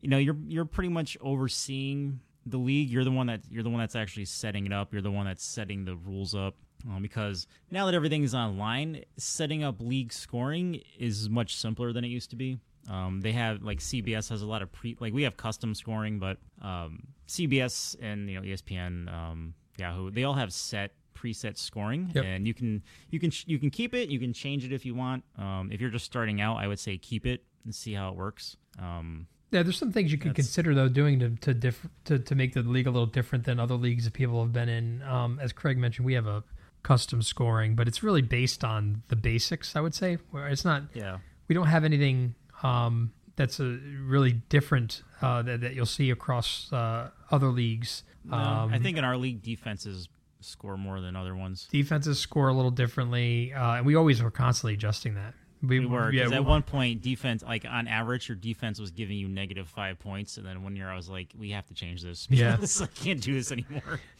you 0.00 0.08
know 0.08 0.18
you're 0.18 0.36
you're 0.46 0.64
pretty 0.64 0.88
much 0.90 1.16
overseeing 1.20 2.20
the 2.46 2.58
league 2.58 2.88
you're 2.88 3.04
the 3.04 3.10
one 3.10 3.26
that 3.26 3.40
you're 3.50 3.62
the 3.62 3.70
one 3.70 3.80
that's 3.80 3.96
actually 3.96 4.24
setting 4.24 4.64
it 4.66 4.72
up 4.72 4.92
you're 4.92 5.02
the 5.02 5.10
one 5.10 5.26
that's 5.26 5.44
setting 5.44 5.84
the 5.84 5.96
rules 5.96 6.34
up 6.34 6.54
um, 6.88 7.02
because 7.02 7.46
now 7.70 7.86
that 7.86 7.94
everything 7.94 8.22
is 8.22 8.36
online, 8.36 9.02
setting 9.16 9.64
up 9.64 9.80
league 9.80 10.12
scoring 10.12 10.80
is 10.96 11.28
much 11.28 11.56
simpler 11.56 11.92
than 11.92 12.04
it 12.04 12.08
used 12.08 12.30
to 12.30 12.36
be. 12.36 12.58
Um, 12.88 13.20
they 13.20 13.32
have 13.32 13.62
like 13.62 13.80
CBS 13.80 14.28
has 14.30 14.42
a 14.42 14.46
lot 14.46 14.62
of 14.62 14.70
pre 14.70 14.96
like 15.00 15.12
we 15.12 15.24
have 15.24 15.36
custom 15.36 15.74
scoring, 15.74 16.18
but 16.20 16.38
um, 16.62 17.02
CBS 17.26 17.96
and 18.00 18.30
you 18.30 18.36
know 18.40 18.46
ESPN, 18.46 19.12
um, 19.12 19.54
Yahoo, 19.76 20.10
they 20.10 20.24
all 20.24 20.34
have 20.34 20.52
set 20.52 20.92
preset 21.16 21.58
scoring, 21.58 22.12
Yep. 22.14 22.24
and 22.24 22.46
you 22.46 22.54
can 22.54 22.82
you 23.10 23.18
can 23.18 23.32
you 23.46 23.58
can 23.58 23.70
keep 23.70 23.92
it, 23.92 24.08
you 24.08 24.20
can 24.20 24.32
change 24.32 24.64
it 24.64 24.72
if 24.72 24.86
you 24.86 24.94
want. 24.94 25.24
Um, 25.36 25.70
if 25.72 25.80
you're 25.80 25.90
just 25.90 26.04
starting 26.04 26.40
out, 26.40 26.58
I 26.58 26.68
would 26.68 26.78
say 26.78 26.96
keep 26.96 27.26
it 27.26 27.42
and 27.64 27.74
see 27.74 27.92
how 27.92 28.10
it 28.10 28.14
works. 28.14 28.56
Um, 28.78 29.26
Yeah, 29.50 29.62
there's 29.62 29.78
some 29.78 29.92
things 29.92 30.12
you 30.12 30.18
can 30.18 30.30
That's- 30.30 30.46
consider 30.46 30.74
though 30.74 30.88
doing 30.88 31.18
to 31.20 31.30
to, 31.30 31.54
diff- 31.54 31.86
to 32.04 32.18
to 32.18 32.34
make 32.34 32.52
the 32.54 32.62
league 32.62 32.86
a 32.86 32.90
little 32.90 33.06
different 33.06 33.44
than 33.44 33.58
other 33.58 33.74
leagues 33.76 34.04
that 34.04 34.12
people 34.12 34.42
have 34.42 34.52
been 34.52 34.68
in. 34.68 35.02
Um, 35.02 35.38
as 35.40 35.52
Craig 35.52 35.78
mentioned, 35.78 36.04
we 36.06 36.14
have 36.14 36.26
a 36.26 36.44
custom 36.82 37.22
scoring, 37.22 37.74
but 37.74 37.88
it's 37.88 38.02
really 38.02 38.22
based 38.22 38.62
on 38.64 39.02
the 39.08 39.16
basics. 39.16 39.74
I 39.74 39.80
would 39.80 39.94
say 39.94 40.18
it's 40.34 40.64
not. 40.64 40.82
yeah, 40.94 41.18
We 41.48 41.54
don't 41.54 41.66
have 41.66 41.84
anything 41.84 42.34
um, 42.62 43.12
that's 43.36 43.58
a 43.60 43.78
really 44.04 44.32
different 44.32 45.02
uh, 45.22 45.42
that, 45.42 45.60
that 45.62 45.74
you'll 45.74 45.86
see 45.86 46.10
across 46.10 46.72
uh, 46.72 47.10
other 47.30 47.48
leagues. 47.48 48.04
Um, 48.30 48.72
I 48.72 48.78
think 48.78 48.96
in 48.98 49.04
our 49.04 49.16
league 49.16 49.42
defenses 49.42 50.08
score 50.40 50.76
more 50.76 51.00
than 51.00 51.16
other 51.16 51.34
ones. 51.34 51.66
defenses 51.70 52.18
score 52.20 52.48
a 52.48 52.52
little 52.52 52.70
differently, 52.70 53.52
uh, 53.52 53.74
and 53.74 53.86
we 53.86 53.94
always 53.96 54.22
were 54.22 54.30
constantly 54.30 54.74
adjusting 54.74 55.14
that. 55.14 55.34
We 55.62 55.84
were 55.84 56.10
because 56.10 56.30
yeah, 56.30 56.36
at 56.36 56.44
we- 56.44 56.48
one 56.50 56.62
point 56.62 57.02
defense, 57.02 57.42
like 57.42 57.64
on 57.64 57.88
average, 57.88 58.28
your 58.28 58.36
defense 58.36 58.78
was 58.78 58.90
giving 58.90 59.16
you 59.16 59.28
negative 59.28 59.68
five 59.68 59.98
points, 59.98 60.36
and 60.36 60.46
then 60.46 60.62
one 60.62 60.76
year 60.76 60.88
I 60.88 60.94
was 60.96 61.08
like, 61.08 61.32
we 61.38 61.50
have 61.50 61.66
to 61.66 61.74
change 61.74 62.02
this. 62.02 62.26
Yeah. 62.30 62.52
because 62.56 62.80
I 62.82 62.86
can't 62.86 63.20
do 63.20 63.34
this 63.34 63.52
anymore. 63.52 64.00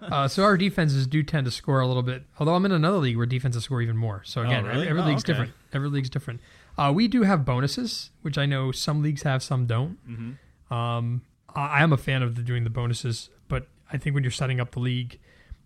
Uh, 0.00 0.28
so 0.28 0.44
our 0.44 0.56
defenses 0.56 1.08
do 1.08 1.24
tend 1.24 1.44
to 1.44 1.50
score 1.50 1.80
a 1.80 1.86
little 1.88 2.04
bit. 2.04 2.22
Although 2.38 2.54
I'm 2.54 2.64
in 2.64 2.70
another 2.70 2.98
league 2.98 3.16
where 3.16 3.26
defenses 3.26 3.64
score 3.64 3.82
even 3.82 3.96
more. 3.96 4.22
So 4.24 4.42
again, 4.42 4.64
really? 4.64 4.86
every 4.86 5.02
Oh, 5.02 5.06
league's 5.06 5.24
okay. 5.24 5.32
different. 5.32 5.52
Every 5.72 5.88
league's 5.88 6.08
different. 6.08 6.40
Uh, 6.78 6.92
we 6.94 7.08
do 7.08 7.22
have 7.24 7.44
bonuses, 7.44 8.10
which 8.20 8.38
I 8.38 8.46
know 8.46 8.70
some 8.70 9.02
leagues 9.02 9.22
have, 9.24 9.42
some 9.42 9.66
don't. 9.66 9.98
Mm-hmm. 10.08 10.72
Um, 10.72 11.22
I 11.52 11.78
I 11.78 11.82
am 11.82 11.92
a 11.92 11.96
fan 11.96 12.22
of 12.22 12.36
the, 12.36 12.42
doing 12.42 12.62
the 12.62 12.70
bonuses, 12.70 13.30
but 13.48 13.66
I 13.92 13.96
think 13.98 14.14
when 14.14 14.22
you're 14.22 14.30
setting 14.30 14.60
up 14.60 14.70
the 14.70 14.78
league, 14.78 15.18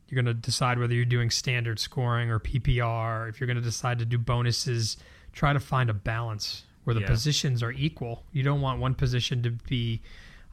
you're 0.09 0.23
going 0.23 0.35
to 0.35 0.41
decide 0.41 0.79
whether 0.79 0.95
you're 0.95 1.05
doing 1.05 1.29
standard 1.29 1.79
scoring 1.79 2.31
or 2.31 2.41
PPR. 2.41 3.29
If 3.29 3.39
you're 3.39 3.47
going 3.47 3.59
to 3.59 3.63
decide 3.63 3.99
to 3.99 4.07
do 4.07 4.17
bonuses, 4.17 4.97
try 5.37 5.53
to 5.53 5.61
find 5.61 5.89
a 5.91 5.95
balance 5.95 6.65
where 6.85 6.95
the 6.95 7.01
Yeah. 7.03 7.07
positions 7.09 7.63
are 7.63 7.71
equal. 7.73 8.25
You 8.33 8.43
don't 8.43 8.61
want 8.61 8.81
one 8.81 8.95
position 8.95 9.43
to 9.45 9.51
be, 9.51 10.01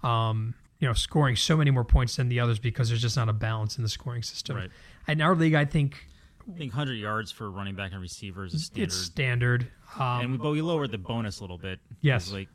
um, 0.03 0.53
you 0.79 0.87
know, 0.87 0.93
scoring 0.93 1.35
so 1.35 1.55
many 1.57 1.71
more 1.71 1.85
points 1.85 2.17
than 2.17 2.27
the 2.29 2.39
others 2.39 2.59
because 2.59 2.89
there's 2.89 3.01
just 3.01 3.15
not 3.15 3.29
a 3.29 3.33
balance 3.33 3.77
in 3.77 3.83
the 3.83 3.89
scoring 3.89 4.21
system. 4.23 4.57
Right. 4.57 4.71
In 5.07 5.21
our 5.21 5.35
league, 5.35 5.53
I 5.55 5.65
think 5.65 6.07
I 6.47 6.51
think 6.57 6.73
100 6.73 6.95
yards 6.95 7.31
for 7.31 7.49
running 7.49 7.73
back 7.75 7.93
and 7.93 8.01
receivers 8.01 8.53
is 8.53 8.65
standard. 8.65 8.83
it's 8.83 8.95
standard. 8.97 9.67
Um, 9.97 10.01
and 10.21 10.31
we, 10.33 10.37
but 10.37 10.51
we 10.51 10.61
lowered 10.61 10.91
the 10.91 10.97
bonus 10.97 11.39
a 11.39 11.43
little 11.43 11.57
bit. 11.57 11.79
Yes. 12.01 12.25
'Cause, 12.25 12.33
like 12.33 12.49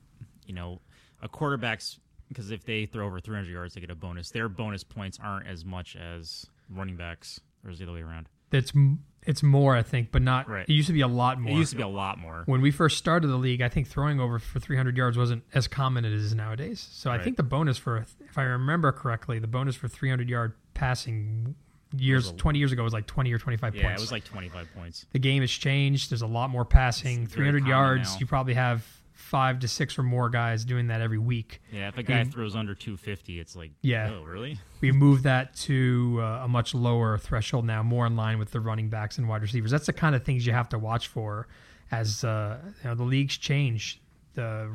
you 0.47 0.53
know, 0.55 0.81
a 1.23 1.29
quarterback's 1.29 1.99
because 2.29 2.51
if 2.51 2.65
they 2.65 2.85
throw 2.85 3.07
over 3.07 3.21
300 3.21 3.51
yards, 3.51 3.73
they 3.75 3.81
get 3.81 3.91
a 3.91 3.95
bonus. 3.95 4.31
Their 4.31 4.51
bonus 4.51 4.85
points 4.85 5.19
aren't 5.23 5.47
as 5.47 5.65
much 5.65 5.97
as 5.97 6.45
running 6.69 6.97
backs, 6.97 7.41
or 7.65 7.71
is 7.71 7.77
it 7.81 7.87
the 7.87 7.91
other 7.91 7.99
way 8.01 8.03
around? 8.07 8.29
it's 8.53 8.75
m- 8.75 9.03
it's 9.29 9.43
more, 9.43 9.77
I 9.77 9.83
think, 9.83 10.11
but 10.11 10.23
not. 10.23 10.49
Right. 10.49 10.67
It 10.69 10.73
used 10.73 10.87
to 10.89 10.93
be 10.95 11.03
a 11.03 11.07
lot 11.09 11.39
more. 11.41 11.53
It 11.53 11.57
used 11.57 11.71
to 11.71 11.77
be 11.77 11.83
a 11.83 11.89
lot 11.89 12.19
more. 12.19 12.43
when 12.47 12.61
we 12.63 12.71
first 12.71 12.97
started 12.99 13.29
the 13.29 13.37
league, 13.37 13.61
I 13.61 13.69
think 13.69 13.87
throwing 13.87 14.19
over 14.21 14.39
for 14.39 14.59
300 14.59 14.97
yards 14.97 15.19
wasn't 15.19 15.45
as 15.55 15.69
common 15.69 16.05
as 16.05 16.13
it 16.13 16.17
is 16.19 16.35
nowadays. 16.35 16.89
So 16.91 17.11
I 17.11 17.19
think 17.23 17.37
the 17.37 17.43
bonus 17.43 17.77
for, 17.79 17.99
if 17.99 18.39
I 18.39 18.43
remember 18.43 18.91
correctly, 18.91 19.39
the 19.39 19.47
bonus 19.47 19.77
for 19.77 19.87
300 19.87 20.29
yard 20.29 20.55
passing 20.75 21.55
years, 21.97 22.25
Was 22.27 22.33
a- 22.33 22.37
20 22.37 22.59
years 22.59 22.73
ago 22.73 22.83
was 22.83 22.93
like 22.93 23.07
20 23.07 23.33
or 23.33 23.39
25 23.39 23.75
Yeah, 23.77 23.83
points. 23.83 24.01
it 24.01 24.05
was 24.05 24.13
like 24.13 24.25
25 24.25 24.69
points. 24.75 25.07
the 25.13 25.19
game 25.19 25.43
has 25.43 25.51
changed. 25.51 26.11
There's 26.11 26.23
a 26.23 26.27
lot 26.27 26.51
more 26.51 26.65
passing. 26.65 27.25
It's 27.25 27.33
300 27.35 27.67
yards, 27.67 28.15
now. 28.15 28.21
you 28.21 28.27
probably 28.27 28.55
have 28.55 28.85
five 29.29 29.59
to 29.61 29.69
six 29.69 29.99
or 29.99 30.03
more 30.03 30.31
guys 30.31 30.65
doing 30.65 30.87
that 30.89 31.01
every 31.01 31.19
week. 31.19 31.61
Yeah, 31.73 31.89
if 31.89 31.99
a 31.99 32.03
guy 32.03 32.25
throws 32.25 32.57
under 32.57 32.75
250, 32.75 33.39
it's 33.39 33.55
like, 33.55 33.71
Yeah. 33.83 34.11
oh, 34.13 34.25
really? 34.25 34.59
We 34.81 34.93
moved 34.93 35.25
that 35.25 35.55
to 35.67 36.19
uh, 36.21 36.45
a 36.45 36.49
much 36.49 36.73
lower 36.75 37.19
threshold 37.19 37.65
now, 37.67 37.83
more 37.83 38.07
in 38.07 38.15
line 38.17 38.39
with 38.39 38.53
the 38.53 38.61
running 38.61 38.89
backs 38.89 39.19
and 39.19 39.29
wide 39.29 39.43
receivers. 39.43 39.71
That's 39.73 39.87
the 39.87 39.93
kind 39.93 40.15
of 40.15 40.25
things 40.25 40.47
you 40.47 40.53
have 40.53 40.69
to 40.71 40.79
watch 40.79 41.09
for 41.09 41.49
as 41.91 42.23
uh, 42.25 42.59
you 42.83 42.89
know, 42.89 42.95
the 42.95 43.03
leagues 43.03 43.37
change. 43.37 44.01
The 44.35 44.71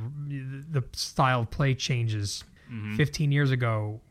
the 0.71 0.83
style 0.93 1.41
of 1.41 1.51
play 1.51 1.73
changes. 1.73 2.43
Mhm. 2.71 2.95
15 2.97 3.31
years 3.31 3.51
ago, 3.51 4.01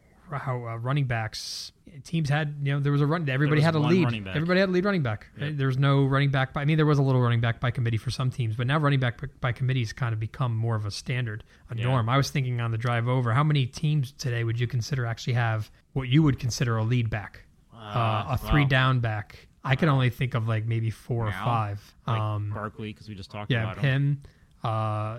how 0.40 0.66
uh, 0.66 0.76
running 0.76 1.04
backs 1.06 1.72
teams 2.04 2.28
had 2.30 2.56
you 2.62 2.72
know 2.72 2.80
there 2.80 2.90
was 2.92 3.00
a 3.02 3.06
run 3.06 3.28
everybody 3.28 3.60
had 3.60 3.74
a 3.74 3.78
lead 3.78 4.04
running 4.04 4.24
back. 4.24 4.34
everybody 4.34 4.58
had 4.60 4.68
a 4.68 4.72
lead 4.72 4.84
running 4.84 5.02
back 5.02 5.26
Yep. 5.38 5.56
there 5.56 5.66
was 5.66 5.76
no 5.78 6.04
running 6.06 6.30
back 6.30 6.52
by, 6.54 6.62
i 6.62 6.64
mean 6.64 6.76
there 6.78 6.86
was 6.86 6.98
a 6.98 7.02
little 7.02 7.20
running 7.20 7.40
back 7.40 7.60
by 7.60 7.70
committee 7.70 7.98
for 7.98 8.10
some 8.10 8.30
teams 8.30 8.56
but 8.56 8.66
now 8.66 8.78
running 8.78 8.98
back 9.00 9.20
by- 9.20 9.28
by 9.40 9.52
committee 9.52 9.80
has 9.80 9.92
kind 9.92 10.12
of 10.14 10.18
become 10.20 10.56
more 10.56 10.74
of 10.74 10.86
a 10.86 10.90
standard 10.90 11.44
a 11.70 11.76
Yeah. 11.76 11.84
norm 11.84 12.08
i 12.08 12.16
was 12.16 12.30
thinking 12.30 12.60
on 12.60 12.70
the 12.70 12.78
drive 12.78 13.08
over 13.08 13.32
how 13.32 13.44
many 13.44 13.66
teams 13.66 14.12
today 14.12 14.42
would 14.44 14.58
you 14.58 14.66
consider 14.66 15.04
actually 15.04 15.34
have 15.34 15.70
what 15.92 16.08
you 16.08 16.22
would 16.22 16.38
consider 16.38 16.78
a 16.78 16.82
lead 16.82 17.10
back 17.10 17.44
uh, 17.74 18.24
a 18.30 18.38
three 18.38 18.62
wow. 18.62 18.68
down 18.68 19.00
back 19.00 19.46
i 19.64 19.76
can 19.76 19.88
only 19.90 20.08
think 20.08 20.32
of 20.34 20.48
like 20.48 20.64
maybe 20.64 20.88
four 20.88 21.26
or 21.28 21.32
five 21.32 21.94
Like 22.06 22.18
um 22.20 22.50
Barkley, 22.54 22.92
because 22.92 23.08
we 23.08 23.14
just 23.14 23.30
talked 23.30 23.50
yeah, 23.50 23.64
about 23.64 23.78
him. 23.78 24.02
him, 24.02 24.22
uh, 24.64 25.18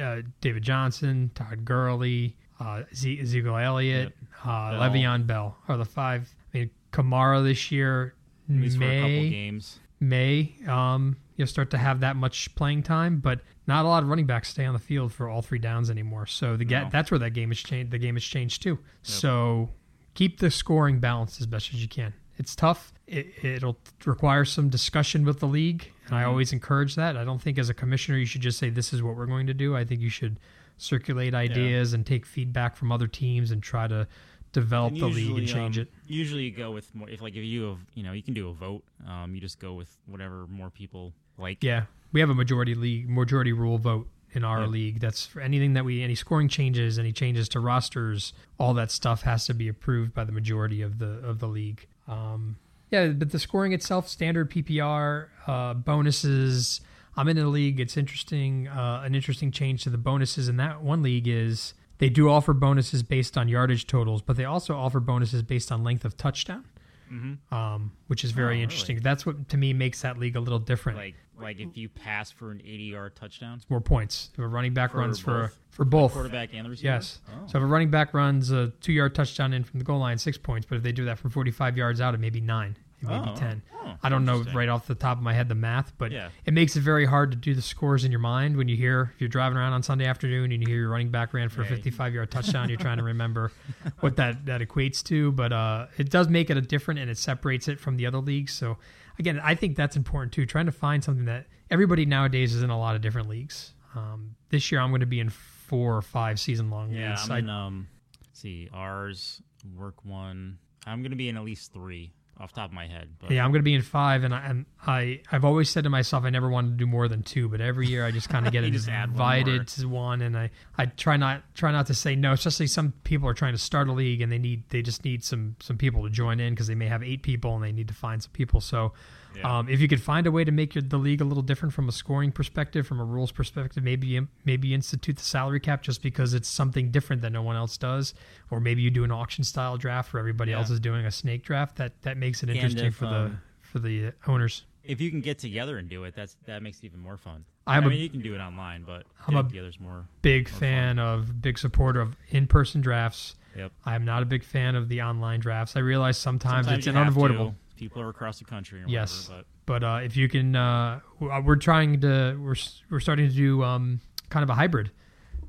uh, 0.00 0.22
David 0.40 0.62
Johnson, 0.62 1.30
Todd 1.34 1.64
Gurley, 1.64 2.36
uh, 2.62 2.82
Z- 2.94 3.20
Ezekiel 3.20 3.56
Elliott, 3.56 4.14
uh, 4.44 4.70
Bell. 4.72 4.80
Le'Veon 4.90 5.26
Bell 5.26 5.56
are 5.68 5.76
the 5.76 5.84
five. 5.84 6.34
I 6.54 6.58
mean, 6.58 6.70
Kamara 6.92 7.42
this 7.42 7.70
year 7.72 8.14
At 8.48 8.56
least 8.56 8.78
for 8.78 8.84
a 8.84 8.96
couple 9.00 9.08
may 9.08 9.28
games. 9.30 9.80
may 10.00 10.54
um, 10.68 11.16
you'll 11.36 11.46
start 11.46 11.70
to 11.70 11.78
have 11.78 12.00
that 12.00 12.16
much 12.16 12.54
playing 12.54 12.82
time, 12.82 13.18
but 13.20 13.40
not 13.66 13.84
a 13.84 13.88
lot 13.88 14.02
of 14.02 14.08
running 14.08 14.26
backs 14.26 14.48
stay 14.48 14.64
on 14.64 14.74
the 14.74 14.78
field 14.80 15.12
for 15.12 15.28
all 15.28 15.40
three 15.42 15.58
downs 15.58 15.88
anymore. 15.90 16.26
So 16.26 16.56
the 16.56 16.64
ga- 16.64 16.82
No. 16.84 16.88
that's 16.90 17.10
where 17.10 17.18
that 17.20 17.30
game 17.30 17.48
has 17.50 17.58
changed. 17.58 17.90
The 17.90 17.98
game 17.98 18.14
has 18.16 18.24
changed 18.24 18.62
too. 18.62 18.78
So 19.02 19.70
keep 20.14 20.38
the 20.40 20.50
scoring 20.50 21.00
balanced 21.00 21.40
as 21.40 21.46
best 21.46 21.72
as 21.72 21.80
you 21.82 21.88
can. 21.88 22.12
It's 22.38 22.56
tough. 22.56 22.92
It, 23.06 23.32
it'll 23.44 23.78
require 24.04 24.44
some 24.44 24.68
discussion 24.68 25.24
with 25.24 25.38
the 25.40 25.46
league, 25.46 25.90
and 26.06 26.16
I 26.16 26.22
Mhm. 26.24 26.28
always 26.28 26.52
encourage 26.52 26.94
that. 26.96 27.16
I 27.16 27.24
don't 27.24 27.40
think 27.40 27.58
as 27.58 27.68
a 27.68 27.74
commissioner 27.74 28.18
you 28.18 28.24
should 28.26 28.40
just 28.40 28.58
say 28.58 28.68
this 28.70 28.92
is 28.92 29.02
what 29.02 29.16
we're 29.16 29.26
going 29.26 29.46
to 29.48 29.54
do. 29.54 29.76
I 29.76 29.84
think 29.84 30.00
you 30.00 30.08
should 30.08 30.38
circulate 30.76 31.34
ideas 31.34 31.92
and 31.92 32.04
take 32.04 32.26
feedback 32.26 32.76
from 32.76 32.90
other 32.92 33.06
teams 33.06 33.50
and 33.50 33.62
try 33.62 33.86
to 33.86 34.06
develop 34.52 34.94
the 34.96 35.06
league 35.06 35.38
and 35.38 35.48
change 35.48 35.78
um, 35.78 35.82
it. 35.82 35.92
Usually, 36.06 36.44
you 36.44 36.50
go 36.50 36.70
with 36.70 36.94
more. 36.94 37.08
If 37.08 37.22
like 37.22 37.34
if 37.34 37.42
you 37.42 37.64
have, 37.64 37.78
you 37.94 38.02
know, 38.02 38.12
you 38.12 38.22
can 38.22 38.34
do 38.34 38.48
a 38.48 38.52
vote. 38.52 38.82
Um, 39.06 39.34
you 39.34 39.40
just 39.40 39.58
go 39.58 39.74
with 39.74 39.96
whatever 40.06 40.46
more 40.48 40.70
people 40.70 41.12
like. 41.38 41.62
Yeah, 41.62 41.84
we 42.12 42.20
have 42.20 42.30
a 42.30 42.34
majority 42.34 42.74
league, 42.74 43.08
majority 43.08 43.52
rule 43.52 43.78
vote 43.78 44.08
in 44.32 44.44
our 44.44 44.62
Yeah. 44.62 44.66
league. 44.66 45.00
That's 45.00 45.26
for 45.26 45.40
anything 45.40 45.74
that 45.74 45.84
we, 45.84 46.02
any 46.02 46.14
scoring 46.14 46.48
changes, 46.48 46.98
any 46.98 47.12
changes 47.12 47.48
to 47.50 47.60
rosters, 47.60 48.32
all 48.58 48.74
that 48.74 48.90
stuff 48.90 49.22
has 49.22 49.46
to 49.46 49.54
be 49.54 49.68
approved 49.68 50.14
by 50.14 50.24
the 50.24 50.32
majority 50.32 50.82
of 50.82 50.98
the 50.98 51.18
of 51.24 51.38
the 51.38 51.48
league. 51.48 51.86
Um, 52.08 52.56
yeah, 52.90 53.08
but 53.08 53.30
the 53.30 53.38
scoring 53.38 53.72
itself, 53.72 54.08
standard 54.08 54.50
PPR, 54.50 55.28
uh, 55.46 55.74
bonuses. 55.74 56.80
I'm 57.16 57.28
in 57.28 57.36
a 57.38 57.46
league. 57.48 57.78
It's 57.80 57.96
interesting. 57.96 58.68
Uh, 58.68 59.02
an 59.04 59.14
interesting 59.14 59.50
change 59.50 59.82
to 59.84 59.90
the 59.90 59.98
bonuses 59.98 60.48
in 60.48 60.56
that 60.56 60.82
one 60.82 61.02
league 61.02 61.28
is 61.28 61.74
they 61.98 62.08
do 62.08 62.28
offer 62.30 62.52
bonuses 62.52 63.02
based 63.02 63.36
on 63.36 63.48
yardage 63.48 63.86
totals, 63.86 64.22
but 64.22 64.36
they 64.36 64.44
also 64.44 64.74
offer 64.74 64.98
bonuses 65.00 65.42
based 65.42 65.70
on 65.70 65.84
length 65.84 66.04
of 66.04 66.16
touchdown, 66.16 66.64
hmm 67.08 67.34
um, 67.50 67.92
which 68.06 68.24
is 68.24 68.32
Oh, 68.32 68.36
very 68.36 68.48
really? 68.54 68.62
interesting. 68.62 68.98
That's 69.00 69.26
what 69.26 69.48
to 69.50 69.56
me 69.56 69.72
makes 69.72 70.00
that 70.02 70.18
league 70.18 70.36
a 70.36 70.40
little 70.40 70.58
different. 70.58 70.98
Like 70.98 71.14
like 71.38 71.58
if 71.60 71.76
you 71.76 71.88
pass 71.88 72.30
for 72.30 72.52
an 72.52 72.58
80-yard 72.58 73.16
touchdown, 73.16 73.60
more 73.68 73.80
points. 73.80 74.30
If 74.34 74.38
a 74.38 74.46
running 74.46 74.74
back 74.74 74.92
For 74.92 74.98
runs 74.98 75.18
for 75.18 75.42
both? 75.42 75.58
for 75.70 75.84
both. 75.84 76.12
quarterback 76.12 76.50
and 76.54 76.64
the 76.64 76.70
receiver. 76.70 76.92
Yes. 76.94 77.20
Oh. 77.28 77.46
So 77.48 77.58
if 77.58 77.64
a 77.64 77.66
running 77.66 77.90
back 77.90 78.14
runs 78.14 78.50
a 78.52 78.68
two 78.80 78.92
yard 78.92 79.14
touchdown 79.14 79.52
in 79.52 79.64
from 79.64 79.78
the 79.80 79.84
goal 79.84 79.98
line, 79.98 80.18
six 80.18 80.38
points. 80.38 80.66
But 80.68 80.76
if 80.76 80.82
they 80.84 80.92
do 80.92 81.04
that 81.06 81.18
from 81.18 81.30
forty 81.30 81.50
five 81.50 81.76
yards 81.76 82.00
out, 82.00 82.14
it 82.14 82.20
may 82.20 82.30
be 82.30 82.40
nine. 82.40 82.76
It 83.02 83.08
may 83.08 83.18
Oh, 83.18 83.34
ten. 83.36 83.62
oh, 83.82 83.96
I 84.02 84.08
don't 84.08 84.24
know 84.24 84.44
right 84.54 84.68
off 84.68 84.86
the 84.86 84.94
top 84.94 85.18
of 85.18 85.22
my 85.22 85.32
head 85.34 85.48
the 85.48 85.54
math, 85.54 85.92
but 85.98 86.12
Yeah. 86.12 86.28
it 86.44 86.54
makes 86.54 86.76
it 86.76 86.80
very 86.82 87.04
hard 87.04 87.30
to 87.32 87.36
do 87.36 87.54
the 87.54 87.62
scores 87.62 88.04
in 88.04 88.10
your 88.12 88.20
mind 88.20 88.56
when 88.56 88.68
you 88.68 88.76
hear 88.76 89.10
if 89.14 89.20
you're 89.20 89.28
driving 89.28 89.58
around 89.58 89.72
on 89.72 89.82
Sunday 89.82 90.06
afternoon 90.06 90.52
and 90.52 90.62
you 90.62 90.68
hear 90.68 90.78
your 90.80 90.90
running 90.90 91.10
back 91.10 91.34
ran 91.34 91.48
for 91.48 91.62
a 91.62 91.66
55 91.66 92.14
yard 92.14 92.30
touchdown. 92.30 92.68
You're 92.68 92.78
trying 92.78 92.98
to 92.98 93.02
remember 93.14 93.52
what 94.00 94.16
that 94.16 94.46
that 94.46 94.60
equates 94.60 95.02
to, 95.04 95.32
but 95.32 95.52
uh, 95.52 95.86
it 95.98 96.10
does 96.10 96.28
make 96.28 96.48
it 96.50 96.56
a 96.56 96.60
different 96.62 97.00
and 97.00 97.10
it 97.10 97.18
separates 97.18 97.68
it 97.68 97.78
from 97.80 97.96
the 97.96 98.06
other 98.06 98.18
leagues. 98.18 98.52
So 98.52 98.78
again, 99.18 99.40
I 99.42 99.54
think 99.54 99.76
that's 99.76 99.96
important 99.96 100.32
too. 100.32 100.46
Trying 100.46 100.66
to 100.66 100.72
find 100.72 101.02
something 101.02 101.24
that 101.26 101.46
everybody 101.70 102.06
nowadays 102.06 102.54
is 102.54 102.62
in 102.62 102.70
a 102.70 102.78
lot 102.78 102.94
of 102.96 103.02
different 103.02 103.28
leagues. 103.28 103.74
Um, 103.94 104.36
this 104.48 104.70
year, 104.72 104.80
I'm 104.80 104.90
going 104.90 105.00
to 105.00 105.06
be 105.06 105.20
in 105.20 105.28
four 105.28 105.96
or 105.96 106.02
five 106.02 106.38
season 106.40 106.70
long 106.70 106.90
Yeah, 106.92 107.10
leagues. 107.10 107.28
I'm 107.30 107.38
in 107.38 107.50
um, 107.50 107.88
let's 108.26 108.40
see 108.40 108.68
ours 108.72 109.42
work 109.76 110.04
one. 110.04 110.58
I'm 110.86 111.02
gonna 111.02 111.14
be 111.16 111.28
in 111.28 111.36
at 111.36 111.44
least 111.44 111.72
three 111.72 112.12
off 112.42 112.52
the 112.52 112.60
top 112.60 112.70
of 112.70 112.74
my 112.74 112.86
head. 112.86 113.08
But 113.20 113.30
Yeah, 113.30 113.44
I'm 113.44 113.52
going 113.52 113.60
to 113.60 113.64
be 113.64 113.74
in 113.74 113.82
five, 113.82 114.24
and 114.24 114.34
I 114.34 114.46
and 114.46 114.66
I 114.84 115.20
I've 115.30 115.44
always 115.44 115.70
said 115.70 115.84
to 115.84 115.90
myself 115.90 116.24
I 116.24 116.30
never 116.30 116.50
wanted 116.50 116.70
to 116.70 116.76
do 116.76 116.86
more 116.86 117.06
than 117.06 117.22
two, 117.22 117.48
but 117.48 117.60
every 117.60 117.86
year 117.86 118.04
I 118.04 118.10
just 118.10 118.28
kind 118.28 118.46
of 118.46 118.52
get 118.52 118.64
add 118.64 119.08
one 119.08 119.10
invited 119.10 119.68
to 119.68 119.86
one, 119.86 120.20
and 120.22 120.36
I 120.36 120.50
I 120.76 120.86
try 120.86 121.16
not 121.16 121.42
try 121.54 121.70
not 121.70 121.86
to 121.86 121.94
say 121.94 122.16
no. 122.16 122.32
Especially 122.32 122.66
some 122.66 122.92
people 123.04 123.28
are 123.28 123.34
trying 123.34 123.52
to 123.52 123.58
start 123.58 123.88
a 123.88 123.92
league 123.92 124.20
and 124.20 124.32
they 124.32 124.38
need 124.38 124.68
they 124.70 124.82
just 124.82 125.04
need 125.04 125.22
some 125.22 125.56
some 125.60 125.78
people 125.78 126.02
to 126.02 126.10
join 126.10 126.40
in 126.40 126.52
because 126.52 126.66
they 126.66 126.74
may 126.74 126.88
have 126.88 127.02
eight 127.02 127.22
people 127.22 127.54
and 127.54 127.64
they 127.64 127.72
need 127.72 127.88
to 127.88 127.94
find 127.94 128.22
some 128.22 128.32
people. 128.32 128.60
So. 128.60 128.92
Yeah. 129.36 129.58
Um, 129.58 129.68
if 129.68 129.80
you 129.80 129.88
could 129.88 130.02
find 130.02 130.26
a 130.26 130.30
way 130.30 130.44
to 130.44 130.52
make 130.52 130.74
your, 130.74 130.82
the 130.82 130.98
league 130.98 131.20
a 131.20 131.24
little 131.24 131.42
different 131.42 131.72
from 131.74 131.88
a 131.88 131.92
scoring 131.92 132.32
perspective, 132.32 132.86
from 132.86 133.00
a 133.00 133.04
rules 133.04 133.32
perspective, 133.32 133.82
maybe 133.82 134.20
maybe 134.44 134.74
institute 134.74 135.16
the 135.16 135.22
salary 135.22 135.60
cap 135.60 135.82
just 135.82 136.02
because 136.02 136.34
it's 136.34 136.48
something 136.48 136.90
different 136.90 137.22
that 137.22 137.30
no 137.32 137.42
one 137.42 137.56
else 137.56 137.76
does, 137.76 138.14
or 138.50 138.60
maybe 138.60 138.82
you 138.82 138.90
do 138.90 139.04
an 139.04 139.10
auction 139.10 139.44
style 139.44 139.76
draft 139.76 140.12
where 140.12 140.20
everybody 140.20 140.50
Yeah. 140.52 140.58
else 140.58 140.70
is 140.70 140.80
doing 140.80 141.06
a 141.06 141.10
snake 141.10 141.42
draft. 141.44 141.76
That 141.76 142.00
that 142.02 142.16
makes 142.16 142.42
it 142.42 142.50
interesting 142.50 142.86
if, 142.86 142.94
for 142.96 143.06
the 143.06 143.14
um, 143.16 143.40
for 143.60 143.78
the 143.78 144.12
owners. 144.26 144.64
if 144.84 145.00
you 145.00 145.10
can 145.10 145.20
get 145.20 145.38
together 145.38 145.78
and 145.78 145.88
do 145.88 146.04
it, 146.04 146.14
that's 146.14 146.36
that 146.46 146.62
makes 146.62 146.78
it 146.80 146.86
even 146.86 147.00
more 147.00 147.16
fun. 147.16 147.44
I'm 147.66 147.84
I 147.84 147.86
a 147.86 147.90
mean, 147.90 148.00
you 148.00 148.10
can 148.10 148.20
do 148.22 148.34
it 148.34 148.38
online, 148.40 148.82
but 148.82 149.04
I'm 149.28 149.36
a 149.36 149.42
more. 149.80 150.04
big 150.20 150.50
more 150.50 150.58
fan 150.58 150.98
of, 150.98 151.40
big 151.40 151.56
supporter 151.58 152.00
of 152.00 152.16
in 152.30 152.48
person 152.48 152.80
drafts. 152.80 153.36
Yep. 153.56 153.70
I'm 153.84 154.04
not 154.04 154.22
a 154.22 154.26
big 154.26 154.42
fan 154.42 154.74
of 154.74 154.88
the 154.88 155.02
online 155.02 155.38
drafts. 155.38 155.76
I 155.76 155.80
realize 155.80 156.18
sometimes, 156.18 156.66
it's 156.68 156.86
you 156.86 156.92
have 156.92 157.02
unavoidable. 157.02 157.54
People 157.82 158.02
are 158.02 158.10
across 158.10 158.38
the 158.38 158.44
country. 158.44 158.80
Yes. 158.86 159.28
Whatever, 159.28 159.46
But 159.66 159.82
uh, 159.82 160.00
if 160.04 160.16
you 160.16 160.28
can, 160.28 160.54
uh, 160.54 161.00
we're 161.18 161.56
trying 161.56 162.00
to 162.02 162.38
we're 162.40 162.54
we're 162.90 163.00
starting 163.00 163.28
to 163.28 163.34
do 163.34 163.64
um, 163.64 164.00
kind 164.28 164.44
of 164.44 164.50
a 164.50 164.54
hybrid 164.54 164.92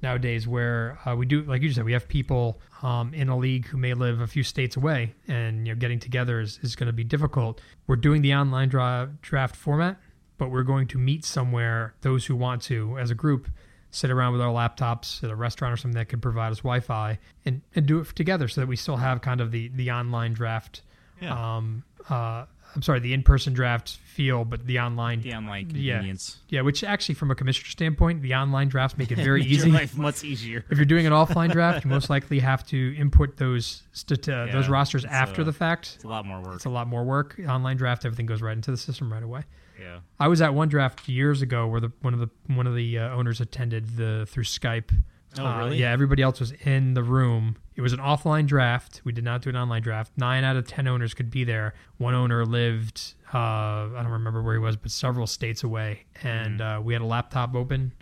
nowadays 0.01 0.47
where 0.47 0.97
uh, 1.05 1.15
we 1.15 1.27
do 1.27 1.43
like 1.43 1.61
you 1.61 1.71
said 1.71 1.85
we 1.85 1.93
have 1.93 2.07
people 2.07 2.59
um, 2.81 3.13
in 3.13 3.29
a 3.29 3.37
league 3.37 3.67
who 3.67 3.77
may 3.77 3.93
live 3.93 4.19
a 4.19 4.25
few 4.25 4.41
states 4.41 4.75
away 4.75 5.13
and 5.27 5.67
you 5.67 5.73
know 5.73 5.79
getting 5.79 5.99
together 5.99 6.41
is, 6.41 6.59
is 6.63 6.75
going 6.75 6.87
to 6.87 6.93
be 6.93 7.03
difficult. 7.03 7.61
We're 7.85 7.97
doing 7.97 8.23
the 8.23 8.33
online 8.33 8.69
dra- 8.69 9.11
draft 9.21 9.55
format, 9.55 9.97
but 10.39 10.49
we're 10.49 10.63
going 10.63 10.87
to 10.87 10.97
meet 10.97 11.23
somewhere 11.23 11.93
those 12.01 12.25
who 12.25 12.35
want 12.35 12.63
to 12.63 12.97
as 12.97 13.11
a 13.11 13.15
group 13.15 13.47
sit 13.91 14.09
around 14.09 14.33
with 14.33 14.41
our 14.41 14.51
laptops 14.51 15.23
at 15.23 15.29
a 15.29 15.35
restaurant 15.35 15.71
or 15.71 15.77
something 15.77 15.99
that 15.99 16.09
could 16.09 16.21
provide 16.21 16.51
us 16.51 16.57
Wi-Fi 16.57 17.19
and, 17.45 17.61
and 17.75 17.85
do 17.85 17.99
it 17.99 18.07
together 18.15 18.47
so 18.47 18.61
that 18.61 18.67
we 18.67 18.75
still 18.75 18.97
have 18.97 19.21
kind 19.21 19.39
of 19.39 19.51
the 19.51 19.67
the 19.75 19.91
online 19.91 20.33
draft 20.33 20.81
yeah. 21.21 21.57
um, 21.57 21.83
uh, 22.09 22.45
I'm 22.75 22.81
sorry, 22.81 22.99
the 22.99 23.13
in-person 23.13 23.53
draft 23.53 23.97
feel, 24.05 24.45
but 24.45 24.65
the 24.65 24.79
online, 24.79 25.21
the 25.21 25.33
online 25.33 25.69
yeah. 25.75 25.93
convenience 25.93 26.37
yeah, 26.49 26.61
which 26.61 26.83
actually, 26.83 27.15
from 27.15 27.29
a 27.29 27.35
commissioner 27.35 27.69
standpoint, 27.69 28.21
the 28.21 28.33
online 28.33 28.67
drafts 28.67 28.97
make 28.97 29.11
it 29.11 29.17
very 29.17 29.43
easy. 29.45 29.71
Life 29.71 29.97
much 29.97 30.23
easier. 30.23 30.65
If 30.69 30.77
you're 30.77 30.85
doing 30.85 31.05
an 31.05 31.13
offline 31.13 31.51
draft, 31.51 31.85
you 31.85 31.91
most 31.91 32.09
likely 32.09 32.39
have 32.39 32.65
to 32.67 32.95
input 32.97 33.37
those 33.37 33.83
uh, 34.11 34.15
those 34.51 34.69
rosters 34.69 35.05
after 35.05 35.41
uh, 35.41 35.45
the 35.45 35.53
fact. 35.53 35.93
It's 35.95 36.03
a 36.03 36.07
lot 36.07 36.25
more 36.25 36.41
work. 36.41 36.55
It's 36.55 36.65
a 36.65 36.69
lot 36.69 36.87
more 36.87 37.03
work. 37.03 37.39
Online 37.47 37.77
draft, 37.77 38.05
everything 38.05 38.25
goes 38.25 38.41
right 38.41 38.55
into 38.55 38.71
the 38.71 38.77
system 38.77 39.11
right 39.11 39.23
away. 39.23 39.43
yeah. 39.79 39.99
I 40.19 40.27
was 40.27 40.41
at 40.41 40.53
one 40.53 40.69
draft 40.69 41.07
years 41.07 41.41
ago 41.41 41.67
where 41.67 41.81
the 41.81 41.91
one 42.01 42.13
of 42.13 42.19
the 42.19 42.29
one 42.47 42.65
of 42.65 42.75
the 42.75 42.97
uh, 42.97 43.09
owners 43.09 43.39
attended 43.39 43.97
the 43.97 44.25
through 44.29 44.45
Skype. 44.45 44.91
Oh, 45.39 45.45
Uh, 45.45 45.57
really? 45.59 45.77
yeah, 45.79 45.91
everybody 45.91 46.21
else 46.21 46.39
was 46.39 46.51
in 46.51 46.93
the 46.93 47.03
room. 47.03 47.55
It 47.75 47.81
was 47.81 47.91
an 47.93 47.99
offline 47.99 48.45
draft. 48.45 49.01
We 49.03 49.11
did 49.11 49.23
not 49.23 49.41
do 49.41 49.49
an 49.49 49.55
online 49.55 49.81
draft. 49.81 50.11
Nine 50.17 50.43
out 50.43 50.55
of 50.55 50.67
ten 50.67 50.87
owners 50.87 51.13
could 51.13 51.31
be 51.31 51.43
there. 51.43 51.73
One 51.97 52.13
owner 52.13 52.45
lived, 52.45 53.15
uh, 53.33 53.37
I 53.37 53.89
don't 54.03 54.11
remember 54.11 54.41
where 54.43 54.53
he 54.53 54.59
was, 54.59 54.75
but 54.77 54.91
several 54.91 55.25
states 55.27 55.63
away. 55.63 56.05
And 56.21 56.59
Mm-hmm. 56.59 56.79
uh, 56.79 56.81
we 56.81 56.93
had 56.93 57.01
a 57.01 57.05
laptop 57.05 57.55
open, 57.55 57.93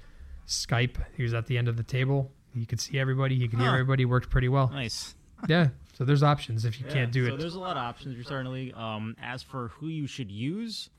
Skype. 0.47 0.97
He 1.15 1.23
was 1.23 1.34
at 1.34 1.45
the 1.47 1.57
end 1.57 1.67
of 1.67 1.77
the 1.77 1.84
table. 1.84 2.32
You 2.53 2.65
could 2.65 2.82
see 2.82 2.99
everybody. 2.99 3.38
He 3.38 3.47
could 3.47 3.59
hear 3.59 3.69
everybody. 3.69 4.03
Worked 4.03 4.29
pretty 4.29 4.49
well. 4.49 4.67
Nice. 4.69 5.15
Yeah. 5.47 5.69
So 5.97 6.03
there's 6.03 6.23
options 6.23 6.65
if 6.65 6.79
you 6.79 6.86
Yeah, 6.88 6.93
can't 6.93 7.11
do 7.11 7.25
so 7.27 7.34
it. 7.34 7.38
So 7.38 7.41
there's 7.41 7.55
a 7.55 7.59
lot 7.59 7.71
of 7.77 7.84
options 7.84 8.15
you're 8.15 8.25
starting 8.25 8.47
a 8.47 8.51
league. 8.53 8.75
Um, 8.75 9.15
as 9.21 9.41
for 9.41 9.69
who 9.69 9.88
you 9.88 10.05
should 10.07 10.29
use, 10.32 10.89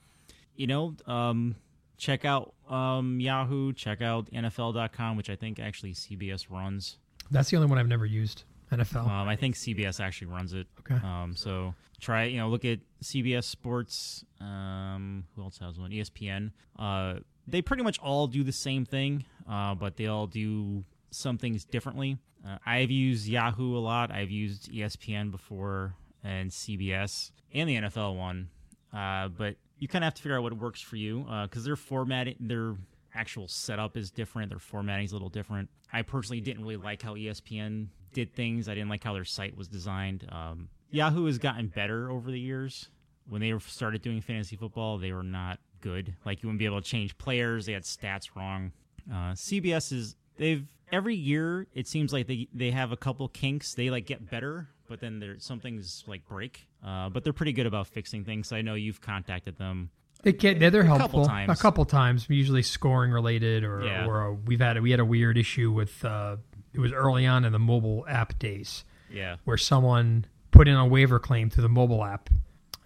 you 0.55 0.65
know, 0.65 0.95
um, 1.05 1.55
check 1.97 2.25
out 2.25 2.52
um, 2.69 3.19
Yahoo, 3.19 3.73
check 3.73 4.01
out 4.01 4.31
NFL.com, 4.31 5.17
which 5.17 5.29
I 5.29 5.35
think 5.35 5.59
actually 5.59 5.93
CBS 5.93 6.49
runs. 6.49 6.97
That's 7.31 7.49
the 7.49 7.57
only 7.57 7.69
one 7.69 7.77
I've 7.77 7.87
never 7.87 8.05
used. 8.05 8.43
NFL. 8.71 9.07
Um, 9.07 9.27
I 9.27 9.35
think 9.35 9.55
CBS 9.55 9.99
actually 9.99 10.27
runs 10.27 10.53
it. 10.53 10.67
Okay. 10.79 10.95
Um, 11.05 11.35
so 11.35 11.73
try, 11.99 12.25
you 12.25 12.37
know, 12.37 12.49
look 12.49 12.65
at 12.65 12.79
CBS 13.03 13.43
Sports. 13.43 14.25
Um, 14.41 15.25
who 15.35 15.43
else 15.43 15.59
has 15.59 15.79
one? 15.79 15.91
ESPN. 15.91 16.51
Uh, 16.77 17.15
they 17.47 17.61
pretty 17.61 17.83
much 17.83 17.99
all 17.99 18.27
do 18.27 18.43
the 18.43 18.51
same 18.51 18.85
thing, 18.85 19.25
uh, 19.49 19.75
but 19.75 19.95
they 19.97 20.07
all 20.07 20.27
do 20.27 20.83
some 21.11 21.37
things 21.37 21.65
differently. 21.65 22.17
Uh, 22.45 22.57
I've 22.65 22.91
used 22.91 23.27
Yahoo 23.27 23.77
a 23.77 23.79
lot. 23.79 24.11
I've 24.11 24.31
used 24.31 24.71
ESPN 24.71 25.31
before 25.31 25.95
and 26.23 26.49
CBS 26.49 27.31
and 27.53 27.69
the 27.69 27.75
NFL 27.75 28.17
one. 28.17 28.49
Uh, 28.93 29.27
but 29.27 29.55
you 29.83 29.89
kind 29.89 30.01
of 30.01 30.05
have 30.05 30.13
to 30.13 30.21
figure 30.21 30.37
out 30.37 30.43
what 30.43 30.53
works 30.53 30.79
for 30.79 30.95
you 30.95 31.25
because 31.43 31.65
their 31.65 31.75
formatting, 31.75 32.37
their 32.39 32.75
actual 33.13 33.49
setup 33.49 33.97
is 33.97 34.11
different. 34.11 34.47
Their 34.47 34.57
formatting 34.57 35.03
is 35.03 35.11
a 35.11 35.15
little 35.15 35.27
different. 35.27 35.69
I 35.91 36.03
personally 36.03 36.39
didn't 36.39 36.61
really 36.61 36.77
like 36.77 37.01
how 37.01 37.15
ESPN 37.15 37.87
did 38.13 38.33
things. 38.33 38.69
I 38.69 38.75
didn't 38.75 38.87
like 38.87 39.03
how 39.03 39.11
their 39.11 39.25
site 39.25 39.57
was 39.57 39.67
designed. 39.67 40.25
Um, 40.31 40.69
Yahoo 40.89 41.25
has 41.25 41.37
gotten 41.37 41.67
better 41.67 42.09
over 42.09 42.31
the 42.31 42.39
years. 42.39 42.87
When 43.27 43.41
they 43.41 43.53
started 43.59 44.01
doing 44.01 44.21
fantasy 44.21 44.55
football, 44.55 44.97
they 44.99 45.11
were 45.11 45.21
not 45.21 45.59
good. 45.81 46.15
Like 46.25 46.41
you 46.41 46.47
wouldn't 46.47 46.59
be 46.59 46.65
able 46.65 46.81
to 46.81 46.87
change 46.89 47.17
players. 47.17 47.65
They 47.65 47.73
had 47.73 47.83
stats 47.83 48.37
wrong. 48.37 48.71
Uh, 49.11 49.33
CBS 49.33 49.91
is 49.91 50.15
they've 50.37 50.65
every 50.93 51.15
year 51.15 51.67
it 51.73 51.89
seems 51.89 52.13
like 52.13 52.27
they 52.27 52.47
they 52.53 52.71
have 52.71 52.93
a 52.93 52.97
couple 52.97 53.27
kinks. 53.27 53.73
They 53.73 53.89
like 53.89 54.05
get 54.05 54.29
better, 54.31 54.69
but 54.87 54.99
then 54.99 55.19
there 55.19 55.35
something's 55.39 56.03
like 56.07 56.27
break. 56.27 56.67
Uh, 56.85 57.09
but 57.09 57.23
they're 57.23 57.33
pretty 57.33 57.53
good 57.53 57.65
about 57.65 57.87
fixing 57.87 58.23
things. 58.25 58.51
I 58.51 58.61
know 58.61 58.73
you've 58.75 59.01
contacted 59.01 59.57
them. 59.57 59.89
They 60.23 60.31
can, 60.33 60.57
they're, 60.59 60.69
they're 60.69 60.81
A 60.81 60.85
couple 60.85 60.99
helpful 60.99 61.25
times. 61.25 61.59
a 61.59 61.61
couple 61.61 61.83
times, 61.85 62.27
usually 62.29 62.61
scoring 62.61 63.11
related, 63.11 63.63
or 63.63 63.83
Yeah. 63.85 64.05
or 64.07 64.29
uh 64.29 64.35
we've 64.45 64.59
had 64.61 64.81
we 64.81 64.91
had 64.91 64.99
a 64.99 65.05
weird 65.05 65.37
issue 65.37 65.71
with 65.71 66.03
uh, 66.05 66.37
it 66.73 66.79
was 66.79 66.91
early 66.93 67.25
on 67.25 67.43
in 67.45 67.51
the 67.51 67.59
mobile 67.59 68.05
app 68.07 68.39
days 68.39 68.85
Yeah, 69.11 69.35
where 69.43 69.57
someone 69.57 70.25
put 70.51 70.67
in 70.67 70.75
a 70.75 70.85
waiver 70.87 71.19
claim 71.19 71.49
through 71.49 71.63
the 71.63 71.69
mobile 71.69 72.03
app, 72.05 72.29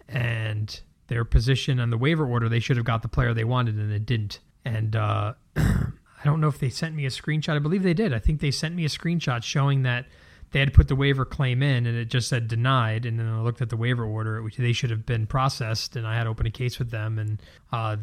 and 0.07 0.81
their 1.07 1.23
position 1.25 1.79
on 1.79 1.89
the 1.89 1.97
waiver 1.97 2.25
order 2.25 2.49
they 2.49 2.59
should 2.59 2.77
have 2.77 2.85
got 2.85 3.01
the 3.01 3.07
player 3.07 3.33
they 3.33 3.43
wanted 3.43 3.75
and 3.75 3.91
it 3.91 4.05
didn't, 4.05 4.39
and 4.65 4.95
uh, 4.95 5.33
I 5.55 6.23
don't 6.25 6.41
know 6.41 6.47
if 6.47 6.59
they 6.59 6.69
sent 6.69 6.95
me 6.95 7.05
a 7.05 7.09
screenshot. 7.09 7.55
I 7.55 7.59
believe 7.59 7.83
they 7.83 7.93
did. 7.93 8.13
I 8.13 8.19
think 8.19 8.41
they 8.41 8.51
sent 8.51 8.75
me 8.75 8.83
a 8.85 8.89
screenshot 8.89 9.43
showing 9.43 9.83
that 9.83 10.05
they 10.51 10.59
had 10.59 10.73
put 10.73 10.87
the 10.87 10.95
waiver 10.95 11.25
claim 11.25 11.61
in 11.61 11.85
and 11.85 11.97
it 11.97 12.05
just 12.05 12.29
said 12.29 12.47
denied. 12.47 13.05
And 13.05 13.19
then 13.19 13.27
I 13.27 13.41
looked 13.41 13.61
at 13.61 13.69
the 13.69 13.77
waiver 13.77 14.05
order, 14.05 14.41
which 14.41 14.57
they 14.57 14.73
should 14.73 14.89
have 14.89 15.05
been 15.05 15.27
processed. 15.27 15.95
And 15.95 16.07
I 16.07 16.15
had 16.15 16.23
to 16.23 16.29
open 16.29 16.45
a 16.45 16.51
case 16.51 16.79
with 16.79 16.89
them. 16.89 17.19
And, 17.19 17.41
uh, 17.71 17.97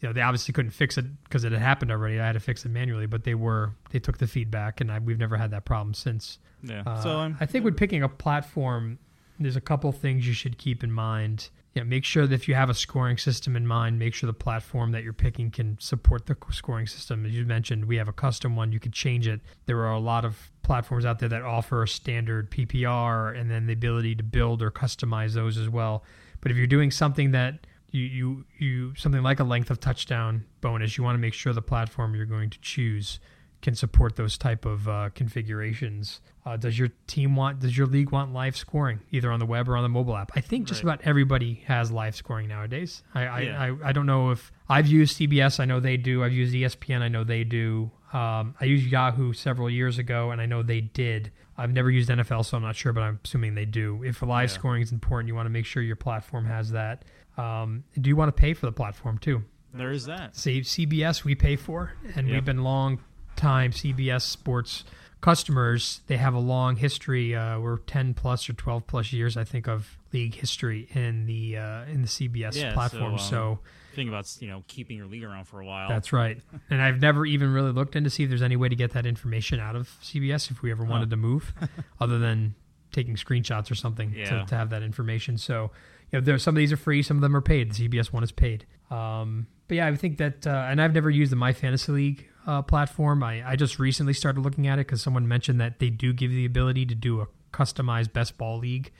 you 0.00 0.08
know, 0.08 0.12
they 0.12 0.20
obviously 0.20 0.52
couldn't 0.52 0.72
fix 0.72 0.98
it 0.98 1.06
because 1.24 1.44
it 1.44 1.52
had 1.52 1.60
happened 1.60 1.90
already. 1.90 2.18
I 2.18 2.26
had 2.26 2.32
to 2.32 2.40
fix 2.40 2.64
it 2.64 2.70
manually, 2.70 3.06
but 3.06 3.24
they 3.24 3.34
were, 3.34 3.72
they 3.90 4.00
took 4.00 4.18
the 4.18 4.26
feedback 4.26 4.80
and 4.80 4.90
I, 4.90 4.98
we've 4.98 5.18
never 5.18 5.36
had 5.36 5.52
that 5.52 5.64
problem 5.64 5.94
since. 5.94 6.38
yeah. 6.62 6.82
Uh, 6.84 7.00
so 7.02 7.10
I'm, 7.18 7.36
I 7.40 7.46
think 7.46 7.64
with 7.64 7.76
picking 7.76 8.02
a 8.02 8.08
platform, 8.08 8.98
there's 9.38 9.56
a 9.56 9.60
couple 9.60 9.90
things 9.92 10.26
you 10.26 10.34
should 10.34 10.58
keep 10.58 10.84
in 10.84 10.92
mind. 10.92 11.48
Yeah, 11.74 11.82
make 11.82 12.04
sure 12.04 12.24
that 12.24 12.34
if 12.34 12.46
you 12.46 12.54
have 12.54 12.70
a 12.70 12.74
scoring 12.74 13.18
system 13.18 13.56
in 13.56 13.66
mind, 13.66 13.98
make 13.98 14.14
sure 14.14 14.28
the 14.28 14.32
platform 14.32 14.92
that 14.92 15.02
you're 15.02 15.12
picking 15.12 15.50
can 15.50 15.76
support 15.80 16.26
the 16.26 16.36
scoring 16.52 16.86
system. 16.86 17.26
As 17.26 17.32
you 17.32 17.44
mentioned, 17.44 17.86
we 17.86 17.96
have 17.96 18.06
a 18.06 18.12
custom 18.12 18.54
one. 18.54 18.70
You 18.70 18.78
could 18.78 18.92
change 18.92 19.26
it. 19.26 19.40
There 19.66 19.78
are 19.80 19.92
a 19.92 19.98
lot 19.98 20.24
of 20.24 20.52
platforms 20.62 21.04
out 21.04 21.18
there 21.18 21.28
that 21.28 21.42
offer 21.42 21.82
a 21.82 21.88
standard 21.88 22.48
PPR 22.52 23.36
and 23.36 23.50
then 23.50 23.66
the 23.66 23.72
ability 23.72 24.14
to 24.14 24.22
build 24.22 24.62
or 24.62 24.70
customize 24.70 25.32
those 25.32 25.58
as 25.58 25.68
well. 25.68 26.04
But 26.40 26.52
if 26.52 26.56
you're 26.56 26.68
doing 26.68 26.92
something 26.92 27.32
that 27.32 27.66
you 27.90 28.02
you, 28.02 28.44
you 28.58 28.94
something 28.94 29.22
like 29.22 29.40
a 29.40 29.44
length 29.44 29.70
of 29.70 29.80
touchdown 29.80 30.44
bonus, 30.60 30.96
you 30.96 31.02
want 31.02 31.16
to 31.16 31.20
make 31.20 31.34
sure 31.34 31.52
the 31.52 31.62
platform 31.62 32.14
you're 32.14 32.24
going 32.24 32.50
to 32.50 32.60
choose 32.60 33.18
can 33.64 33.74
support 33.74 34.14
those 34.16 34.36
type 34.38 34.64
of 34.66 34.86
uh, 34.88 35.08
configurations. 35.14 36.20
Uh, 36.46 36.56
does 36.56 36.78
your 36.78 36.88
team 37.06 37.34
want? 37.34 37.60
Does 37.60 37.76
your 37.76 37.86
league 37.86 38.10
want 38.12 38.32
live 38.32 38.56
scoring, 38.56 39.00
either 39.10 39.32
on 39.32 39.40
the 39.40 39.46
web 39.46 39.68
or 39.68 39.76
on 39.76 39.82
the 39.82 39.88
mobile 39.88 40.16
app? 40.16 40.30
I 40.36 40.40
think 40.40 40.68
just 40.68 40.84
Right. 40.84 40.94
about 40.94 41.06
everybody 41.06 41.62
has 41.66 41.90
live 41.90 42.14
scoring 42.14 42.48
nowadays. 42.48 43.02
I 43.14 43.26
I, 43.26 43.40
Yeah. 43.40 43.62
I 43.82 43.88
I 43.88 43.92
don't 43.92 44.06
know 44.06 44.30
if 44.30 44.52
I've 44.68 44.86
used 44.86 45.16
CBS. 45.18 45.58
I 45.60 45.64
know 45.64 45.80
they 45.80 45.96
do. 45.96 46.22
I've 46.22 46.32
used 46.32 46.54
ESPN. 46.54 47.00
I 47.02 47.08
know 47.08 47.24
they 47.24 47.44
do. 47.44 47.90
Um, 48.12 48.54
I 48.60 48.66
used 48.66 48.86
Yahoo 48.86 49.32
several 49.32 49.68
years 49.68 49.98
ago, 49.98 50.30
and 50.30 50.40
I 50.40 50.46
know 50.46 50.62
they 50.62 50.80
did. 50.82 51.32
I've 51.56 51.72
never 51.72 51.90
used 51.90 52.10
NFL, 52.10 52.44
so 52.44 52.56
I'm 52.56 52.62
not 52.62 52.76
sure, 52.76 52.92
but 52.92 53.02
I'm 53.02 53.18
assuming 53.24 53.54
they 53.54 53.64
do. 53.64 54.02
If 54.04 54.22
live 54.22 54.50
Yeah. 54.50 54.54
scoring 54.54 54.82
is 54.82 54.92
important, 54.92 55.28
you 55.28 55.34
want 55.34 55.46
to 55.46 55.50
make 55.50 55.66
sure 55.66 55.82
your 55.82 55.96
platform 55.96 56.44
has 56.46 56.70
that. 56.72 57.04
Um, 57.36 57.84
do 58.00 58.08
you 58.08 58.16
want 58.16 58.28
to 58.28 58.40
pay 58.40 58.52
for 58.54 58.66
the 58.66 58.72
platform 58.72 59.18
too? 59.18 59.44
there 59.76 59.90
is 59.90 60.04
that. 60.06 60.36
say 60.36 60.60
CBS 60.60 61.24
we 61.24 61.34
pay 61.34 61.56
for, 61.56 61.94
and 62.14 62.28
Yep. 62.28 62.34
we've 62.34 62.44
been 62.44 62.62
long 62.62 63.00
time 63.36 63.70
CBS 63.72 64.22
Sports 64.22 64.84
customers. 65.20 66.00
They 66.06 66.16
have 66.18 66.34
a 66.34 66.38
long 66.38 66.76
history. 66.76 67.34
Uh, 67.34 67.58
we're 67.58 67.78
ten 67.78 68.14
plus 68.14 68.48
or 68.48 68.52
twelve 68.52 68.86
plus 68.86 69.12
years, 69.12 69.36
I 69.36 69.44
think, 69.44 69.66
of 69.68 69.98
league 70.12 70.34
history 70.34 70.88
in 70.92 71.26
the 71.26 71.56
uh, 71.56 71.84
in 71.86 72.02
the 72.02 72.08
CBS 72.08 72.54
Yeah, 72.54 72.70
so, 72.70 72.74
platform. 72.74 73.12
um, 73.14 73.18
so 73.18 73.58
Think 73.94 74.08
about 74.08 74.26
you 74.40 74.48
know 74.48 74.64
keeping 74.68 74.96
your 74.96 75.06
league 75.06 75.24
around 75.24 75.44
for 75.46 75.60
a 75.60 75.64
while. 75.66 75.88
that's 75.88 76.12
right. 76.12 76.38
And 76.70 76.82
I've 76.82 77.00
never 77.00 77.24
even 77.24 77.52
really 77.52 77.72
looked 77.72 77.94
into 77.96 78.10
see 78.10 78.24
if 78.24 78.28
there's 78.28 78.42
any 78.42 78.56
way 78.56 78.68
to 78.68 78.76
get 78.76 78.92
that 78.92 79.06
information 79.06 79.60
out 79.60 79.76
of 79.76 79.88
CBS 80.02 80.50
if 80.50 80.62
we 80.62 80.70
ever 80.72 80.84
wanted 80.84 81.10
to 81.10 81.16
move, 81.16 81.52
other 82.00 82.18
than 82.18 82.54
taking 82.92 83.14
screenshots 83.16 83.70
or 83.70 83.74
something 83.74 84.12
Yeah. 84.14 84.40
to, 84.42 84.46
to 84.46 84.54
have 84.56 84.70
that 84.70 84.82
information. 84.82 85.36
So, 85.38 85.70
you 86.10 86.18
know, 86.18 86.24
there 86.24 86.38
some 86.38 86.54
of 86.54 86.58
these 86.58 86.72
are 86.72 86.76
free, 86.76 87.02
some 87.02 87.16
of 87.16 87.20
them 87.22 87.36
are 87.36 87.40
paid. 87.40 87.72
The 87.72 87.88
CBS 87.88 88.12
one 88.12 88.22
is 88.24 88.30
paid. 88.32 88.66
Um, 88.90 89.46
but 89.68 89.76
yeah, 89.76 89.86
I 89.88 89.94
think 89.96 90.18
that, 90.18 90.46
uh, 90.46 90.66
and 90.68 90.80
I've 90.82 90.92
never 90.94 91.08
used 91.10 91.32
the 91.32 91.36
My 91.36 91.52
Fantasy 91.52 91.90
League 91.92 92.28
uh, 92.46 92.62
platform. 92.62 93.22
I, 93.22 93.46
I 93.50 93.56
just 93.56 93.78
recently 93.78 94.12
started 94.12 94.40
looking 94.40 94.66
at 94.66 94.78
it 94.78 94.86
because 94.86 95.02
someone 95.02 95.26
mentioned 95.28 95.60
that 95.60 95.78
they 95.78 95.90
do 95.90 96.12
give 96.12 96.30
you 96.30 96.36
the 96.38 96.46
ability 96.46 96.86
to 96.86 96.94
do 96.94 97.20
a 97.20 97.26
customized 97.52 98.12
best 98.12 98.36
ball 98.36 98.58
league, 98.58 98.90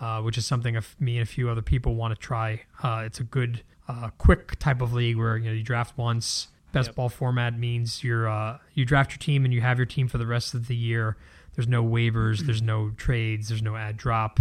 uh, 0.00 0.20
which 0.22 0.36
is 0.36 0.44
something 0.46 0.74
if 0.74 1.00
me 1.00 1.18
and 1.18 1.22
a 1.22 1.30
few 1.30 1.48
other 1.48 1.62
people 1.62 1.94
want 1.94 2.12
to 2.14 2.20
try. 2.20 2.62
Uh, 2.82 3.02
it's 3.06 3.20
a 3.20 3.24
good, 3.24 3.62
uh, 3.88 4.10
quick 4.18 4.58
type 4.58 4.80
of 4.82 4.92
league 4.92 5.16
where 5.16 5.36
you 5.36 5.44
know 5.46 5.52
you 5.52 5.62
draft 5.62 5.96
once. 5.96 6.48
Best 6.72 6.88
Yep. 6.88 6.96
ball 6.96 7.08
format 7.10 7.58
means 7.58 8.02
you're 8.02 8.26
uh, 8.28 8.58
you 8.74 8.84
draft 8.84 9.12
your 9.12 9.18
team 9.18 9.44
and 9.44 9.52
you 9.52 9.60
have 9.60 9.78
your 9.78 9.86
team 9.86 10.08
for 10.08 10.18
the 10.18 10.26
rest 10.26 10.54
of 10.54 10.68
the 10.68 10.74
year. 10.76 11.16
There's 11.54 11.68
no 11.68 11.84
waivers, 11.84 12.40
there's 12.46 12.62
no 12.62 12.90
trades, 12.96 13.48
there's 13.50 13.62
no 13.62 13.76
add 13.76 13.96
drop. 13.98 14.40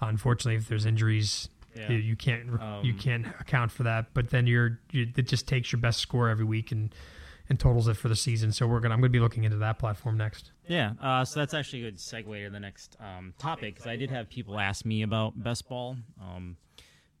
unfortunately, 0.00 0.56
if 0.56 0.68
there's 0.68 0.86
injuries, 0.86 1.48
Yeah. 1.76 1.92
you, 1.92 1.98
you 1.98 2.16
can't 2.16 2.46
you 2.46 2.92
Um, 2.92 2.98
can't 2.98 3.26
account 3.40 3.70
for 3.72 3.84
that. 3.84 4.06
But 4.12 4.30
then 4.30 4.46
you're 4.46 4.80
you, 4.90 5.06
it 5.16 5.28
just 5.28 5.46
takes 5.48 5.70
your 5.72 5.80
best 5.80 6.00
score 6.00 6.28
every 6.28 6.44
week 6.44 6.72
and 6.72 6.92
and 7.48 7.58
totals 7.58 7.88
it 7.88 7.96
for 7.96 8.08
the 8.08 8.16
season. 8.16 8.52
So 8.52 8.66
we're 8.66 8.80
gonna 8.80 8.94
I'm 8.94 9.00
gonna 9.00 9.10
be 9.10 9.20
looking 9.20 9.44
into 9.44 9.58
that 9.58 9.78
platform 9.78 10.16
next. 10.16 10.52
Yeah, 10.66 10.92
uh, 11.00 11.24
so 11.24 11.40
that's 11.40 11.54
actually 11.54 11.84
a 11.84 11.90
good 11.90 11.98
segue 11.98 12.44
to 12.44 12.50
the 12.50 12.60
next 12.60 12.96
um, 13.00 13.34
topic 13.38 13.74
because 13.74 13.86
I 13.86 13.96
did 13.96 14.10
have 14.10 14.28
people 14.28 14.58
ask 14.58 14.84
me 14.84 15.02
about 15.02 15.42
best 15.42 15.68
ball. 15.68 15.96
Um, 16.20 16.56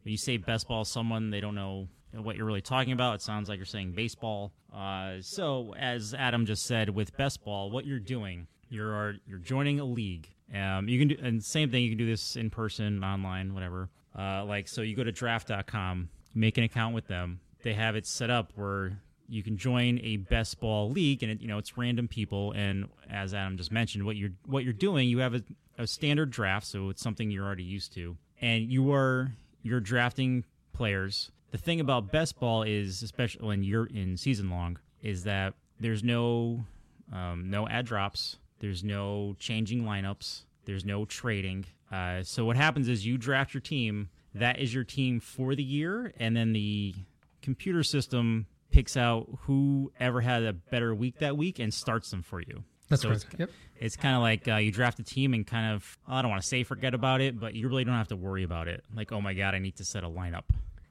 when 0.02 0.12
you 0.12 0.18
say 0.18 0.36
best 0.36 0.68
ball, 0.68 0.84
someone 0.84 1.30
they 1.30 1.40
don't 1.40 1.54
know 1.54 1.88
what 2.12 2.36
you're 2.36 2.46
really 2.46 2.60
talking 2.60 2.92
about. 2.92 3.16
It 3.16 3.22
sounds 3.22 3.48
like 3.48 3.58
you're 3.58 3.66
saying 3.66 3.92
baseball. 3.92 4.52
Uh, 4.74 5.16
so 5.20 5.74
as 5.78 6.14
Adam 6.14 6.46
just 6.46 6.66
said, 6.66 6.90
with 6.90 7.16
best 7.16 7.44
ball, 7.44 7.70
what 7.70 7.86
you're 7.86 7.98
doing, 7.98 8.46
you're 8.68 9.16
you're 9.26 9.38
joining 9.38 9.80
a 9.80 9.84
league. 9.84 10.28
Um, 10.54 10.88
you 10.88 10.98
can 10.98 11.08
do 11.08 11.16
and 11.22 11.42
same 11.42 11.70
thing. 11.70 11.82
You 11.84 11.90
can 11.90 11.98
do 11.98 12.06
this 12.06 12.36
in 12.36 12.50
person, 12.50 13.02
online, 13.02 13.54
whatever. 13.54 13.88
Uh, 14.18 14.44
like 14.44 14.68
so, 14.68 14.82
you 14.82 14.96
go 14.96 15.04
to 15.04 15.12
draft.com, 15.12 16.08
make 16.34 16.58
an 16.58 16.64
account 16.64 16.94
with 16.94 17.06
them. 17.06 17.40
They 17.62 17.74
have 17.74 17.96
it 17.96 18.06
set 18.06 18.30
up 18.30 18.52
where 18.54 19.00
you 19.28 19.42
can 19.42 19.56
join 19.56 20.00
a 20.02 20.16
best 20.16 20.58
ball 20.60 20.90
league 20.90 21.22
and 21.22 21.32
it, 21.32 21.40
you 21.40 21.48
know 21.48 21.58
it's 21.58 21.76
random 21.76 22.08
people 22.08 22.52
and 22.52 22.86
as 23.10 23.34
adam 23.34 23.56
just 23.56 23.70
mentioned 23.70 24.04
what 24.04 24.16
you're 24.16 24.30
what 24.46 24.64
you're 24.64 24.72
doing 24.72 25.08
you 25.08 25.18
have 25.18 25.34
a, 25.34 25.42
a 25.78 25.86
standard 25.86 26.30
draft 26.30 26.66
so 26.66 26.88
it's 26.88 27.02
something 27.02 27.30
you're 27.30 27.44
already 27.44 27.62
used 27.62 27.92
to 27.92 28.16
and 28.40 28.70
you 28.70 28.92
are 28.92 29.32
you're 29.62 29.80
drafting 29.80 30.44
players. 30.72 31.30
The 31.50 31.58
thing 31.58 31.80
about 31.80 32.12
best 32.12 32.38
ball 32.38 32.62
is 32.62 33.02
especially 33.02 33.46
when 33.46 33.62
you're 33.62 33.86
in 33.86 34.16
season 34.16 34.50
long 34.50 34.78
is 35.02 35.24
that 35.24 35.54
there's 35.80 36.04
no 36.04 36.64
um, 37.12 37.48
no 37.50 37.66
add 37.68 37.86
drops 37.86 38.36
there's 38.60 38.84
no 38.84 39.34
changing 39.38 39.82
lineups 39.82 40.42
there's 40.64 40.84
no 40.84 41.04
trading. 41.06 41.64
Uh, 41.90 42.22
so 42.22 42.44
what 42.44 42.56
happens 42.56 42.88
is 42.88 43.06
you 43.06 43.16
draft 43.16 43.54
your 43.54 43.60
team 43.60 44.10
that 44.34 44.58
is 44.58 44.74
your 44.74 44.84
team 44.84 45.18
for 45.20 45.54
the 45.54 45.62
year 45.62 46.12
and 46.18 46.36
then 46.36 46.52
the 46.52 46.94
computer 47.40 47.82
system 47.82 48.46
picks 48.70 48.96
out 48.96 49.26
whoever 49.42 50.20
had 50.20 50.42
a 50.42 50.52
better 50.52 50.94
week 50.94 51.18
that 51.18 51.36
week 51.36 51.58
and 51.58 51.72
starts 51.72 52.10
them 52.10 52.22
for 52.22 52.40
you. 52.40 52.64
That's 52.88 53.02
So 53.02 53.08
right. 53.08 53.16
it's- 53.16 53.34
Yep. 53.38 53.50
It's 53.80 53.96
kind 53.96 54.16
of 54.16 54.22
like 54.22 54.48
uh, 54.48 54.56
you 54.56 54.72
draft 54.72 54.98
a 54.98 55.04
team 55.04 55.34
and 55.34 55.46
kind 55.46 55.72
of 55.74 55.96
I 56.08 56.20
don't 56.20 56.30
want 56.30 56.42
to 56.42 56.48
say 56.48 56.64
forget 56.64 56.94
about 56.94 57.20
it, 57.20 57.38
but 57.38 57.54
you 57.54 57.68
really 57.68 57.84
don't 57.84 57.94
have 57.94 58.08
to 58.08 58.16
worry 58.16 58.42
about 58.42 58.66
it. 58.66 58.82
Like 58.94 59.12
oh 59.12 59.20
my 59.20 59.34
god, 59.34 59.54
I 59.54 59.58
need 59.60 59.76
to 59.76 59.84
set 59.84 60.02
a 60.04 60.08
lineup. 60.08 60.44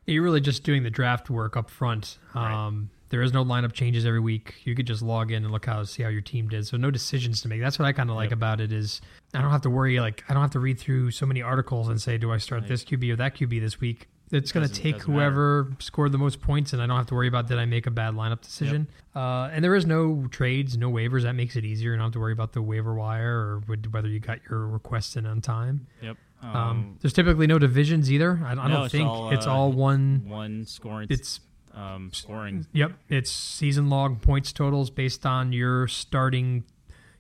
You're 0.06 0.24
really 0.24 0.40
just 0.40 0.64
doing 0.64 0.84
the 0.84 0.90
draft 0.90 1.30
work 1.30 1.58
up 1.58 1.70
front. 1.70 2.18
Right. 2.34 2.50
Um, 2.68 2.90
there 3.10 3.22
is 3.22 3.34
no 3.34 3.44
lineup 3.44 3.74
changes 3.74 4.06
every 4.06 4.20
week. 4.22 4.56
You 4.64 4.74
could 4.74 4.88
just 4.88 5.02
log 5.02 5.32
in 5.32 5.44
and 5.44 5.52
look 5.52 5.66
how 5.66 5.84
see 5.84 6.02
how 6.04 6.08
your 6.10 6.22
team 6.22 6.48
did. 6.48 6.66
So 6.66 6.78
no 6.78 6.92
decisions 6.92 7.42
to 7.42 7.50
make. 7.50 7.60
That's 7.60 7.78
what 7.78 7.86
I 7.86 7.92
kind 7.92 8.10
of 8.10 8.16
like 8.16 8.30
Yep. 8.30 8.38
about 8.38 8.62
it 8.62 8.72
is 8.72 9.02
I 9.34 9.42
don't 9.42 9.52
have 9.52 9.62
to 9.64 9.70
worry. 9.70 10.00
Like 10.00 10.24
I 10.30 10.34
don't 10.34 10.42
have 10.42 10.52
to 10.52 10.60
read 10.60 10.80
through 10.80 11.12
so 11.12 11.26
many 11.26 11.42
articles 11.42 11.90
and 11.90 12.02
say, 12.02 12.18
do 12.18 12.32
I 12.32 12.38
start 12.38 12.62
Right. 12.62 12.70
this 12.70 12.86
QB 12.86 13.12
or 13.12 13.16
that 13.18 13.36
QB 13.36 13.60
this 13.60 13.82
week? 13.82 14.08
It's 14.32 14.52
going 14.52 14.68
to 14.68 14.74
take 14.74 15.02
whoever 15.02 15.72
scored 15.80 16.12
the 16.12 16.18
most 16.18 16.42
points, 16.42 16.74
and 16.74 16.82
I 16.82 16.86
don't 16.88 16.98
have 16.98 17.06
to 17.08 17.16
worry 17.16 17.28
about 17.30 17.48
did 17.48 17.58
I 17.60 17.66
make 17.66 17.88
a 17.88 17.92
bad 17.92 18.14
lineup 18.14 18.42
decision. 18.42 18.88
Uh, 19.16 19.50
and 19.54 19.64
there 19.64 19.74
is 19.74 19.86
no 19.86 20.28
trades, 20.30 20.78
no 20.78 20.92
waivers. 20.92 21.24
That 21.24 21.34
makes 21.34 21.56
it 21.56 21.64
easier. 21.64 21.92
You 21.92 21.98
don't 21.98 22.06
have 22.08 22.14
to 22.14 22.20
worry 22.20 22.34
about 22.34 22.52
the 22.54 22.62
waiver 22.62 22.94
wire 22.94 23.38
or 23.38 23.62
whether 23.92 24.08
you 24.10 24.20
got 24.20 24.40
your 24.50 24.68
request 24.68 25.16
in 25.16 25.26
on 25.26 25.40
time. 25.42 25.88
Yep. 26.02 26.18
Um, 26.42 26.56
Um, 26.56 26.98
there's 27.02 27.14
typically 27.14 27.48
no 27.48 27.58
divisions 27.58 28.12
either. 28.12 28.40
I, 28.44 28.52
I 28.52 28.54
no, 28.56 28.68
don't 28.68 28.84
it's 28.84 28.92
think 28.92 29.10
all, 29.10 29.32
it's 29.32 29.48
uh, 29.48 29.54
all 29.54 29.72
one. 29.72 30.24
one 30.28 30.66
scoring. 30.66 31.08
It's 31.10 31.40
um, 31.74 32.12
scoring. 32.14 32.68
Yep, 32.74 32.92
it's 33.10 33.32
season 33.32 33.90
log 33.90 34.22
points 34.22 34.52
totals 34.52 34.90
based 34.90 35.26
on 35.26 35.54
your 35.54 35.88
starting 35.88 36.64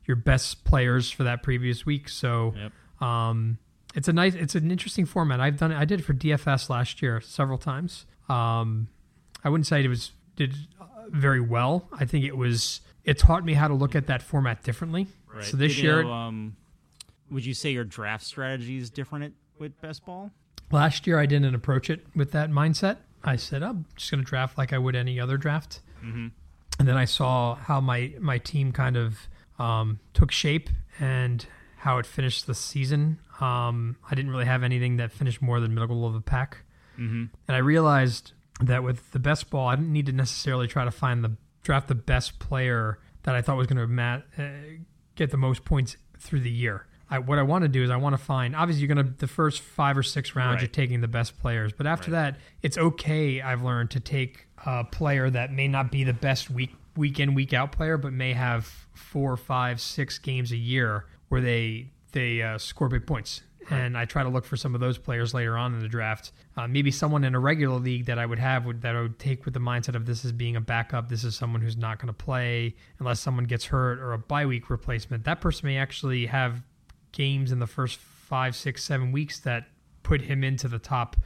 your 0.05 0.15
best 0.17 0.63
players 0.65 1.09
for 1.11 1.23
that 1.23 1.41
previous 1.43 1.85
week. 1.85 2.09
So 2.09 2.53
Yep. 2.55 3.07
um, 3.07 3.57
it's 3.95 4.07
a 4.07 4.13
nice, 4.13 4.35
it's 4.35 4.55
an 4.55 4.71
interesting 4.71 5.05
format. 5.05 5.39
I've 5.39 5.57
done 5.57 5.71
it. 5.71 5.77
I 5.77 5.85
did 5.85 5.99
it 5.99 6.03
for 6.03 6.13
DFS 6.13 6.69
last 6.69 7.01
year 7.01 7.21
several 7.21 7.57
times. 7.57 8.05
Um, 8.29 8.89
I 9.43 9.49
wouldn't 9.49 9.67
say 9.67 9.83
it 9.83 9.87
was 9.87 10.11
did 10.35 10.55
uh, 10.79 10.85
very 11.09 11.41
well. 11.41 11.87
I 11.91 12.05
think 12.05 12.25
it 12.25 12.37
was. 12.37 12.81
It 13.03 13.17
taught 13.17 13.45
me 13.45 13.53
how 13.53 13.67
to 13.67 13.73
look 13.73 13.95
at 13.95 14.07
that 14.07 14.21
format 14.21 14.63
differently. 14.63 15.07
Right. 15.33 15.43
So 15.45 15.55
this 15.55 15.75
Did 15.75 15.83
you 15.83 15.89
year, 15.89 16.03
know, 16.03 16.11
um, 16.11 16.57
would 17.31 17.45
you 17.45 17.53
say 17.53 17.71
your 17.71 17.85
draft 17.85 18.25
strategy 18.25 18.77
is 18.77 18.89
different 18.89 19.25
at, 19.25 19.31
with 19.59 19.79
best 19.81 20.05
ball? 20.05 20.31
last 20.71 21.07
year 21.07 21.19
I 21.19 21.25
didn't 21.25 21.55
approach 21.55 21.89
it 21.89 22.05
with 22.15 22.31
that 22.31 22.49
mindset. 22.51 22.97
I 23.23 23.35
said 23.35 23.63
I'm 23.63 23.85
just 23.95 24.11
going 24.11 24.23
to 24.23 24.29
draft 24.29 24.57
like 24.57 24.73
I 24.73 24.77
would 24.77 24.95
any 24.95 25.19
other 25.19 25.37
draft. 25.37 25.79
Mm-hmm. 26.03 26.27
and 26.79 26.87
then 26.87 26.95
I 26.95 27.05
saw 27.05 27.55
how 27.55 27.81
my 27.81 28.13
my 28.19 28.37
team 28.37 28.71
kind 28.71 28.95
of 28.95 29.27
um, 29.57 29.99
took 30.13 30.31
shape 30.31 30.69
and 30.99 31.43
how 31.87 31.97
it 31.99 32.05
finished 32.05 32.47
the 32.47 32.53
season. 32.53 33.19
Um, 33.39 33.95
I 34.09 34.15
didn't 34.15 34.31
really 34.31 34.45
have 34.45 34.61
anything 34.63 34.97
that 34.97 35.11
finished 35.11 35.41
more 35.41 35.59
than 35.61 35.73
middle 35.73 36.05
of 36.05 36.13
the 36.13 36.21
pack, 36.21 36.57
Mm-hmm. 36.99 37.25
and 37.47 37.55
I 37.55 37.59
realized 37.59 38.33
that 38.59 38.83
with 38.83 39.11
the 39.11 39.19
best 39.19 39.49
ball, 39.51 39.67
I 39.67 39.75
didn't 39.75 39.93
need 39.93 40.07
to 40.07 40.11
necessarily 40.11 40.67
try 40.67 40.83
to 40.83 40.91
find 40.91 41.23
the 41.23 41.31
draft 41.63 41.87
the 41.87 41.95
best 41.95 42.39
player 42.39 42.97
that 43.23 43.35
I 43.35 43.41
thought 43.43 43.55
was 43.55 43.67
going 43.67 43.77
to 43.77 43.85
mat, 43.87 44.23
uh, 44.37 44.43
get 45.15 45.29
the 45.29 45.37
most 45.37 45.63
points 45.63 45.95
through 46.19 46.39
the 46.41 46.49
year. 46.49 46.87
I, 47.09 47.19
what 47.19 47.37
I 47.37 47.43
want 47.43 47.61
to 47.63 47.67
do 47.69 47.83
is 47.83 47.89
I 47.91 47.97
want 47.97 48.13
to 48.17 48.23
find. 48.23 48.55
Obviously, 48.55 48.83
you're 48.85 48.93
going 48.95 49.05
to 49.05 49.13
the 49.17 49.27
first 49.27 49.61
five 49.61 49.95
or 49.97 50.03
six 50.03 50.35
rounds, 50.35 50.55
Right. 50.55 50.61
you're 50.63 50.69
taking 50.83 51.01
the 51.01 51.07
best 51.07 51.39
players, 51.39 51.71
but 51.71 51.85
after 51.85 52.09
Right. 52.11 52.33
that, 52.33 52.39
it's 52.63 52.77
okay. 52.77 53.41
I've 53.41 53.61
learned 53.61 53.91
to 53.91 53.99
take 53.99 54.47
a 54.65 54.83
player 54.83 55.29
that 55.29 55.53
may 55.53 55.67
not 55.67 55.91
be 55.91 56.03
the 56.03 56.13
best 56.13 56.49
week 56.49 56.73
week 56.95 57.19
in 57.19 57.35
week 57.35 57.53
out 57.53 57.71
player, 57.71 57.95
but 57.97 58.11
may 58.11 58.33
have 58.33 58.65
four, 58.95 59.37
five, 59.37 59.79
six 59.79 60.17
games 60.17 60.51
a 60.51 60.57
year 60.57 61.05
where 61.29 61.41
they 61.41 61.89
they 62.11 62.41
uh, 62.41 62.57
score 62.57 62.87
big 62.89 63.05
points. 63.05 63.41
And 63.69 63.97
I 63.97 64.05
try 64.05 64.23
to 64.23 64.29
look 64.29 64.45
for 64.45 64.55
some 64.55 64.73
of 64.75 64.79
those 64.79 64.97
players 64.97 65.33
later 65.33 65.57
on 65.57 65.73
in 65.73 65.81
the 65.81 65.89
draft. 65.89 66.31
Uh, 66.55 66.69
maybe 66.69 66.89
someone 66.89 67.25
in 67.25 67.35
a 67.35 67.39
regular 67.39 67.77
league 67.77 68.05
that 68.05 68.17
I 68.17 68.25
would 68.25 68.39
have 68.39 68.65
would, 68.65 68.81
that 68.83 68.95
I 68.95 69.01
would 69.01 69.19
take 69.19 69.43
with 69.43 69.53
the 69.53 69.59
mindset 69.59 69.93
of 69.95 70.05
this 70.05 70.23
is 70.23 70.31
being 70.31 70.55
a 70.55 70.61
backup. 70.61 71.09
This 71.09 71.25
is 71.25 71.35
someone 71.35 71.59
who's 71.61 71.75
not 71.75 71.99
going 71.99 72.07
to 72.07 72.13
play 72.13 72.75
unless 72.99 73.19
someone 73.19 73.43
gets 73.43 73.65
hurt 73.65 73.99
or 73.99 74.13
a 74.13 74.17
bye 74.17 74.45
week 74.45 74.69
replacement. 74.69 75.25
That 75.25 75.41
person 75.41 75.67
may 75.67 75.77
actually 75.77 76.27
have 76.27 76.61
games 77.11 77.51
in 77.51 77.59
the 77.59 77.67
first 77.67 77.99
five, 77.99 78.55
six, 78.55 78.85
seven 78.85 79.11
weeks 79.11 79.41
that 79.41 79.67
put 80.01 80.21
him 80.21 80.45
into 80.45 80.69
the 80.69 80.79
top, 80.79 81.17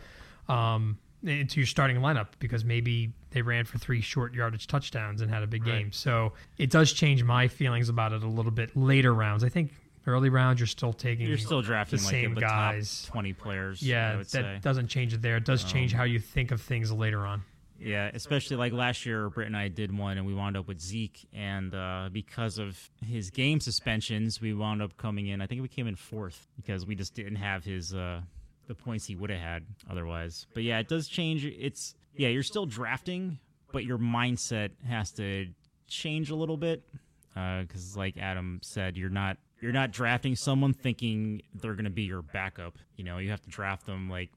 um, 0.50 0.98
into 1.24 1.60
your 1.60 1.68
starting 1.68 1.98
lineup 1.98 2.30
because 2.40 2.66
maybe 2.66 3.14
they 3.30 3.44
ran 3.44 3.66
for 3.66 3.78
three 3.78 4.02
short 4.02 4.34
yardage 4.34 4.66
touchdowns 4.66 5.22
and 5.22 5.30
had 5.30 5.44
a 5.44 5.48
big 5.48 5.62
Right. 5.68 5.78
game. 5.84 5.92
So 5.92 6.34
it 6.58 6.72
does 6.72 6.92
change 6.92 7.24
my 7.24 7.48
feelings 7.48 7.88
about 7.88 8.14
it 8.14 8.24
a 8.24 8.28
little 8.28 8.52
bit 8.52 8.76
later 8.76 9.14
rounds. 9.14 9.44
I 9.44 9.50
think 9.50 9.74
early 10.08 10.30
round, 10.30 10.60
you're 10.60 10.68
still 10.68 10.94
taking 10.94 11.28
You're 11.28 11.38
still 11.38 11.62
drafting 11.62 12.00
the 12.00 12.06
like 12.06 12.12
same 12.12 12.36
the 12.36 12.42
guys. 12.42 13.04
top 13.04 13.12
twenty 13.14 13.34
players. 13.34 13.82
I 13.84 13.86
yeah, 13.86 14.16
that 14.18 14.30
say. 14.30 14.60
doesn't 14.62 14.88
change 14.88 15.14
it 15.14 15.22
there. 15.22 15.38
It 15.38 15.46
does 15.46 15.64
change 15.64 15.94
Um, 15.94 16.00
how 16.00 16.04
you 16.06 16.20
think 16.20 16.52
of 16.52 16.62
things 16.62 16.92
later 16.92 17.26
on. 17.26 17.44
Yeah, 17.80 18.12
especially 18.14 18.58
like 18.58 18.74
last 18.74 19.08
year, 19.08 19.28
Britt 19.32 19.48
and 19.48 19.58
I 19.58 19.68
did 19.68 19.96
one, 19.98 20.20
and 20.20 20.28
we 20.28 20.36
wound 20.36 20.56
up 20.56 20.68
with 20.68 20.80
Zeke, 20.80 21.28
and 21.34 21.74
uh, 21.74 22.10
because 22.12 22.60
of 22.60 22.78
his 23.04 23.32
game 23.32 23.60
suspensions, 23.60 24.40
we 24.40 24.54
wound 24.54 24.84
up 24.84 24.98
coming 24.98 25.28
in. 25.28 25.42
I 25.42 25.48
think 25.48 25.64
we 25.64 25.68
came 25.68 25.88
in 25.88 25.96
fourth 25.96 26.48
because 26.58 26.86
we 26.86 26.94
just 26.94 27.16
didn't 27.16 27.38
have 27.38 27.64
his 27.64 27.96
uh, 27.96 28.22
the 28.68 28.76
points 28.76 29.08
he 29.08 29.16
would 29.16 29.32
have 29.32 29.40
had 29.40 29.66
otherwise. 29.90 30.46
But 30.54 30.62
yeah, 30.62 30.78
it 30.78 30.90
does 30.90 31.08
change. 31.08 31.44
It's 31.44 31.96
yeah, 32.16 32.28
you're 32.28 32.44
still 32.44 32.68
drafting, 32.68 33.40
but 33.72 33.84
your 33.84 33.98
mindset 33.98 34.70
has 34.88 35.12
to 35.14 35.48
change 35.88 36.30
a 36.30 36.36
little 36.36 36.58
bit 36.58 36.84
because, 37.34 37.98
like 37.98 38.16
Adam 38.18 38.60
said, 38.62 38.96
you're 38.96 39.10
not 39.10 39.38
you're 39.62 39.72
not 39.72 39.92
drafting 39.92 40.36
someone 40.36 40.74
thinking 40.74 41.42
they're 41.54 41.76
going 41.76 41.86
to 41.86 41.92
be 41.92 42.04
your 42.04 42.24
backup. 42.24 42.78
You 42.98 43.04
know, 43.04 43.20
you 43.20 43.30
have 43.30 43.42
to 43.44 43.50
draft 43.50 43.86
them 43.86 44.10
like 44.10 44.32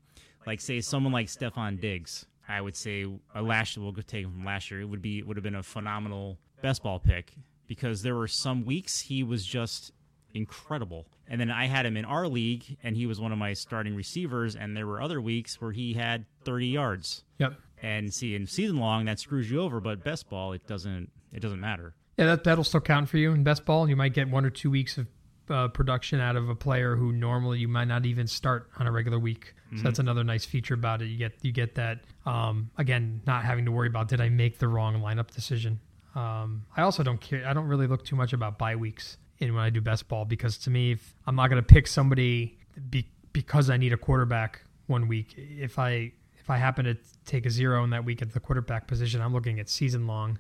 like 0.47 0.61
say 0.61 0.81
someone 0.81 1.13
like 1.13 1.27
Stefon 1.27 1.81
Diggs. 1.81 2.27
I 2.47 2.61
would 2.61 2.77
say 2.77 3.07
a 3.35 3.43
last 3.43 3.79
we'll 3.79 3.95
take 3.95 4.25
him 4.25 4.33
from 4.33 4.45
last 4.45 4.71
year. 4.71 4.83
It 4.83 4.85
would 4.85 5.03
be 5.03 5.19
it 5.19 5.27
would 5.27 5.37
have 5.37 5.45
been 5.45 5.55
a 5.55 5.63
phenomenal 5.63 6.39
best 6.63 6.83
ball 6.83 6.99
pick 6.99 7.33
because 7.67 8.03
there 8.03 8.15
were 8.15 8.29
some 8.29 8.65
weeks 8.65 9.01
he 9.01 9.23
was 9.23 9.45
just 9.45 9.93
incredible. 10.35 11.07
And 11.27 11.41
then 11.41 11.51
I 11.51 11.67
had 11.67 11.87
him 11.87 11.97
in 11.97 12.05
our 12.05 12.29
league 12.29 12.77
and 12.83 12.97
he 12.97 13.07
was 13.07 13.19
one 13.19 13.33
of 13.33 13.39
my 13.39 13.55
starting 13.55 13.97
receivers 13.97 14.57
and 14.57 14.77
there 14.77 14.87
were 14.87 15.01
other 15.01 15.23
weeks 15.23 15.61
where 15.61 15.73
he 15.73 15.95
had 15.95 16.27
30 16.45 16.67
yards. 16.67 17.25
Yep. 17.39 17.55
And 17.83 18.13
see 18.13 18.35
in 18.35 18.47
season 18.47 18.79
long 18.79 19.07
that 19.07 19.21
screws 19.21 19.51
you 19.51 19.61
over, 19.61 19.81
but 19.81 20.05
best 20.05 20.29
ball 20.29 20.53
it 20.53 20.67
doesn't 20.67 21.11
it 21.33 21.41
doesn't 21.41 21.61
matter. 21.61 21.95
Yeah, 22.17 22.27
that 22.27 22.45
that'll 22.45 22.65
still 22.65 22.81
count 22.81 23.09
for 23.09 23.19
you 23.19 23.33
in 23.33 23.43
best 23.43 23.65
ball. 23.65 23.89
You 23.89 23.97
might 23.97 24.15
get 24.15 24.29
one 24.29 24.45
or 24.45 24.51
two 24.51 24.71
weeks 24.71 24.99
of 24.99 25.07
uh, 25.51 25.69
production 25.69 26.21
out 26.21 26.37
of 26.37 26.49
a 26.49 26.55
player 26.55 26.97
who 26.97 27.13
normally 27.13 27.59
you 27.59 27.69
might 27.69 27.87
not 27.87 28.07
even 28.07 28.27
start 28.27 28.71
on 28.79 28.87
a 28.87 28.93
regular 28.93 29.19
week. 29.19 29.55
So 29.77 29.83
that's 29.83 29.99
another 29.99 30.23
nice 30.23 30.45
feature 30.45 30.75
about 30.75 31.03
it. 31.03 31.07
You 31.07 31.19
get 31.19 31.33
you 31.43 31.51
get 31.51 31.75
that 31.75 32.05
um, 32.27 32.71
again, 32.79 33.21
not 33.27 33.45
having 33.45 33.65
to 33.65 33.73
worry 33.73 33.89
about 33.89 34.07
did 34.07 34.21
I 34.21 34.29
make 34.29 34.59
the 34.59 34.69
wrong 34.69 35.03
lineup 35.03 35.33
decision. 35.33 35.81
Um, 36.15 36.65
I 36.77 36.83
also 36.83 37.03
don't 37.03 37.21
care. 37.21 37.45
I 37.45 37.53
don't 37.53 37.67
really 37.67 37.89
look 37.89 38.05
too 38.05 38.15
much 38.15 38.33
about 38.33 38.57
bye 38.57 38.77
weeks 38.77 39.17
in 39.39 39.53
when 39.53 39.65
I 39.65 39.71
do 39.71 39.81
best 39.81 40.07
ball 40.09 40.25
because 40.25 40.59
to 40.59 40.71
me, 40.71 40.93
if 40.93 41.17
I'm 41.27 41.35
not 41.35 41.51
going 41.51 41.61
to 41.61 41.67
pick 41.67 41.89
somebody 41.89 42.57
be, 42.89 43.09
because 43.33 43.69
I 43.69 43.77
need 43.77 43.93
a 43.93 43.97
quarterback 43.97 44.63
one 44.87 45.09
week. 45.09 45.35
If 45.37 45.79
I 45.79 46.13
if 46.39 46.51
I 46.51 46.59
happen 46.59 46.85
to 46.85 46.97
take 47.25 47.47
a 47.47 47.51
zero 47.51 47.83
in 47.85 47.91
that 47.91 48.05
week 48.05 48.23
at 48.23 48.33
the 48.33 48.41
quarterback 48.41 48.87
position, 48.87 49.21
I'm 49.21 49.33
looking 49.33 49.59
at 49.59 49.69
season 49.69 50.07
long. 50.07 50.39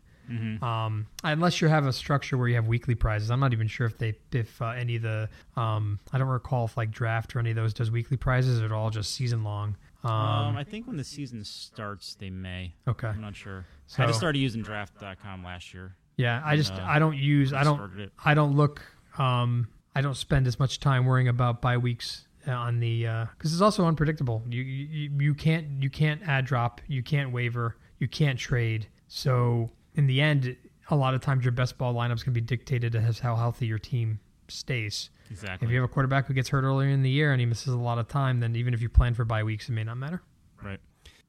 Um, 0.62 1.06
unless 1.22 1.60
you 1.60 1.68
have 1.68 1.86
a 1.86 1.92
structure 1.92 2.36
where 2.38 2.48
you 2.48 2.54
have 2.54 2.66
weekly 2.66 2.94
prizes, 2.94 3.30
I'm 3.30 3.40
not 3.40 3.52
even 3.52 3.66
sure 3.68 3.86
if 3.86 3.98
they 3.98 4.14
if 4.32 4.60
uh, 4.62 4.68
any 4.68 4.96
of 4.96 5.02
the 5.02 5.28
um, 5.56 5.98
I 6.12 6.18
don't 6.18 6.28
recall 6.28 6.64
if 6.64 6.76
like 6.76 6.90
draft 6.90 7.34
or 7.36 7.38
any 7.40 7.50
of 7.50 7.56
those 7.56 7.74
does 7.74 7.90
weekly 7.90 8.16
prizes 8.16 8.60
or 8.62 8.74
all 8.74 8.90
just 8.90 9.12
season 9.14 9.44
long. 9.44 9.76
Um, 10.02 10.10
Um, 10.10 10.56
I 10.56 10.64
think 10.64 10.86
when 10.86 10.96
the 10.96 11.04
season 11.04 11.44
starts, 11.44 12.14
they 12.14 12.30
may. 12.30 12.74
okay, 12.86 13.08
I'm 13.08 13.20
not 13.20 13.34
sure. 13.36 13.64
So- 13.86 14.02
I 14.02 14.06
just 14.06 14.18
started 14.18 14.38
using 14.38 14.62
Draft.com 14.62 15.42
last 15.44 15.72
year. 15.74 15.94
yeah, 16.16 16.42
I 16.44 16.56
just 16.56 16.72
uh, 16.72 16.84
I 16.84 16.98
don't 16.98 17.16
use 17.16 17.52
I 17.52 17.64
don't. 17.64 18.10
I 18.24 18.34
don't 18.34 18.54
look. 18.56 18.82
Um, 19.18 19.68
I 19.96 20.00
don't 20.00 20.16
spend 20.16 20.46
as 20.46 20.58
much 20.58 20.80
time 20.80 21.06
worrying 21.06 21.28
about 21.28 21.62
bye 21.62 21.76
weeks 21.78 22.26
on 22.46 22.80
the 22.80 23.02
because 23.36 23.52
it's 23.52 23.62
also 23.62 23.86
unpredictable. 23.86 24.42
You, 24.48 24.62
you 24.62 25.10
you 25.18 25.34
can't 25.34 25.82
you 25.82 25.88
can't 25.88 26.20
add 26.26 26.44
drop. 26.44 26.80
You 26.88 27.02
can't 27.02 27.32
waiver. 27.32 27.76
You 27.98 28.08
can't 28.08 28.38
trade. 28.38 28.88
So 29.08 29.70
in 29.94 30.06
the 30.06 30.20
end, 30.20 30.56
a 30.90 30.96
lot 30.96 31.14
of 31.14 31.20
times 31.20 31.44
your 31.44 31.52
best 31.52 31.78
ball 31.78 31.94
lineups 31.94 32.24
can 32.24 32.32
be 32.32 32.40
dictated 32.40 32.94
as 32.94 33.18
how 33.18 33.36
healthy 33.36 33.66
your 33.66 33.78
team 33.78 34.20
stays. 34.48 35.10
Exactly. 35.30 35.66
If 35.66 35.72
you 35.72 35.80
have 35.80 35.88
a 35.88 35.92
quarterback 35.92 36.26
who 36.26 36.34
gets 36.34 36.48
hurt 36.48 36.64
earlier 36.64 36.88
in 36.90 37.02
the 37.02 37.10
year 37.10 37.32
and 37.32 37.40
he 37.40 37.46
misses 37.46 37.72
a 37.72 37.78
lot 37.78 37.98
of 37.98 38.08
time, 38.08 38.40
then 38.40 38.54
even 38.56 38.74
if 38.74 38.82
you 38.82 38.88
plan 38.88 39.14
for 39.14 39.24
bye 39.24 39.42
weeks, 39.42 39.68
it 39.68 39.72
may 39.72 39.84
not 39.84 39.96
matter. 39.96 40.22
Right. 40.62 40.80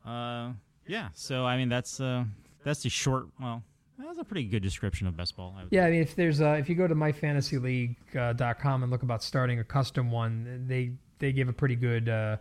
Uh, 0.05 0.53
yeah. 0.87 1.09
So 1.13 1.45
I 1.45 1.57
mean, 1.57 1.69
that's 1.69 1.99
uh, 1.99 2.25
that's 2.63 2.85
a 2.85 2.89
short. 2.89 3.27
Well, 3.39 3.63
that's 3.97 4.19
a 4.19 4.23
pretty 4.23 4.43
good 4.45 4.61
description 4.61 5.07
of 5.07 5.15
best 5.15 5.37
ball. 5.37 5.55
I 5.57 5.63
would 5.63 5.71
Yeah, 5.71 5.85
I 5.85 5.91
mean, 5.91 6.01
if 6.01 6.15
there's 6.15 6.41
uh, 6.41 6.57
if 6.59 6.67
you 6.67 6.75
go 6.75 6.87
to 6.87 6.95
myfantasyleague.com 6.95 8.83
and 8.83 8.91
look 8.91 9.03
about 9.03 9.23
starting 9.23 9.59
a 9.59 9.63
custom 9.63 10.11
one, 10.11 10.65
they 10.67 10.91
they 11.19 11.31
give 11.31 11.47
a 11.47 11.53
pretty 11.53 11.75
good 11.75 12.09
uh, 12.09 12.37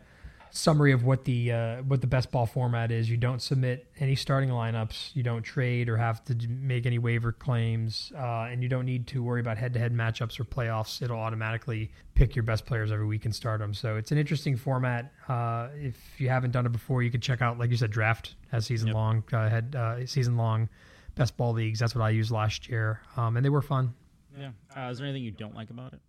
summary 0.57 0.93
of 0.93 1.03
what 1.05 1.25
the 1.25 1.51
uh, 1.51 1.77
what 1.83 2.01
the 2.01 2.07
best 2.07 2.31
ball 2.31 2.47
format 2.47 2.93
is. 2.93 3.11
You 3.11 3.17
don't 3.17 3.43
submit 3.43 3.89
any 3.99 4.15
starting 4.15 4.51
lineups, 4.51 5.15
you 5.15 5.23
don't 5.23 5.43
trade 5.43 5.89
or 5.89 5.97
have 5.97 6.25
to 6.27 6.49
make 6.49 6.87
any 6.87 6.99
waiver 6.99 7.33
claims, 7.33 8.13
uh, 8.17 8.49
and 8.51 8.63
you 8.63 8.69
don't 8.69 8.85
need 8.85 9.09
to 9.09 9.23
worry 9.23 9.41
about 9.41 9.59
head-to-head 9.59 9.93
matchups 9.93 10.39
or 10.39 10.45
playoffs. 10.45 11.03
It'll 11.03 11.19
automatically 11.19 11.91
pick 12.15 12.37
your 12.37 12.45
best 12.45 12.67
players 12.67 12.93
every 12.93 13.07
week 13.07 13.25
and 13.25 13.35
start 13.35 13.59
them. 13.59 13.75
So 13.75 13.97
it's 13.97 14.13
an 14.13 14.19
interesting 14.19 14.57
format. 14.57 15.13
Uh, 15.29 15.69
if 15.75 15.97
you 16.19 16.29
haven't 16.29 16.53
done 16.53 16.67
it 16.67 16.73
before, 16.73 17.03
you 17.03 17.11
can 17.11 17.21
check 17.21 17.43
out, 17.43 17.59
like 17.59 17.71
you 17.71 17.77
said, 17.77 17.91
draft 17.91 18.37
has 18.53 18.65
season 18.65 18.89
Yep. 18.89 18.95
long 18.95 19.25
uh, 19.33 19.49
head 19.49 19.75
uh, 19.77 20.07
season 20.07 20.37
long 20.37 20.69
best 21.17 21.37
ball 21.37 21.53
leagues. 21.53 21.81
That's 21.81 21.95
what 21.97 22.03
I 22.03 22.11
used 22.11 22.31
last 22.31 22.69
year, 22.69 23.01
um, 23.17 23.37
and 23.37 23.45
they 23.45 23.51
were 23.51 23.63
fun. 23.63 23.93
Yeah. 24.39 24.51
Uh, 24.77 24.91
is 24.91 24.99
there 24.99 25.07
anything 25.07 25.25
you 25.25 25.31
don't 25.33 25.55
like 25.55 25.71
about 25.71 25.93
it? 25.93 26.01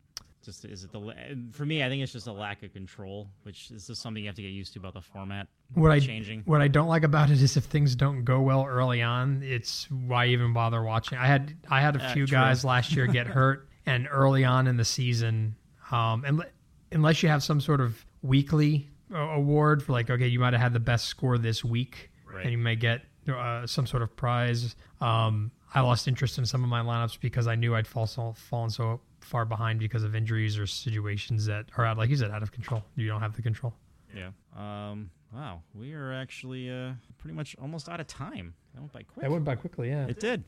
Just 0.45 0.63
is 0.65 0.83
it 0.83 0.91
the 0.91 1.13
for 1.51 1.65
me? 1.65 1.83
I 1.83 1.89
think 1.89 2.03
it's 2.03 2.11
just 2.13 2.27
a 2.27 2.31
lack 2.31 2.61
of 2.63 2.71
control, 2.73 3.29
which 3.43 3.71
is 3.71 3.87
just 3.87 4.01
something 4.01 4.21
you 4.23 4.29
have 4.29 4.35
to 4.35 4.41
get 4.41 4.49
used 4.51 4.73
to 4.73 4.79
about 4.79 4.93
the 4.93 5.01
format 5.01 5.47
What 5.73 5.91
I 5.91 5.99
changing. 5.99 6.43
what 6.45 6.61
I 6.61 6.67
don't 6.67 6.87
like 6.87 7.03
about 7.03 7.29
it 7.31 7.41
is 7.41 7.57
if 7.57 7.65
things 7.65 7.95
don't 7.95 8.23
go 8.23 8.41
well 8.41 8.65
early 8.65 9.01
on, 9.01 9.41
it's 9.43 9.89
why 9.91 10.27
even 10.27 10.53
bother 10.53 10.83
watching. 10.83 11.17
I 11.17 11.25
had 11.27 11.55
I 11.69 11.81
had 11.81 11.95
a 11.95 12.03
Uh, 12.03 12.13
few 12.13 12.27
true. 12.27 12.37
guys 12.37 12.63
last 12.63 12.95
year 12.95 13.07
get 13.07 13.27
hurt, 13.37 13.67
and 13.85 14.07
early 14.11 14.43
on 14.45 14.67
in 14.67 14.77
the 14.77 14.85
season, 14.85 15.55
um, 15.91 16.23
and 16.25 16.43
unless 16.91 17.21
you 17.23 17.29
have 17.29 17.43
some 17.43 17.59
sort 17.59 17.81
of 17.81 18.05
weekly 18.21 18.89
uh, 19.13 19.17
award 19.17 19.83
for 19.83 19.91
like, 19.93 20.09
okay, 20.09 20.27
you 20.27 20.39
might 20.39 20.53
have 20.53 20.61
had 20.61 20.73
the 20.73 20.79
best 20.79 21.05
score 21.05 21.37
this 21.37 21.63
week, 21.63 22.09
Right. 22.31 22.43
and 22.43 22.51
you 22.51 22.57
may 22.57 22.75
get 22.75 23.01
uh, 23.29 23.65
some 23.67 23.85
sort 23.87 24.01
of 24.03 24.15
prize. 24.15 24.75
Um, 25.01 25.51
I 25.73 25.81
lost 25.81 26.07
interest 26.07 26.37
in 26.37 26.45
some 26.45 26.63
of 26.63 26.69
my 26.69 26.81
lineups 26.81 27.19
because 27.19 27.47
I 27.47 27.55
knew 27.55 27.75
I'd 27.75 27.85
fall 27.87 28.07
so, 28.07 28.33
fallen 28.33 28.69
so 28.69 29.01
far 29.25 29.45
behind 29.45 29.79
because 29.79 30.03
of 30.03 30.15
injuries 30.15 30.57
or 30.57 30.67
situations 30.67 31.45
that 31.45 31.65
are 31.77 31.85
out, 31.85 31.97
like 31.97 32.09
you 32.09 32.15
said, 32.15 32.31
out 32.31 32.43
of 32.43 32.51
control. 32.51 32.83
You 32.95 33.07
don't 33.07 33.21
have 33.21 33.35
the 33.35 33.41
control. 33.41 33.73
Yeah. 34.15 34.29
Um. 34.55 35.09
Wow. 35.33 35.63
We 35.73 35.93
are 35.93 36.13
actually 36.13 36.69
uh, 36.69 36.93
pretty 37.17 37.35
much 37.35 37.55
almost 37.61 37.89
out 37.89 37.99
of 37.99 38.07
time. 38.07 38.53
That 38.73 38.81
went 38.81 38.93
by 38.93 39.01
quick. 39.03 39.21
That 39.21 39.31
went 39.31 39.43
by 39.43 39.55
quickly, 39.55 39.89
yeah. 39.89 40.07
It 40.07 40.19
did. 40.19 40.43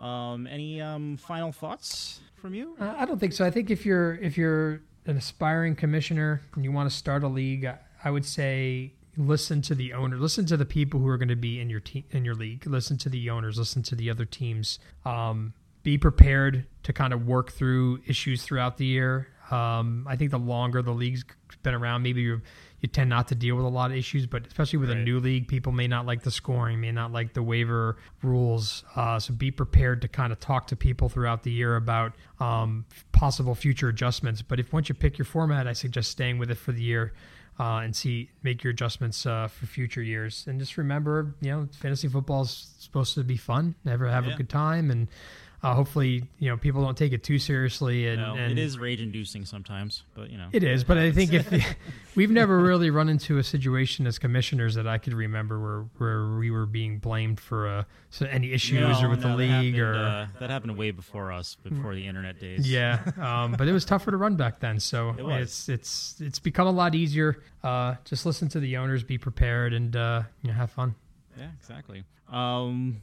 Um. 0.00 0.46
Any 0.46 0.80
um 0.80 1.16
final 1.16 1.52
thoughts 1.52 2.20
from 2.34 2.54
you? 2.54 2.76
Uh, 2.80 2.94
I 2.96 3.04
don't 3.04 3.18
think 3.18 3.32
so. 3.32 3.44
I 3.44 3.50
think 3.50 3.70
if 3.70 3.86
you're 3.86 4.14
if 4.16 4.36
you're 4.36 4.82
an 5.06 5.16
aspiring 5.16 5.76
commissioner 5.76 6.42
and 6.54 6.64
you 6.64 6.72
want 6.72 6.90
to 6.90 6.96
start 6.96 7.22
a 7.22 7.28
league, 7.28 7.64
I, 7.64 7.78
I 8.04 8.10
would 8.10 8.24
say 8.24 8.92
listen 9.16 9.62
to 9.62 9.74
the 9.74 9.92
owner, 9.92 10.16
listen 10.16 10.44
to 10.46 10.56
the 10.56 10.66
people 10.66 11.00
who 11.00 11.08
are 11.08 11.16
going 11.16 11.28
to 11.28 11.36
be 11.36 11.60
in 11.60 11.70
your 11.70 11.80
team 11.80 12.04
in 12.10 12.24
your 12.24 12.34
league, 12.34 12.66
listen 12.66 12.98
to 12.98 13.08
the 13.08 13.30
owners, 13.30 13.58
listen 13.58 13.82
to 13.84 13.94
the 13.94 14.10
other 14.10 14.24
teams. 14.24 14.78
Um, 15.04 15.54
be 15.86 15.96
prepared 15.96 16.66
to 16.82 16.92
kind 16.92 17.12
of 17.12 17.28
work 17.28 17.52
through 17.52 18.00
issues 18.08 18.42
throughout 18.42 18.76
the 18.76 18.84
year. 18.84 19.28
Um, 19.52 20.04
I 20.08 20.16
think 20.16 20.32
the 20.32 20.38
longer 20.38 20.82
the 20.82 20.90
league's 20.90 21.24
been 21.62 21.74
around, 21.74 22.02
maybe 22.02 22.22
you 22.22 22.40
you 22.80 22.88
tend 22.88 23.08
not 23.08 23.28
to 23.28 23.36
deal 23.36 23.54
with 23.54 23.64
a 23.64 23.68
lot 23.68 23.92
of 23.92 23.96
issues, 23.96 24.26
but 24.26 24.44
especially 24.48 24.80
with 24.80 24.90
a 24.90 24.96
new 24.96 25.20
league, 25.20 25.46
people 25.46 25.70
may 25.70 25.86
not 25.86 26.04
like 26.04 26.22
the 26.24 26.30
scoring, 26.32 26.80
may 26.80 26.90
not 26.90 27.12
like 27.12 27.34
the 27.34 27.42
waiver 27.42 27.98
rules. 28.20 28.82
Uh, 28.96 29.20
so 29.20 29.32
be 29.32 29.52
prepared 29.52 30.02
to 30.02 30.08
kind 30.08 30.32
of 30.32 30.40
talk 30.40 30.66
to 30.66 30.76
people 30.76 31.08
throughout 31.08 31.44
the 31.44 31.52
year 31.52 31.76
about 31.76 32.12
um, 32.40 32.84
possible 33.12 33.54
future 33.54 33.88
adjustments. 33.88 34.42
But 34.42 34.58
if 34.58 34.72
once 34.72 34.88
you 34.88 34.94
pick 34.96 35.16
your 35.18 35.24
format, 35.24 35.68
I 35.68 35.72
suggest 35.72 36.10
staying 36.10 36.38
with 36.38 36.50
it 36.50 36.56
for 36.56 36.72
the 36.72 36.82
year. 36.82 37.12
Uh, 37.58 37.78
and 37.84 37.96
see, 37.96 38.28
make 38.42 38.62
your 38.62 38.72
adjustments 38.72 39.24
uh, 39.24 39.48
for 39.48 39.64
future 39.64 40.02
years, 40.02 40.44
and 40.46 40.60
just 40.60 40.76
remember, 40.76 41.34
you 41.40 41.50
know, 41.50 41.66
fantasy 41.72 42.06
football 42.06 42.42
is 42.42 42.74
supposed 42.78 43.14
to 43.14 43.24
be 43.24 43.38
fun. 43.38 43.74
Never 43.82 44.06
have 44.10 44.26
Yeah. 44.26 44.34
a 44.34 44.36
good 44.36 44.50
time, 44.50 44.90
and 44.90 45.08
uh, 45.62 45.74
hopefully, 45.74 46.24
you 46.38 46.50
know, 46.50 46.56
people 46.56 46.82
don't 46.82 46.96
take 46.96 47.12
it 47.12 47.24
too 47.24 47.38
seriously. 47.38 48.06
And, 48.08 48.20
No, 48.20 48.34
and 48.34 48.52
it 48.52 48.58
is 48.58 48.78
rage-inducing 48.78 49.44
sometimes, 49.46 50.04
but 50.14 50.30
you 50.30 50.38
know. 50.38 50.48
it 50.52 50.62
is, 50.62 50.84
but 50.84 50.98
I 50.98 51.10
think 51.12 51.32
if 51.32 51.50
we've 52.14 52.30
never 52.30 52.58
really 52.58 52.90
run 52.90 53.08
into 53.08 53.38
a 53.38 53.42
situation 53.42 54.06
as 54.06 54.18
commissioners 54.18 54.74
that 54.74 54.86
I 54.86 54.98
could 54.98 55.14
remember 55.14 55.58
where 55.60 55.84
where 55.98 56.38
we 56.38 56.50
were 56.50 56.66
being 56.66 56.98
blamed 56.98 57.40
for 57.40 57.66
uh, 57.68 57.84
so 58.10 58.26
any 58.26 58.52
issues 58.52 58.80
No, 59.00 59.06
or 59.06 59.10
with 59.10 59.20
no, 59.22 59.28
the 59.36 59.44
that 59.46 59.60
league 59.60 59.74
happened, 59.74 59.78
or 59.80 59.94
uh, 59.94 60.26
that 60.40 60.50
happened 60.50 60.76
way 60.76 60.90
before 60.90 61.32
us, 61.32 61.56
before 61.62 61.94
the 61.94 62.06
internet 62.06 62.38
days. 62.38 62.70
yeah, 62.70 63.00
um, 63.18 63.52
but 63.52 63.66
it 63.66 63.72
was 63.72 63.84
tougher 63.84 64.10
to 64.10 64.16
run 64.16 64.36
back 64.36 64.60
then. 64.60 64.78
So 64.78 65.10
It 65.18 65.24
it's 65.42 65.68
it's 65.68 66.20
it's 66.20 66.38
become 66.38 66.66
a 66.66 66.72
lot 66.72 66.94
easier. 66.94 67.42
Uh, 67.64 67.96
just 68.04 68.26
listen 68.26 68.48
to 68.50 68.60
the 68.60 68.76
owners, 68.76 69.02
be 69.02 69.18
prepared, 69.18 69.72
and 69.72 69.96
uh, 69.96 70.22
you 70.42 70.48
know, 70.48 70.54
have 70.54 70.70
fun. 70.70 70.94
Yeah, 71.38 71.48
exactly. 71.58 72.04
Um, 72.30 73.02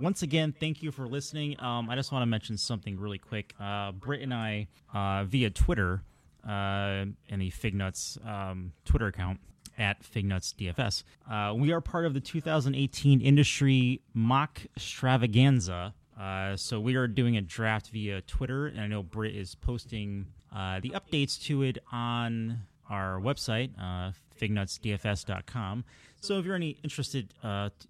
once 0.00 0.22
again, 0.22 0.54
thank 0.58 0.82
you 0.82 0.90
for 0.90 1.06
listening. 1.06 1.60
Um, 1.60 1.90
I 1.90 1.96
just 1.96 2.10
want 2.10 2.22
to 2.22 2.26
mention 2.26 2.56
something 2.56 2.98
really 2.98 3.18
quick. 3.18 3.54
Uh, 3.60 3.92
Britt 3.92 4.22
and 4.22 4.32
I, 4.32 4.68
uh, 4.94 5.24
via 5.24 5.50
Twitter, 5.50 6.02
uh, 6.48 7.04
in 7.28 7.38
the 7.38 7.50
Fignuts 7.50 8.24
um, 8.26 8.72
Twitter 8.84 9.08
account 9.08 9.40
at 9.78 10.02
FignutsDFS, 10.02 11.04
uh, 11.30 11.54
we 11.54 11.72
are 11.72 11.80
part 11.80 12.06
of 12.06 12.14
the 12.14 12.20
2018 12.20 13.20
industry 13.20 14.00
mock 14.14 14.62
extravaganza. 14.76 15.94
Uh, 16.18 16.56
so 16.56 16.80
we 16.80 16.96
are 16.96 17.06
doing 17.06 17.36
a 17.36 17.40
draft 17.40 17.88
via 17.90 18.20
Twitter, 18.22 18.66
and 18.66 18.80
I 18.80 18.86
know 18.86 19.02
Britt 19.02 19.34
is 19.34 19.54
posting 19.54 20.26
uh, 20.54 20.80
the 20.80 20.90
updates 20.90 21.40
to 21.44 21.62
it 21.62 21.78
on 21.92 22.60
our 22.88 23.20
website, 23.20 23.70
uh, 23.78 24.12
fignutsdfs.com. 24.38 25.84
So 26.20 26.38
if 26.38 26.44
you're 26.44 26.56
any 26.56 26.76
interested 26.82 27.32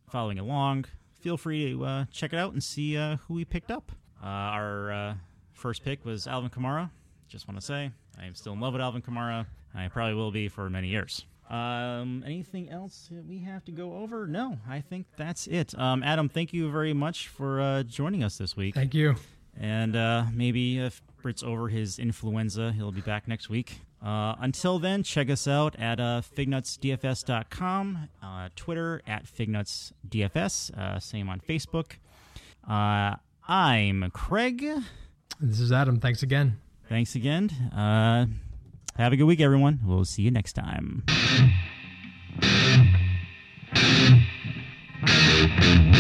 following 0.09 0.39
along, 0.39 0.85
feel 1.21 1.37
free 1.37 1.73
to 1.73 1.85
uh, 1.85 2.05
check 2.11 2.33
it 2.33 2.39
out 2.39 2.53
and 2.53 2.63
see 2.63 2.97
uh, 2.97 3.17
who 3.29 3.35
we 3.35 3.45
picked 3.45 3.71
up. 3.71 3.93
Uh, 4.23 4.27
our 4.27 4.93
uh, 4.93 5.15
first 5.53 5.85
pick 5.85 6.05
was 6.05 6.27
Alvin 6.27 6.51
Kamara. 6.51 6.91
Just 7.29 7.47
want 7.47 7.61
to 7.61 7.65
say, 7.65 7.91
I 8.19 8.27
am 8.27 8.35
still 8.35 8.53
in 8.55 8.61
love 8.61 8.73
with 8.73 8.83
Alvin 8.83 9.03
Kamara. 9.03 9.47
I 9.75 9.89
probably 9.89 10.15
will 10.15 10.33
be 10.33 10.49
for 10.49 10.69
many 10.69 10.89
years. 10.89 11.25
Um, 11.49 12.23
anything 12.25 12.71
else 12.71 13.09
that 13.11 13.25
we 13.27 13.39
have 13.41 13.65
to 13.65 13.73
go 13.73 13.97
over? 13.97 14.27
No, 14.27 14.59
I 14.69 14.81
think 14.81 15.07
that's 15.17 15.47
it. 15.47 15.77
Um, 15.79 16.03
Adam, 16.03 16.29
thank 16.29 16.53
you 16.53 16.71
very 16.71 16.93
much 16.93 17.29
for 17.29 17.61
uh, 17.61 17.83
joining 17.83 18.23
us 18.23 18.39
this 18.39 18.57
week. 18.57 18.75
Thank 18.75 18.95
you. 18.95 19.17
And 19.59 19.97
uh, 19.97 20.25
maybe 20.33 20.79
if 20.79 21.03
Britt's 21.23 21.43
over 21.43 21.69
his 21.69 21.99
influenza, 21.99 22.73
he'll 22.73 22.93
be 22.93 23.01
back 23.01 23.27
next 23.27 23.49
week. 23.49 23.81
Uh, 24.03 24.35
until 24.41 24.79
then, 24.79 25.03
check 25.03 25.29
us 25.29 25.47
out 25.47 25.77
at 25.79 26.01
uh, 26.01 26.23
fignutsdfs.com, 26.37 28.09
uh, 28.23 28.49
Twitter 28.57 29.03
at 29.07 29.27
fignutsdfs, 29.27 30.77
uh, 30.77 30.99
same 30.99 31.29
on 31.29 31.39
Facebook. 31.41 31.93
Uh, 32.69 33.17
I'm 33.47 34.11
Craig. 34.13 34.67
This 35.39 35.61
is 35.61 35.71
Adam. 35.71 36.01
Thanks 36.01 36.23
again. 36.23 36.59
Thanks 36.89 37.15
again. 37.15 37.51
Uh, 37.51 38.27
have 38.97 39.13
a 39.13 39.17
good 39.17 39.25
week, 39.25 39.41
everyone. 39.41 39.81
We'll 39.85 40.05
see 40.05 40.23
you 40.23 40.31
next 40.31 40.55
time. 40.55 41.05